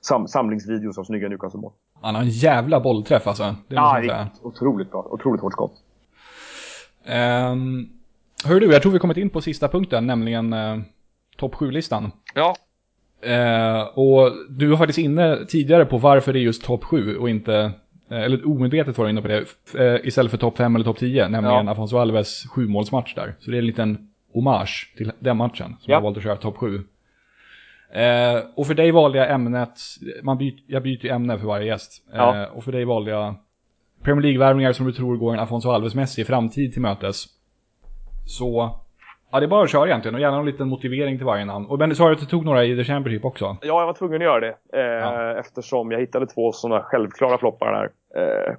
sam 0.02 0.28
samlingsvideos 0.28 0.98
av 0.98 1.04
snygga 1.04 1.30
Newcastle-mål. 1.30 1.72
Han 2.02 2.16
har 2.16 2.22
en 2.22 2.30
jävla 2.30 2.80
bollträff 2.80 3.28
alltså. 3.28 3.44
Det 3.68 3.76
ja, 3.76 4.00
det 4.02 4.10
är 4.10 4.28
otroligt 4.42 4.92
bra. 4.92 5.08
Otroligt 5.10 5.42
hårt 5.42 5.54
skott. 5.54 5.74
Um, 7.52 7.97
Hör 8.46 8.60
du, 8.60 8.72
jag 8.72 8.82
tror 8.82 8.92
vi 8.92 9.00
kommit 9.00 9.18
in 9.18 9.30
på 9.30 9.42
sista 9.42 9.68
punkten, 9.68 10.08
nämligen 10.08 10.54
eh, 10.54 10.78
topp 11.38 11.56
7-listan. 11.56 12.12
Ja. 12.36 12.56
Eh, 13.22 13.82
och 13.82 14.32
du 14.50 14.68
var 14.68 14.78
faktiskt 14.78 15.00
inne 15.00 15.46
tidigare 15.46 15.86
på 15.86 15.98
varför 15.98 16.34
det 16.34 16.40
är 16.40 16.42
just 16.42 16.64
topp 16.64 16.84
7 16.84 17.18
och 17.18 17.30
inte, 17.30 17.72
eh, 18.10 18.22
eller 18.22 18.48
omedvetet 18.48 18.98
var 18.98 19.06
du 19.06 19.12
inne 19.12 19.22
på 19.22 19.28
det, 19.28 19.46
eh, 19.76 20.08
istället 20.08 20.32
för 20.32 20.38
topp 20.38 20.58
5 20.58 20.76
eller 20.76 20.86
topp 20.86 20.98
10, 20.98 21.28
nämligen 21.28 21.66
ja. 21.66 21.72
Afonso 21.72 21.98
Alves 21.98 22.48
sjumålsmatch 22.48 23.16
där. 23.16 23.36
Så 23.40 23.52
det 23.52 23.58
är 23.58 23.60
en 23.60 23.68
liten 23.68 24.10
hommage 24.34 24.94
till 24.98 25.12
den 25.20 25.38
matchen 25.38 25.76
som 25.80 25.92
ja. 25.92 25.94
jag 25.94 26.02
valt 26.02 26.18
att 26.18 26.24
köra 26.24 26.36
topp 26.36 26.58
7. 26.58 26.84
Eh, 27.94 28.40
och 28.56 28.68
för 28.68 28.74
dig 28.74 28.92
valde 28.92 29.18
jag 29.18 29.32
ämnet, 29.32 29.80
man 30.24 30.38
byt, 30.38 30.64
jag 30.68 30.84
byter 30.84 31.06
ämne 31.06 31.40
för 31.40 31.48
varje 31.48 31.68
gäst. 31.68 32.04
Ja. 32.14 32.48
och 32.48 32.64
för 32.64 32.72
dig 32.72 32.86
valde 32.86 33.12
jag 33.12 33.36
Premier 34.04 34.22
League-värvningar 34.22 34.74
som 34.74 34.86
du 34.86 34.92
tror 34.92 35.18
går 35.18 35.34
en 35.34 35.40
Afonso 35.40 35.70
Alves-mässig 35.70 36.28
framtid 36.28 36.74
till 36.74 36.82
mötes. 36.82 37.26
Så 38.28 38.80
Ja, 39.32 39.40
det 39.40 39.46
är 39.46 39.48
bara 39.48 39.64
att 39.64 39.70
köra 39.70 39.88
egentligen 39.88 40.16
och 40.16 40.22
gärna 40.22 40.38
en 40.38 40.46
liten 40.46 40.68
motivering 40.68 41.18
till 41.18 41.26
varje 41.26 41.46
namn. 41.46 41.66
Och 41.66 41.80
men 41.80 41.90
du 41.90 41.96
sa 41.96 42.12
att 42.12 42.20
du 42.20 42.26
tog 42.26 42.46
några 42.46 42.66
i 42.66 42.76
The 42.76 42.84
Championship 42.84 43.26
också? 43.26 43.58
Ja, 43.62 43.80
jag 43.80 43.86
var 43.86 43.94
tvungen 43.94 44.16
att 44.16 44.26
göra 44.26 44.40
det. 44.40 44.56
Eh, 44.74 44.82
ja. 44.82 45.40
Eftersom 45.40 45.92
jag 45.92 46.00
hittade 46.00 46.28
två 46.28 46.52
sådana 46.52 46.84
självklara 46.84 47.38
floppar 47.38 47.72
där. 47.72 47.90
Eh, 48.22 48.56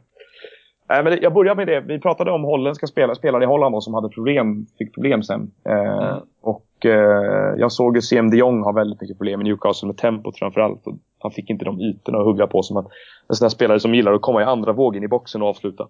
men 1.05 1.19
jag 1.23 1.35
börjar 1.35 1.55
med 1.55 1.67
det. 1.67 1.81
Vi 1.81 2.01
pratade 2.01 2.31
om 2.31 2.45
holländska 2.45 2.87
spelare, 2.87 3.17
spelare 3.17 3.45
i 3.45 3.47
Holland 3.47 3.83
som 3.83 3.95
hade 3.95 4.09
problem, 4.09 4.67
fick 4.79 4.95
problem 4.95 5.23
sen. 5.23 5.51
Eh, 5.65 5.75
mm. 5.75 6.21
Och 6.41 6.87
eh, 6.87 7.55
jag 7.57 7.73
såg 7.73 7.97
ju 7.97 8.03
CM 8.03 8.31
de 8.31 8.37
Jong 8.37 8.63
ha 8.63 8.73
väldigt 8.73 9.01
mycket 9.01 9.19
problem 9.19 9.41
i 9.41 9.45
Newcastle 9.45 9.87
med 9.87 9.97
tempot 9.97 10.39
framförallt. 10.39 10.87
Och 10.87 10.95
han 11.19 11.33
fick 11.33 11.51
inte 11.51 11.65
de 11.65 11.81
ytorna 11.81 12.19
att 12.19 12.25
hugga 12.25 12.47
på 12.47 12.63
som 12.63 12.77
att 12.77 12.87
en 13.29 13.35
sån 13.35 13.45
här 13.45 13.51
spelare 13.51 13.81
som 13.81 13.95
gillar 13.95 14.13
att 14.13 14.23
komma 14.23 14.43
i 14.43 14.45
andra 14.45 14.73
vågen 14.73 15.03
i 15.05 15.09
boxen 15.09 15.43
och 15.43 15.49
avsluta. 15.49 15.89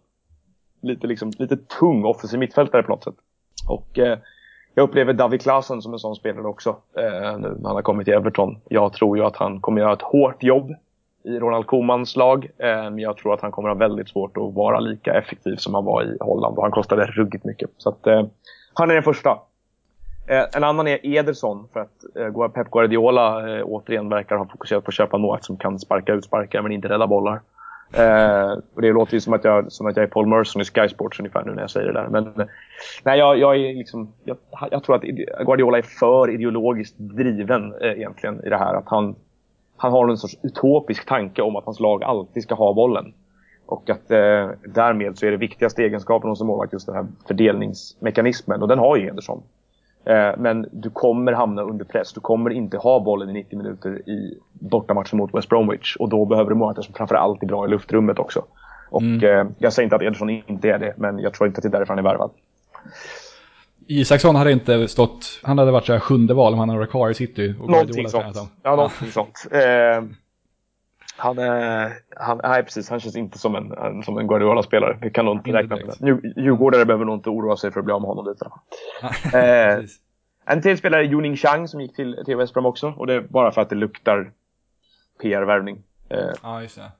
Lite, 0.83 1.07
liksom, 1.07 1.33
lite 1.39 1.57
tung 1.57 2.05
offensiv 2.05 2.39
mittfältare 2.41 2.83
på 2.83 2.91
något 2.91 3.05
sätt. 3.05 3.15
Och 3.69 3.99
eh, 3.99 4.19
jag 4.75 4.83
upplever 4.83 5.13
David 5.13 5.43
Klasen 5.43 5.83
som 5.83 5.93
en 5.93 5.99
sån 5.99 6.17
spelare 6.17 6.47
också. 6.47 6.77
Eh, 6.97 7.39
nu 7.39 7.49
när 7.49 7.69
han 7.69 7.75
har 7.75 7.83
kommit 7.83 8.05
till 8.05 8.15
Everton. 8.15 8.57
Jag 8.69 8.93
tror 8.93 9.19
ju 9.19 9.25
att 9.25 9.37
han 9.37 9.61
kommer 9.61 9.81
göra 9.81 9.93
ett 9.93 10.03
hårt 10.03 10.43
jobb 10.43 10.75
i 11.23 11.39
Ronald 11.39 11.67
Komans 11.67 12.17
lag. 12.17 12.51
Eh, 12.59 12.67
men 12.69 12.99
jag 12.99 13.17
tror 13.17 13.35
att 13.35 13.41
han 13.41 13.51
kommer 13.51 13.69
ha 13.69 13.77
väldigt 13.77 14.09
svårt 14.09 14.37
att 14.37 14.55
vara 14.55 14.81
lika 14.81 15.15
effektiv 15.15 15.57
som 15.57 15.75
han 15.75 15.85
var 15.85 16.03
i 16.03 16.17
Holland. 16.21 16.57
Och 16.57 16.63
han 16.63 16.73
kostade 16.73 17.07
ruggigt 17.07 17.45
mycket. 17.45 17.71
Så 17.77 17.89
att, 17.89 18.07
eh, 18.07 18.27
han 18.75 18.91
är 18.91 18.95
den 18.95 19.03
första. 19.03 19.39
Eh, 20.27 20.45
en 20.53 20.65
annan 20.65 20.89
är 20.89 21.07
Ederson. 21.07 21.69
För 21.73 21.81
att 21.81 22.17
eh, 22.17 22.49
Pep 22.49 22.71
Guardiola 22.71 23.57
eh, 23.57 23.63
återigen 23.65 24.09
verkar 24.09 24.37
ha 24.37 24.47
fokuserat 24.47 24.85
på 24.85 24.89
att 24.89 24.95
köpa 24.95 25.17
en 25.17 25.21
målvakt 25.21 25.45
som 25.45 25.57
kan 25.57 25.79
sparka 25.79 26.13
ut 26.13 26.25
sparkar 26.25 26.63
men 26.63 26.73
inte 26.73 26.89
rädda 26.89 27.07
bollar. 27.07 27.41
Eh, 27.93 28.53
och 28.75 28.83
det 28.83 28.93
låter 28.93 29.15
ju 29.15 29.21
som 29.21 29.33
att, 29.33 29.45
jag, 29.45 29.73
som 29.73 29.87
att 29.87 29.97
jag 29.97 30.03
är 30.03 30.09
Paul 30.09 30.27
Merson 30.27 30.63
i 30.63 30.65
Sky 30.65 30.89
Sports 30.89 31.21
ungefär 31.21 31.45
nu 31.45 31.55
när 31.55 31.61
jag 31.61 31.71
säger 31.71 31.87
det 31.87 31.93
där. 31.93 32.09
Men 32.09 32.49
nej, 33.03 33.19
jag, 33.19 33.39
jag 33.39 33.57
är 33.57 33.75
liksom, 33.75 34.13
jag, 34.25 34.37
jag, 34.71 34.85
tror 34.85 34.97
att 34.97 35.03
Guardiola 35.47 35.79
är 35.79 35.83
för 35.83 36.31
ideologiskt 36.31 36.95
driven 36.99 37.75
eh, 37.81 37.91
egentligen 37.91 38.45
i 38.45 38.49
det 38.49 38.59
här. 38.59 38.75
Att 38.75 38.89
han, 38.89 39.15
han 39.77 39.93
har 39.93 40.09
en 40.09 40.17
sorts 40.17 40.39
utopisk 40.43 41.07
tanke 41.07 41.43
om 41.43 41.57
att 41.57 41.65
hans 41.65 41.81
lag 41.81 42.03
alltid 42.03 42.43
ska 42.43 42.55
ha 42.55 42.73
bollen. 42.73 43.15
Och 43.67 43.91
att 43.91 44.11
eh, 44.11 44.51
därmed 44.65 45.19
så 45.19 45.27
är 45.27 45.31
det 45.31 45.37
viktigaste 45.37 45.83
egenskapen 45.83 46.31
hos 46.31 46.41
en 46.41 46.47
målvakt 46.47 46.73
just 46.73 46.87
den 46.87 46.95
här 46.95 47.07
fördelningsmekanismen. 47.27 48.63
Och 48.63 48.69
den 48.69 48.79
har 48.79 48.97
ju 48.97 49.05
Henderson. 49.05 49.43
Eh, 50.09 50.35
men 50.39 50.67
du 50.73 50.91
kommer 50.91 51.33
hamna 51.33 51.63
under 51.63 51.85
press. 51.85 52.13
Du 52.13 52.21
kommer 52.21 52.51
inte 52.51 52.77
ha 52.77 53.01
bollen 53.01 53.31
i 53.31 53.33
90 53.33 53.59
minuter 53.59 54.09
i 54.09 54.39
bortamatchen 54.53 55.19
mot 55.19 55.35
West 55.35 55.49
Bromwich. 55.49 55.97
Och 55.97 56.09
då 56.09 56.25
behöver 56.25 56.51
du 56.51 56.57
målvakter 56.57 56.83
som 56.83 56.95
framförallt 56.95 57.43
är 57.43 57.47
bra 57.47 57.67
i 57.67 57.69
luftrummet 57.69 58.19
också. 58.19 58.45
Och 58.91 59.03
mm. 59.03 59.25
eh, 59.25 59.47
jag 59.59 59.73
säger 59.73 59.85
inte 59.85 59.97
att 59.97 60.03
Ederson 60.03 60.31
inte 60.31 60.69
är 60.69 60.79
det, 60.79 60.95
men 60.97 61.19
jag 61.19 61.35
tror 61.35 61.47
inte 61.47 61.59
att 61.59 61.63
det 61.63 61.69
är 61.69 61.79
därför 61.79 61.95
han 61.95 61.99
är 61.99 62.03
värvad. 62.03 62.31
Isaksson 63.87 64.35
hade 64.37 64.53
inte 64.53 64.89
stått, 64.89 65.41
han 65.43 65.59
hade 65.59 65.71
varit 65.71 65.87
så 65.87 65.93
här 65.93 66.01
sjunde 66.01 66.35
val 66.35 66.53
om 66.53 66.59
han 66.59 66.69
hade 66.69 66.79
varit 66.79 66.91
kvar 66.91 67.11
i 67.11 67.15
city. 67.15 67.55
Och 67.61 67.71
någonting 67.71 68.09
sånt. 68.09 68.37
Ja, 68.63 68.77
någonting 68.77 69.11
sånt. 69.11 69.47
Eh, 69.51 70.05
han, 71.19 71.39
är, 71.39 71.93
han, 72.17 72.41
nej, 72.43 72.63
precis, 72.63 72.91
han 72.91 73.01
känns 73.01 73.17
inte 73.17 73.39
som 73.39 73.55
en, 73.55 73.73
en 73.73 74.03
som 74.03 74.19
en 74.19 74.27
Guardiola-spelare. 74.27 74.99
Vi 75.03 75.11
kan 75.11 75.25
nog 75.25 75.37
inte, 75.37 75.53
räkna 75.53 75.77
med 75.77 75.87
det. 75.87 76.41
Djurgårdare 76.43 76.85
behöver 76.85 77.05
nog 77.05 77.15
inte 77.15 77.31
oroa 77.31 77.57
sig 77.57 77.71
för 77.71 77.81
att 77.81 77.85
bli 77.85 77.95
av 77.95 78.01
med 78.01 78.09
honom 78.09 78.27
lite. 78.27 78.47
eh, 79.39 79.85
en 80.45 80.63
till 80.63 80.79
spelare 80.79 81.01
är 81.01 81.05
Juning 81.05 81.37
Chang 81.37 81.69
som 81.69 81.81
gick 81.81 81.97
till, 81.97 82.23
till 82.25 82.37
West 82.37 82.55
Brom 82.55 82.67
också. 82.67 82.95
Och 82.97 83.07
det 83.07 83.15
är 83.15 83.21
bara 83.21 83.51
för 83.51 83.61
att 83.61 83.71
det 83.71 83.77
luktar 83.77 84.31
PR-värvning. 85.23 85.83
Eh, 86.09 86.19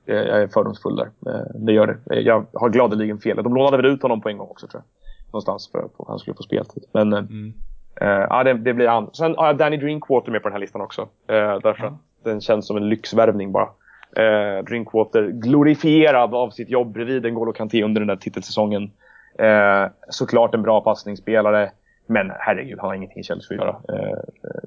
det. 0.05 0.13
Jag 0.13 0.41
är 0.41 0.47
fördomsfull 0.47 0.95
där. 0.95 1.09
Eh, 1.27 1.41
det 1.53 1.73
gör 1.73 1.99
det. 2.05 2.21
Jag 2.21 2.45
har 2.53 2.69
gladeligen 2.69 3.19
fel. 3.19 3.43
De 3.43 3.55
lånade 3.55 3.77
väl 3.77 3.85
ut 3.85 4.01
honom 4.01 4.21
på 4.21 4.29
en 4.29 4.37
gång 4.37 4.47
också 4.47 4.67
tror 4.67 4.83
jag. 4.83 5.25
Någonstans 5.27 5.71
för 5.71 5.79
att 5.79 6.07
han 6.07 6.19
skulle 6.19 6.35
få 6.35 6.43
speltid. 6.43 6.83
Men 6.91 7.13
eh, 7.13 7.19
mm. 7.19 7.53
Uh, 8.01 8.07
ja, 8.07 8.43
det, 8.43 8.53
det, 8.53 8.73
blir 8.73 8.87
han. 8.87 9.09
Sen 9.13 9.35
har 9.37 9.47
jag 9.47 9.57
Danny 9.57 9.77
Drinkwater 9.77 10.31
med 10.31 10.41
på 10.41 10.49
den 10.49 10.53
här 10.53 10.59
listan 10.59 10.81
också. 10.81 11.07
Därför 11.27 11.79
mm. 11.79 11.93
att 11.93 11.99
den 12.23 12.41
känns 12.41 12.67
som 12.67 12.77
en 12.77 12.89
lyxvärvning 12.89 13.51
bara. 13.51 13.69
Eh, 14.15 14.63
Drinkwater 14.63 15.27
glorifierad 15.27 16.33
av 16.33 16.49
sitt 16.49 16.69
jobb 16.69 16.91
bredvid 16.91 17.25
N'Golo 17.25 17.53
Kanté 17.53 17.83
under 17.83 18.01
den 18.01 18.07
där 18.07 18.15
titelsäsongen. 18.15 18.91
Eh, 19.39 19.87
såklart 20.09 20.55
en 20.55 20.61
bra 20.61 20.81
passningsspelare. 20.81 21.71
Men 22.07 22.31
herregud, 22.39 22.79
han 22.79 22.87
har 22.87 22.95
ingenting 22.95 23.19
i 23.19 23.23
Chelsea 23.23 23.57
att 23.57 23.65
göra. 23.65 23.99
Eh, 23.99 24.19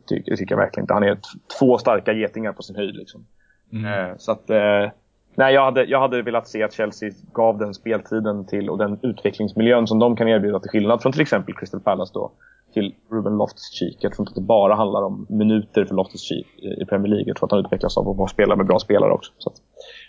ty 0.09 0.23
det 0.27 0.37
tycker 0.37 0.55
jag 0.55 0.61
verkligen 0.61 0.85
inte. 0.85 0.95
Han 0.95 1.03
är 1.03 1.19
två 1.59 1.79
starka 1.79 2.13
getingar 2.13 2.53
på 2.53 2.63
sin 2.63 2.77
höjd. 2.77 2.97
Liksom. 2.97 3.27
Mm. 3.73 4.11
Eh, 4.11 4.17
så 4.17 4.33
att, 4.33 4.51
eh, 4.51 4.91
nej, 5.35 5.55
jag 5.55 5.65
hade, 5.65 5.85
jag 5.85 6.01
hade 6.01 6.23
velat 6.23 6.49
se 6.49 6.63
att 6.63 6.73
Chelsea 6.73 7.11
gav 7.33 7.59
den 7.59 7.75
speltiden 7.75 8.47
till 8.47 8.71
och 8.71 8.79
den 8.79 8.99
utvecklingsmiljön 9.03 9.87
som 9.87 9.99
de 9.99 10.17
kan 10.17 10.29
erbjuda 10.29 10.61
till 10.61 10.71
skillnad 10.71 11.03
från 11.03 11.13
till 11.13 11.21
exempel 11.21 11.55
Crystal 11.55 11.81
Palace 11.81 12.13
då 12.15 12.33
till 12.73 12.95
Ruben 13.11 13.33
Loftus-Cheek. 13.33 13.97
Jag 14.01 14.13
tror 14.13 14.23
inte 14.23 14.31
att 14.31 14.35
det 14.35 14.41
bara 14.41 14.75
handlar 14.75 15.03
om 15.03 15.27
minuter 15.29 15.85
för 15.85 15.95
Loftus-Cheek 15.95 16.47
i 16.83 16.85
Premier 16.85 17.09
League. 17.09 17.25
Jag 17.27 17.37
tror 17.37 17.47
att 17.47 17.51
han 17.51 17.61
utvecklas 17.61 17.97
av 17.97 18.09
att 18.09 18.17
vara 18.17 18.29
spela 18.29 18.57
med 18.57 18.67
bra 18.67 18.79
spelare 18.79 19.13
också. 19.13 19.33
Så 19.39 19.53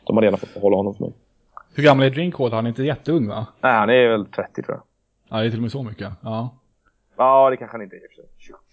de 0.06 0.18
har 0.18 0.24
redan 0.24 0.40
fått 0.40 0.54
behålla 0.54 0.78
honom 0.78 0.94
för 0.94 1.04
mig. 1.04 1.14
Hur 1.76 1.84
gammal 1.84 2.06
är 2.06 2.10
Drinkwater? 2.10 2.56
Han 2.56 2.66
är 2.66 2.70
inte 2.70 2.84
jätteung 2.84 3.28
va? 3.28 3.48
Nej, 3.62 3.74
han 3.74 3.90
är 3.90 4.10
väl 4.10 4.26
30 4.26 4.64
tror 4.64 4.78
jag. 4.78 4.84
Ja, 5.30 5.42
det 5.42 5.48
är 5.48 5.50
till 5.50 5.60
och 5.60 5.62
med 5.62 5.72
så 5.72 5.84
mycket. 5.84 6.12
Ja. 6.22 6.50
Ja, 7.18 7.50
det 7.50 7.58
kanske 7.58 7.78
han 7.78 7.82
inte 7.82 7.96
är 7.96 8.02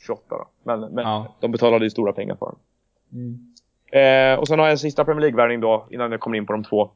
28 0.06 0.22
då. 0.28 0.48
Men, 0.62 0.80
men 0.80 1.04
ja. 1.04 1.36
de 1.40 1.52
betalade 1.52 1.84
ju 1.84 1.90
stora 1.90 2.12
pengar 2.12 2.34
för 2.34 2.46
honom. 2.46 2.60
Mm. 3.12 3.54
Eh, 3.92 4.40
och 4.40 4.48
sen 4.48 4.58
har 4.58 4.66
jag 4.66 4.72
en 4.72 4.78
sista 4.78 5.04
Premier 5.04 5.20
League-värvning 5.20 5.60
då, 5.60 5.86
innan 5.90 6.10
jag 6.10 6.20
kommer 6.20 6.36
in 6.36 6.46
på 6.46 6.52
de 6.52 6.64
två 6.64 6.90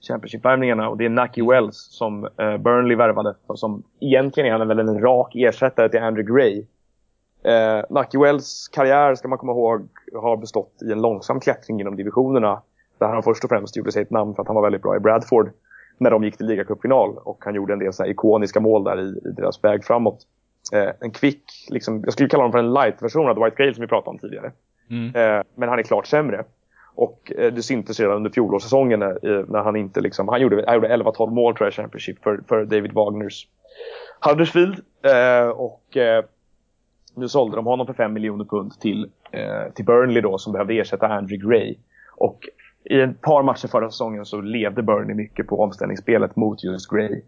Championship-värvningarna. 0.00 0.88
Och 0.88 0.96
det 0.96 1.04
är 1.04 1.08
Naki 1.08 1.42
Wells 1.42 1.76
som 1.76 2.24
eh, 2.24 2.56
Burnley 2.56 2.96
värvade. 2.96 3.34
Som 3.54 3.82
egentligen 4.00 4.52
är 4.52 4.58
han 4.58 4.68
väl 4.68 4.78
en 4.78 5.00
rak 5.00 5.34
ersättare 5.34 5.88
till 5.88 6.00
Andrew 6.00 6.34
Gray. 6.34 6.64
Eh, 7.42 7.84
Naki 7.90 8.18
Wells 8.18 8.68
karriär, 8.72 9.14
ska 9.14 9.28
man 9.28 9.38
komma 9.38 9.52
ihåg, 9.52 9.88
har 10.14 10.36
bestått 10.36 10.82
i 10.82 10.92
en 10.92 11.02
långsam 11.02 11.40
klättring 11.40 11.78
genom 11.78 11.96
divisionerna. 11.96 12.62
Där 12.98 13.08
han 13.08 13.22
först 13.22 13.44
och 13.44 13.50
främst 13.50 13.76
gjorde 13.76 13.92
sig 13.92 14.02
ett 14.02 14.10
namn 14.10 14.34
för 14.34 14.42
att 14.42 14.48
han 14.48 14.54
var 14.54 14.62
väldigt 14.62 14.82
bra 14.82 14.96
i 14.96 15.00
Bradford. 15.00 15.50
När 15.98 16.10
de 16.10 16.24
gick 16.24 16.36
till 16.36 16.46
ligacupfinal. 16.46 17.18
Och 17.18 17.44
han 17.44 17.54
gjorde 17.54 17.72
en 17.72 17.78
del 17.78 17.92
så 17.92 18.06
ikoniska 18.06 18.60
mål 18.60 18.84
där 18.84 19.00
i, 19.00 19.28
i 19.28 19.32
deras 19.36 19.64
väg 19.64 19.84
framåt. 19.84 20.18
Eh, 20.72 20.90
en 21.00 21.10
kvick, 21.10 21.42
liksom, 21.68 22.02
jag 22.04 22.12
skulle 22.12 22.28
kalla 22.28 22.42
honom 22.42 22.52
för 22.52 22.58
en 22.58 22.72
light-version 22.72 23.28
av 23.28 23.44
White 23.44 23.56
Grail 23.56 23.74
som 23.74 23.82
vi 23.82 23.88
pratade 23.88 24.10
om 24.10 24.18
tidigare. 24.18 24.52
Mm. 24.90 25.14
Eh, 25.14 25.44
men 25.54 25.68
han 25.68 25.78
är 25.78 25.82
klart 25.82 26.06
sämre. 26.06 26.44
Och 26.96 27.32
eh, 27.38 27.52
det 27.52 27.62
syntes 27.62 28.00
redan 28.00 28.16
under 28.16 28.30
fjolårssäsongen 28.30 29.02
eh, 29.02 29.08
när, 29.08 29.44
när 29.52 29.62
han 29.62 29.76
inte 29.76 30.00
liksom, 30.00 30.28
han 30.28 30.40
gjorde, 30.40 30.64
han 30.66 30.74
gjorde 30.74 30.96
11-12 30.96 31.30
mål 31.30 31.56
tror 31.56 31.66
jag 31.66 31.72
i 31.72 31.76
Championship 31.76 32.22
för, 32.22 32.40
för 32.48 32.64
David 32.64 32.92
Wagners 32.92 33.46
Huddersfield. 34.20 34.80
Eh, 35.02 35.48
och 35.48 35.96
eh, 35.96 36.24
nu 37.14 37.28
sålde 37.28 37.56
de 37.56 37.66
honom 37.66 37.86
för 37.86 37.92
5 37.92 38.12
miljoner 38.12 38.44
pund 38.44 38.80
till, 38.80 39.10
eh, 39.30 39.72
till 39.74 39.84
Burnley 39.84 40.22
då 40.22 40.38
som 40.38 40.52
behövde 40.52 40.74
ersätta 40.74 41.06
Andrew 41.06 41.48
Gray. 41.48 41.76
Och 42.16 42.48
i 42.84 43.00
ett 43.00 43.20
par 43.20 43.42
matcher 43.42 43.68
förra 43.68 43.90
säsongen 43.90 44.26
så 44.26 44.40
levde 44.40 44.82
Burnley 44.82 45.14
mycket 45.14 45.46
på 45.46 45.62
omställningsspelet 45.62 46.36
mot 46.36 46.64
just 46.64 46.90
Gray. 46.90 47.22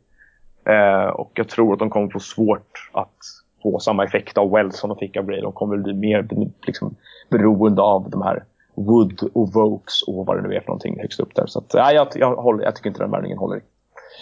Eh, 0.65 1.09
och 1.09 1.33
jag 1.35 1.49
tror 1.49 1.73
att 1.73 1.79
de 1.79 1.91
kommer 1.91 2.09
få 2.09 2.21
svårt 2.21 2.91
att 2.93 3.17
få 3.63 3.79
samma 3.79 4.05
effekt 4.05 4.39
av 4.39 4.51
Wells 4.51 4.79
som 4.79 4.89
de 4.89 4.99
fick 4.99 5.17
av 5.17 5.27
Gray. 5.27 5.41
De 5.41 5.53
kommer 5.53 5.77
bli 5.77 5.95
mer 5.95 6.29
liksom, 6.67 6.95
beroende 7.31 7.83
av 7.83 8.11
de 8.11 8.23
här 8.23 8.45
Wood 8.87 9.31
och 9.35 9.53
Vokes 9.53 10.03
och 10.03 10.27
vad 10.27 10.37
det 10.37 10.49
nu 10.49 10.55
är 10.55 10.61
för 10.61 10.67
någonting 10.67 11.01
högst 11.01 11.21
upp 11.21 11.35
där. 11.35 11.47
Så 11.47 11.59
att, 11.59 11.75
ja, 11.75 11.93
jag, 11.93 12.09
jag, 12.15 12.37
håller, 12.37 12.65
jag 12.65 12.77
tycker 12.77 12.89
inte 12.89 13.03
den 13.03 13.11
värvningen 13.11 13.39
håller. 13.39 13.63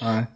Nej. 0.03 0.27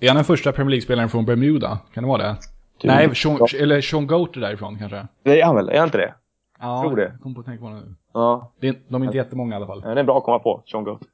Är 0.00 0.08
han 0.08 0.16
den 0.16 0.24
första 0.24 0.52
Premier 0.52 0.70
League-spelaren 0.70 1.08
från 1.08 1.24
Bermuda? 1.24 1.78
Kan 1.94 2.02
det 2.02 2.08
vara 2.08 2.22
det? 2.22 2.36
Typ. 2.78 2.90
Nej, 2.90 3.14
Sean, 3.14 3.38
eller 3.60 3.80
Sean 3.80 4.06
Goater 4.06 4.40
därifrån 4.40 4.78
kanske? 4.78 5.06
Det 5.22 5.40
är 5.40 5.44
han 5.44 5.56
väl? 5.56 5.68
Är 5.68 5.78
han 5.78 5.88
inte 5.88 5.98
det? 5.98 6.14
Ja, 6.60 6.82
jag 6.82 6.82
tror 6.82 6.96
det. 6.96 7.12
kom 7.22 7.34
på 7.34 7.40
att 7.40 7.46
tänka 7.46 7.64
på 7.64 7.68
det 7.68 7.74
nu. 7.74 7.94
Ja. 8.12 8.52
Det 8.60 8.68
är, 8.68 8.74
de 8.88 9.02
är 9.02 9.06
inte 9.06 9.16
jättemånga 9.16 9.54
i 9.54 9.56
alla 9.56 9.66
fall. 9.66 9.82
Ja, 9.84 9.94
det 9.94 10.00
är 10.00 10.04
bra 10.04 10.18
att 10.18 10.24
komma 10.24 10.38
på, 10.38 10.62
Sean 10.66 10.84
Goater. 10.84 11.06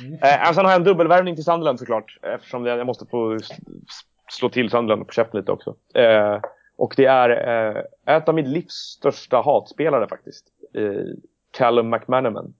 Mm. 0.00 0.12
Eh, 0.12 0.52
sen 0.52 0.64
har 0.64 0.72
jag 0.72 0.78
en 0.78 0.84
dubbelvärvning 0.84 1.34
till 1.34 1.44
Sunderland 1.44 1.78
såklart. 1.78 2.18
Eftersom 2.22 2.66
jag 2.66 2.86
måste 2.86 3.06
få 3.06 3.38
slå 4.30 4.48
till 4.48 4.70
Sunderland 4.70 5.06
på 5.06 5.12
käften 5.12 5.40
lite 5.40 5.52
också. 5.52 5.74
Eh, 5.94 6.40
och 6.76 6.94
det 6.96 7.04
är 7.04 7.30
eh, 7.30 8.16
ett 8.16 8.28
av 8.28 8.34
mitt 8.34 8.48
livs 8.48 8.72
största 8.72 9.40
hatspelare 9.40 10.08
faktiskt. 10.08 10.44
Eh, 10.74 10.82
Callum 11.58 11.90
McManaman. 11.90 12.54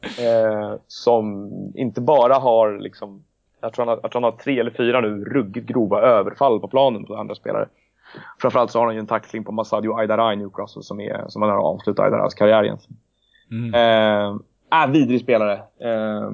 eh, 0.18 0.74
som 0.86 1.50
inte 1.74 2.00
bara 2.00 2.34
har 2.34 2.78
liksom, 2.78 3.24
jag 3.60 3.72
tror, 3.72 3.86
han 3.86 3.88
har, 3.88 4.00
jag 4.02 4.12
tror 4.12 4.22
han 4.22 4.32
har 4.32 4.38
tre 4.38 4.60
eller 4.60 4.70
fyra 4.70 5.00
nu 5.00 5.24
ruggigt 5.24 5.66
grova 5.66 6.00
överfall 6.00 6.60
på 6.60 6.68
planen 6.68 7.04
på 7.04 7.16
andra 7.16 7.34
spelare. 7.34 7.68
Framförallt 8.38 8.70
så 8.70 8.78
har 8.78 8.86
han 8.86 8.94
ju 8.94 9.00
en 9.00 9.06
tackling 9.06 9.44
på 9.44 9.52
Masadio 9.52 9.98
Aydara 9.98 10.32
i 10.32 10.36
Newcastle 10.36 10.82
som, 10.82 11.00
är, 11.00 11.24
som 11.28 11.42
han 11.42 11.50
har 11.50 11.58
avslutat 11.58 12.04
Aydaras 12.04 12.34
karriär 12.34 12.64
egentligen. 12.64 12.96
Mm. 13.50 13.74
Eh, 13.74 14.82
äh, 14.82 14.90
vidrig 14.90 15.20
spelare. 15.20 15.62
Eh, 15.78 16.30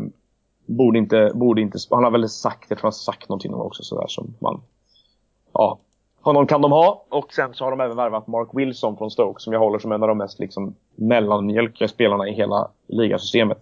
borde 0.67 0.99
inte, 0.99 1.31
borde 1.35 1.61
inte, 1.61 1.79
han 1.91 2.05
har 2.05 2.11
väl 2.11 2.29
sagt, 2.29 2.71
jag 2.71 2.79
tror 2.79 2.83
han 2.83 2.89
har 2.89 3.13
sagt 3.13 3.29
någonting 3.29 3.55
också 3.55 3.83
sådär 3.83 4.07
som 4.09 4.35
man, 4.41 4.61
ja, 5.53 5.79
honom 6.27 6.47
kan 6.47 6.63
de 6.63 6.73
ha. 6.73 7.05
Och 7.09 7.33
sen 7.33 7.55
så 7.55 7.65
har 7.65 7.71
de 7.71 7.81
även 7.81 7.97
värvat 7.97 8.27
Mark 8.27 8.49
Wilson 8.53 8.97
från 8.97 9.11
Stoke 9.11 9.41
som 9.41 9.53
jag 9.53 9.61
håller 9.61 9.79
som 9.79 9.93
en 9.93 10.03
av 10.03 10.09
de 10.09 10.19
mest 10.19 10.39
liksom, 10.39 10.75
mellanmjölkiga 10.95 11.89
spelarna 11.89 12.29
i 12.29 12.33
hela 12.33 12.69
ligasystemet. 12.87 13.59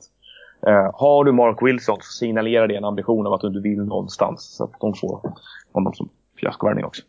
Uh, 0.69 0.91
har 0.95 1.25
du 1.25 1.33
Mark 1.33 1.59
Wilson 1.63 1.97
så 2.01 2.13
signalerar 2.13 2.69
det 2.69 2.77
en 2.77 2.85
ambition 2.85 3.27
av 3.27 3.33
att 3.33 3.41
du 3.41 3.61
vill 3.61 3.85
någonstans. 3.85 4.57
Så 4.57 4.65
att 4.65 4.81
de 4.81 4.95
får 4.95 5.33
honom 5.73 5.95
som 5.95 6.09
fiaskovärvning 6.41 6.85
också. 6.85 7.03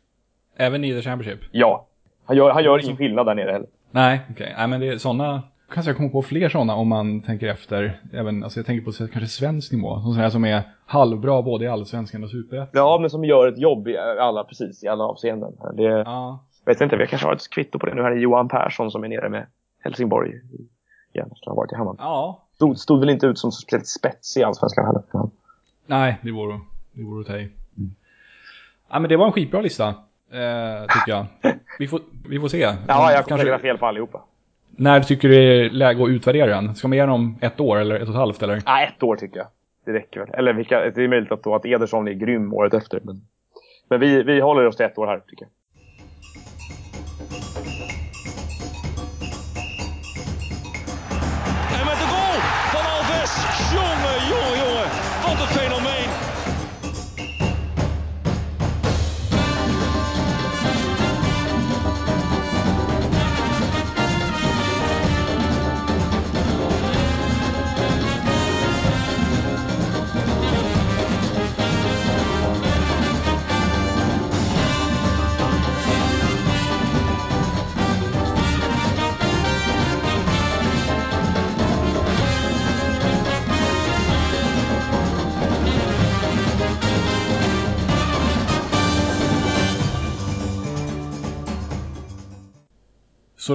Även 0.55 0.83
i 0.83 0.93
The 0.93 1.01
Championship? 1.01 1.39
Ja. 1.51 1.85
Han 2.25 2.37
gör, 2.37 2.51
han 2.51 2.63
gör 2.63 2.83
ingen 2.83 2.97
skillnad 2.97 3.25
där 3.25 3.35
nere 3.35 3.51
heller. 3.51 3.67
Nej, 3.91 4.21
okej. 4.31 4.43
Okay. 4.43 4.55
Nej, 4.57 4.67
men 4.67 4.79
det 4.79 4.87
är 4.87 4.97
sådana 4.97 5.43
kanske 5.73 5.89
jag 5.89 5.97
kommer 5.97 6.09
på 6.09 6.21
fler 6.21 6.49
sådana 6.49 6.75
om 6.75 6.87
man 6.87 7.21
tänker 7.21 7.47
efter. 7.47 8.01
Även, 8.13 8.43
alltså 8.43 8.59
jag 8.59 8.65
tänker 8.65 8.85
på 8.85 8.91
kanske 8.91 9.27
svensk 9.27 9.71
nivå. 9.71 10.01
Sådana 10.01 10.31
som 10.31 10.45
är 10.45 10.63
halvbra 10.85 11.41
både 11.41 11.65
i 11.65 11.67
allsvenskan 11.67 12.23
och 12.23 12.29
superettan. 12.29 12.69
Ja, 12.73 12.97
men 13.01 13.09
som 13.09 13.25
gör 13.25 13.47
ett 13.47 13.57
jobb 13.57 13.87
i 13.87 13.97
alla, 13.97 14.43
precis, 14.43 14.83
i 14.83 14.87
alla 14.87 15.03
avseenden. 15.03 15.53
Det, 15.73 15.83
ja. 15.83 16.39
Vet 16.65 16.81
inte, 16.81 16.97
vi 16.97 17.07
kanske 17.07 17.27
har 17.27 17.33
ett 17.35 17.49
kvitto 17.49 17.79
på 17.79 17.85
det. 17.85 17.93
Nu 17.93 18.01
här 18.01 18.11
är 18.11 18.15
Johan 18.15 18.49
Persson 18.49 18.91
som 18.91 19.03
är 19.03 19.07
nere 19.07 19.29
med 19.29 19.47
Helsingborg 19.83 20.31
igen. 21.13 21.29
Som 21.35 21.51
har 21.51 21.55
varit 21.55 21.71
i 21.71 21.75
Hammarby. 21.75 21.97
Ja. 21.99 22.41
Stod, 22.55 22.77
stod 22.77 22.99
väl 22.99 23.09
inte 23.09 23.27
ut 23.27 23.39
som 23.39 23.51
speciellt 23.51 23.87
spets 23.87 24.37
i 24.37 24.43
allsvenskan 24.43 24.85
heller. 24.85 25.03
Ja. 25.11 25.29
Nej, 25.85 26.19
det 26.21 26.31
vore, 26.31 26.59
det 26.93 27.03
vore 27.03 27.21
att 27.21 27.27
ta 27.27 27.37
i. 27.37 27.51
Mm. 27.77 27.95
Ja, 28.89 28.99
men 28.99 29.09
det 29.09 29.17
var 29.17 29.25
en 29.25 29.31
skitbra 29.31 29.61
lista. 29.61 29.87
Eh, 30.31 30.81
tycker 30.81 31.11
jag. 31.11 31.25
Vi 31.79 31.87
får, 31.87 31.99
vi 32.29 32.39
får 32.39 32.47
se. 32.47 32.57
Ja, 32.57 33.11
jag 33.11 33.25
kommer 33.25 33.45
kanske... 33.45 33.59
fel 33.59 33.77
på 33.77 33.85
allihopa. 33.85 34.21
När 34.77 35.01
tycker 35.01 35.29
du 35.29 35.35
det 35.35 35.41
är 35.41 35.69
läge 35.69 36.03
att 36.03 36.09
utvärdera 36.09 36.47
den? 36.47 36.75
Ska 36.75 36.87
man 36.87 36.97
ge 36.97 37.05
den 37.05 37.37
ett 37.41 37.59
år 37.59 37.77
eller 37.77 37.95
ett 37.95 38.01
och 38.01 38.09
ett 38.09 38.15
halvt? 38.15 38.43
Eller? 38.43 38.61
Ja, 38.65 38.81
ett 38.81 39.03
år 39.03 39.15
tycker 39.15 39.37
jag. 39.37 39.47
Det 39.85 39.93
räcker 39.93 40.19
väl. 40.19 40.29
Eller 40.33 40.53
vilka, 40.53 40.79
det 40.79 41.03
är 41.03 41.07
möjligt 41.07 41.31
att, 41.31 41.43
då, 41.43 41.55
att 41.55 41.65
Ederson 41.65 42.07
är 42.07 42.13
grym 42.13 42.53
året 42.53 42.73
efter. 42.73 42.99
Men, 43.03 43.21
men 43.89 43.99
vi, 43.99 44.23
vi 44.23 44.39
håller 44.39 44.65
oss 44.65 44.77
till 44.77 44.85
ett 44.85 44.97
år 44.97 45.07
här 45.07 45.19
tycker 45.19 45.45
jag. 45.45 45.51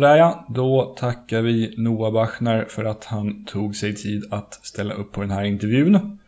Sådär 0.00 0.16
ja, 0.16 0.46
då 0.48 0.94
tackar 0.98 1.42
vi 1.42 1.74
Noah 1.76 2.12
Bachner 2.12 2.64
för 2.68 2.84
att 2.84 3.04
han 3.04 3.44
tog 3.44 3.76
sig 3.76 3.94
tid 3.94 4.24
att 4.30 4.54
ställa 4.62 4.94
upp 4.94 5.12
på 5.12 5.20
den 5.20 5.30
här 5.30 5.44
intervjun. 5.44 6.18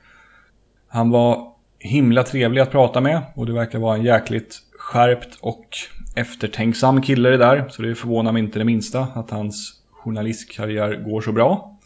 Han 0.89 1.11
var 1.11 1.53
himla 1.79 2.23
trevlig 2.23 2.61
att 2.61 2.71
prata 2.71 3.01
med 3.01 3.21
och 3.35 3.47
det 3.47 3.53
verkar 3.53 3.79
vara 3.79 3.97
en 3.97 4.03
jäkligt 4.03 4.59
skärpt 4.79 5.39
och 5.41 5.67
eftertänksam 6.15 7.03
kille 7.03 7.29
det 7.31 7.37
där. 7.37 7.69
Så 7.69 7.83
det 7.83 7.95
förvånar 7.95 8.33
mig 8.33 8.43
inte 8.43 8.59
det 8.59 8.65
minsta 8.65 9.01
att 9.15 9.31
hans 9.31 9.83
journalistkarriär 9.91 10.95
går 10.95 11.21
så 11.21 11.33
bra. 11.33 11.79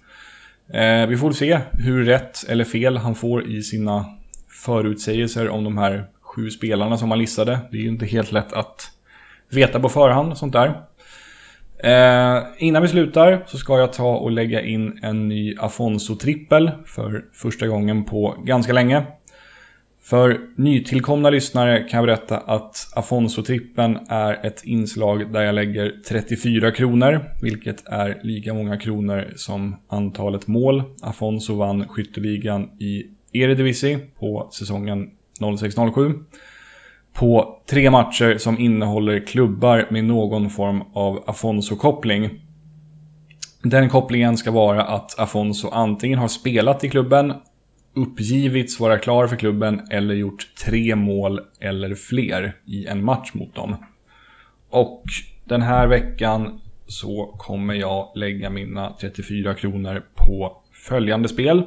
Eh, 0.68 1.06
vi 1.06 1.16
får 1.16 1.32
se 1.32 1.60
hur 1.72 2.04
rätt 2.04 2.44
eller 2.48 2.64
fel 2.64 2.96
han 2.96 3.14
får 3.14 3.46
i 3.46 3.62
sina 3.62 4.04
förutsägelser 4.48 5.48
om 5.48 5.64
de 5.64 5.78
här 5.78 6.06
sju 6.20 6.50
spelarna 6.50 6.98
som 6.98 7.10
han 7.10 7.18
listade. 7.18 7.58
Det 7.70 7.76
är 7.76 7.82
ju 7.82 7.88
inte 7.88 8.06
helt 8.06 8.32
lätt 8.32 8.52
att 8.52 8.90
veta 9.48 9.80
på 9.80 9.88
förhand 9.88 10.32
och 10.32 10.38
sånt 10.38 10.52
där. 10.52 10.82
Eh, 11.78 12.42
innan 12.58 12.82
vi 12.82 12.88
slutar 12.88 13.44
så 13.46 13.58
ska 13.58 13.78
jag 13.78 13.92
ta 13.92 14.16
och 14.16 14.30
lägga 14.30 14.62
in 14.62 14.98
en 15.02 15.28
ny 15.28 15.56
Afonso-trippel 15.58 16.70
för 16.86 17.24
första 17.32 17.66
gången 17.66 18.04
på 18.04 18.36
ganska 18.44 18.72
länge. 18.72 19.02
För 20.02 20.40
nytillkomna 20.56 21.30
lyssnare 21.30 21.82
kan 21.82 21.98
jag 21.98 22.06
berätta 22.06 22.38
att 22.38 22.88
Afonso-trippen 22.96 23.98
är 24.08 24.46
ett 24.46 24.64
inslag 24.64 25.32
där 25.32 25.42
jag 25.42 25.54
lägger 25.54 25.94
34 26.08 26.70
kronor, 26.70 27.20
vilket 27.42 27.86
är 27.86 28.20
lika 28.22 28.54
många 28.54 28.76
kronor 28.76 29.32
som 29.36 29.76
antalet 29.88 30.46
mål. 30.46 30.82
Afonso 31.02 31.54
vann 31.56 31.88
skytteligan 31.88 32.70
i 32.78 33.06
Eredivisie 33.32 33.98
på 34.18 34.48
säsongen 34.52 35.10
06-07 35.40 36.24
på 37.18 37.58
tre 37.66 37.90
matcher 37.90 38.38
som 38.38 38.58
innehåller 38.58 39.26
klubbar 39.26 39.86
med 39.90 40.04
någon 40.04 40.50
form 40.50 40.82
av 40.92 41.24
Afonso-koppling. 41.26 42.30
Den 43.62 43.88
kopplingen 43.88 44.36
ska 44.36 44.50
vara 44.50 44.84
att 44.84 45.18
Afonso 45.18 45.68
antingen 45.68 46.18
har 46.18 46.28
spelat 46.28 46.84
i 46.84 46.88
klubben, 46.88 47.32
uppgivits 47.94 48.80
vara 48.80 48.98
klar 48.98 49.26
för 49.26 49.36
klubben 49.36 49.80
eller 49.90 50.14
gjort 50.14 50.46
tre 50.64 50.96
mål 50.96 51.40
eller 51.60 51.94
fler 51.94 52.56
i 52.66 52.86
en 52.86 53.04
match 53.04 53.30
mot 53.34 53.54
dem. 53.54 53.76
Och 54.70 55.02
den 55.44 55.62
här 55.62 55.86
veckan 55.86 56.60
så 56.86 57.34
kommer 57.38 57.74
jag 57.74 58.12
lägga 58.14 58.50
mina 58.50 58.92
34 59.00 59.54
kronor 59.54 60.02
på 60.14 60.62
följande 60.72 61.28
spel. 61.28 61.62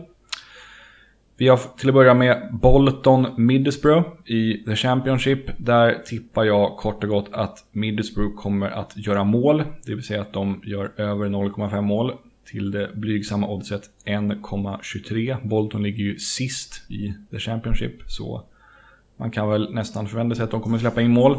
Vi 1.40 1.48
har 1.48 1.60
till 1.78 1.90
att 1.90 1.96
börja 1.96 2.14
med 2.14 2.50
Bolton 2.52 3.28
Middlesbrough 3.38 4.08
i 4.26 4.64
The 4.66 4.76
Championship. 4.76 5.40
Där 5.58 6.02
tippar 6.06 6.44
jag 6.44 6.78
kort 6.78 7.04
och 7.04 7.10
gott 7.10 7.30
att 7.32 7.66
Middlesbrough 7.72 8.36
kommer 8.36 8.70
att 8.70 8.98
göra 8.98 9.24
mål. 9.24 9.64
Det 9.86 9.96
vill 9.96 10.04
säga 10.04 10.22
att 10.22 10.34
de 10.34 10.62
gör 10.66 10.92
över 10.98 11.26
0,5 11.26 11.82
mål 11.82 12.14
till 12.46 12.72
det 12.72 12.90
blygsamma 12.96 13.48
oddset 13.48 13.82
1,23. 14.06 15.48
Bolton 15.48 15.84
ligger 15.84 16.04
ju 16.04 16.20
sist 16.20 16.92
i 16.92 17.14
The 17.32 17.40
Championship 17.40 17.94
så 18.08 18.44
man 19.18 19.32
kan 19.32 19.50
väl 19.50 19.74
nästan 19.74 20.08
förvänta 20.08 20.36
sig 20.36 20.44
att 20.44 20.52
de 20.52 20.62
kommer 20.62 20.78
släppa 20.78 21.02
in 21.02 21.12
mål. 21.12 21.38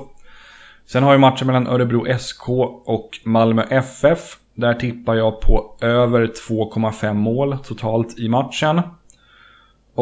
Sen 0.86 1.02
har 1.02 1.12
vi 1.12 1.18
matchen 1.18 1.46
mellan 1.46 1.66
Örebro 1.66 2.18
SK 2.18 2.48
och 2.84 3.10
Malmö 3.24 3.62
FF. 3.62 4.38
Där 4.54 4.74
tippar 4.74 5.14
jag 5.14 5.40
på 5.40 5.76
över 5.80 6.26
2,5 6.26 7.14
mål 7.14 7.58
totalt 7.64 8.18
i 8.18 8.28
matchen. 8.28 8.80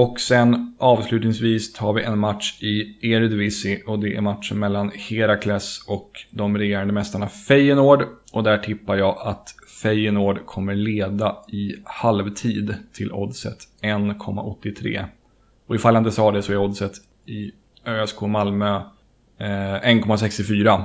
Och 0.00 0.20
sen 0.20 0.74
avslutningsvis 0.78 1.72
tar 1.72 1.92
vi 1.92 2.02
en 2.02 2.18
match 2.18 2.62
i 2.62 2.98
Eredivisie 3.12 3.82
och 3.86 3.98
det 3.98 4.16
är 4.16 4.20
matchen 4.20 4.58
mellan 4.58 4.90
Herakles 4.94 5.84
och 5.88 6.10
de 6.30 6.58
regerande 6.58 6.92
mästarna 6.92 7.28
Feyenoord. 7.28 8.04
Och 8.32 8.42
där 8.42 8.58
tippar 8.58 8.96
jag 8.96 9.18
att 9.20 9.54
Feyenoord 9.82 10.46
kommer 10.46 10.74
leda 10.74 11.36
i 11.48 11.74
halvtid 11.84 12.74
till 12.92 13.12
oddset 13.12 13.58
1,83. 13.82 15.04
Och 15.66 15.74
ifall 15.74 15.94
jag 15.94 16.00
inte 16.00 16.12
sa 16.12 16.32
det 16.32 16.42
så 16.42 16.52
är 16.52 16.58
oddset 16.58 16.92
i 17.26 17.52
ÖSK 17.86 18.20
Malmö 18.20 18.76
eh, 19.38 19.46
1,64. 19.46 20.84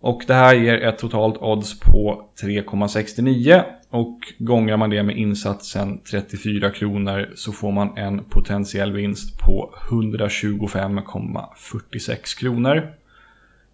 Och 0.00 0.22
det 0.26 0.34
här 0.34 0.54
ger 0.54 0.82
ett 0.82 0.98
totalt 0.98 1.36
odds 1.38 1.80
på 1.80 2.28
3,69 2.42 3.62
och 3.92 4.32
gångar 4.38 4.76
man 4.76 4.90
det 4.90 5.02
med 5.02 5.16
insatsen 5.16 6.00
34 6.10 6.70
kronor 6.70 7.30
så 7.34 7.52
får 7.52 7.72
man 7.72 7.98
en 7.98 8.24
potentiell 8.24 8.92
vinst 8.92 9.38
på 9.38 9.74
125,46 9.90 12.38
kronor. 12.38 12.88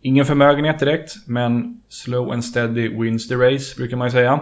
Ingen 0.02 0.24
förmögenhet 0.24 0.78
direkt, 0.78 1.12
men 1.26 1.82
slow 1.88 2.32
and 2.32 2.44
steady 2.44 2.88
wins 2.88 3.28
the 3.28 3.34
race 3.34 3.76
brukar 3.76 3.96
man 3.96 4.06
ju 4.06 4.12
säga. 4.12 4.40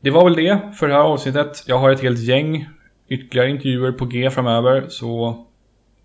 Det 0.00 0.10
var 0.10 0.24
väl 0.24 0.36
det 0.36 0.60
för 0.78 0.88
det 0.88 0.94
här 0.94 1.00
avsnittet. 1.00 1.64
Jag 1.66 1.78
har 1.78 1.90
ett 1.90 2.02
helt 2.02 2.20
gäng 2.20 2.68
ytterligare 3.08 3.50
intervjuer 3.50 3.92
på 3.92 4.06
G 4.06 4.30
framöver, 4.30 4.86
så 4.88 5.44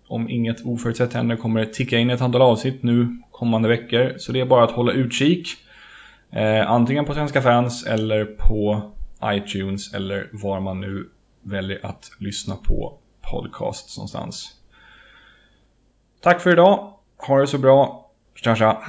om 0.08 0.30
inget 0.30 0.66
oförutsett 0.66 1.12
händer 1.12 1.36
kommer 1.36 1.60
det 1.60 1.66
ticka 1.66 1.98
in 1.98 2.10
ett 2.10 2.20
antal 2.20 2.42
avsnitt 2.42 2.82
nu 2.82 3.22
kommande 3.30 3.68
veckor. 3.68 4.14
Så 4.18 4.32
det 4.32 4.40
är 4.40 4.46
bara 4.46 4.64
att 4.64 4.70
hålla 4.70 4.92
utkik. 4.92 5.48
Eh, 6.30 6.70
antingen 6.70 7.04
på 7.04 7.14
Svenska 7.14 7.42
fans 7.42 7.86
eller 7.86 8.24
på 8.24 8.92
iTunes 9.24 9.94
eller 9.94 10.28
var 10.32 10.60
man 10.60 10.80
nu 10.80 11.10
väljer 11.42 11.86
att 11.86 12.10
lyssna 12.18 12.56
på 12.56 12.98
podcast 13.20 13.96
någonstans. 13.96 14.52
Tack 16.20 16.40
för 16.40 16.52
idag. 16.52 16.92
Ha 17.16 17.40
det 17.40 17.46
så 17.46 17.58
bra. 17.58 18.10
Tja 18.34 18.56
tja. 18.56 18.82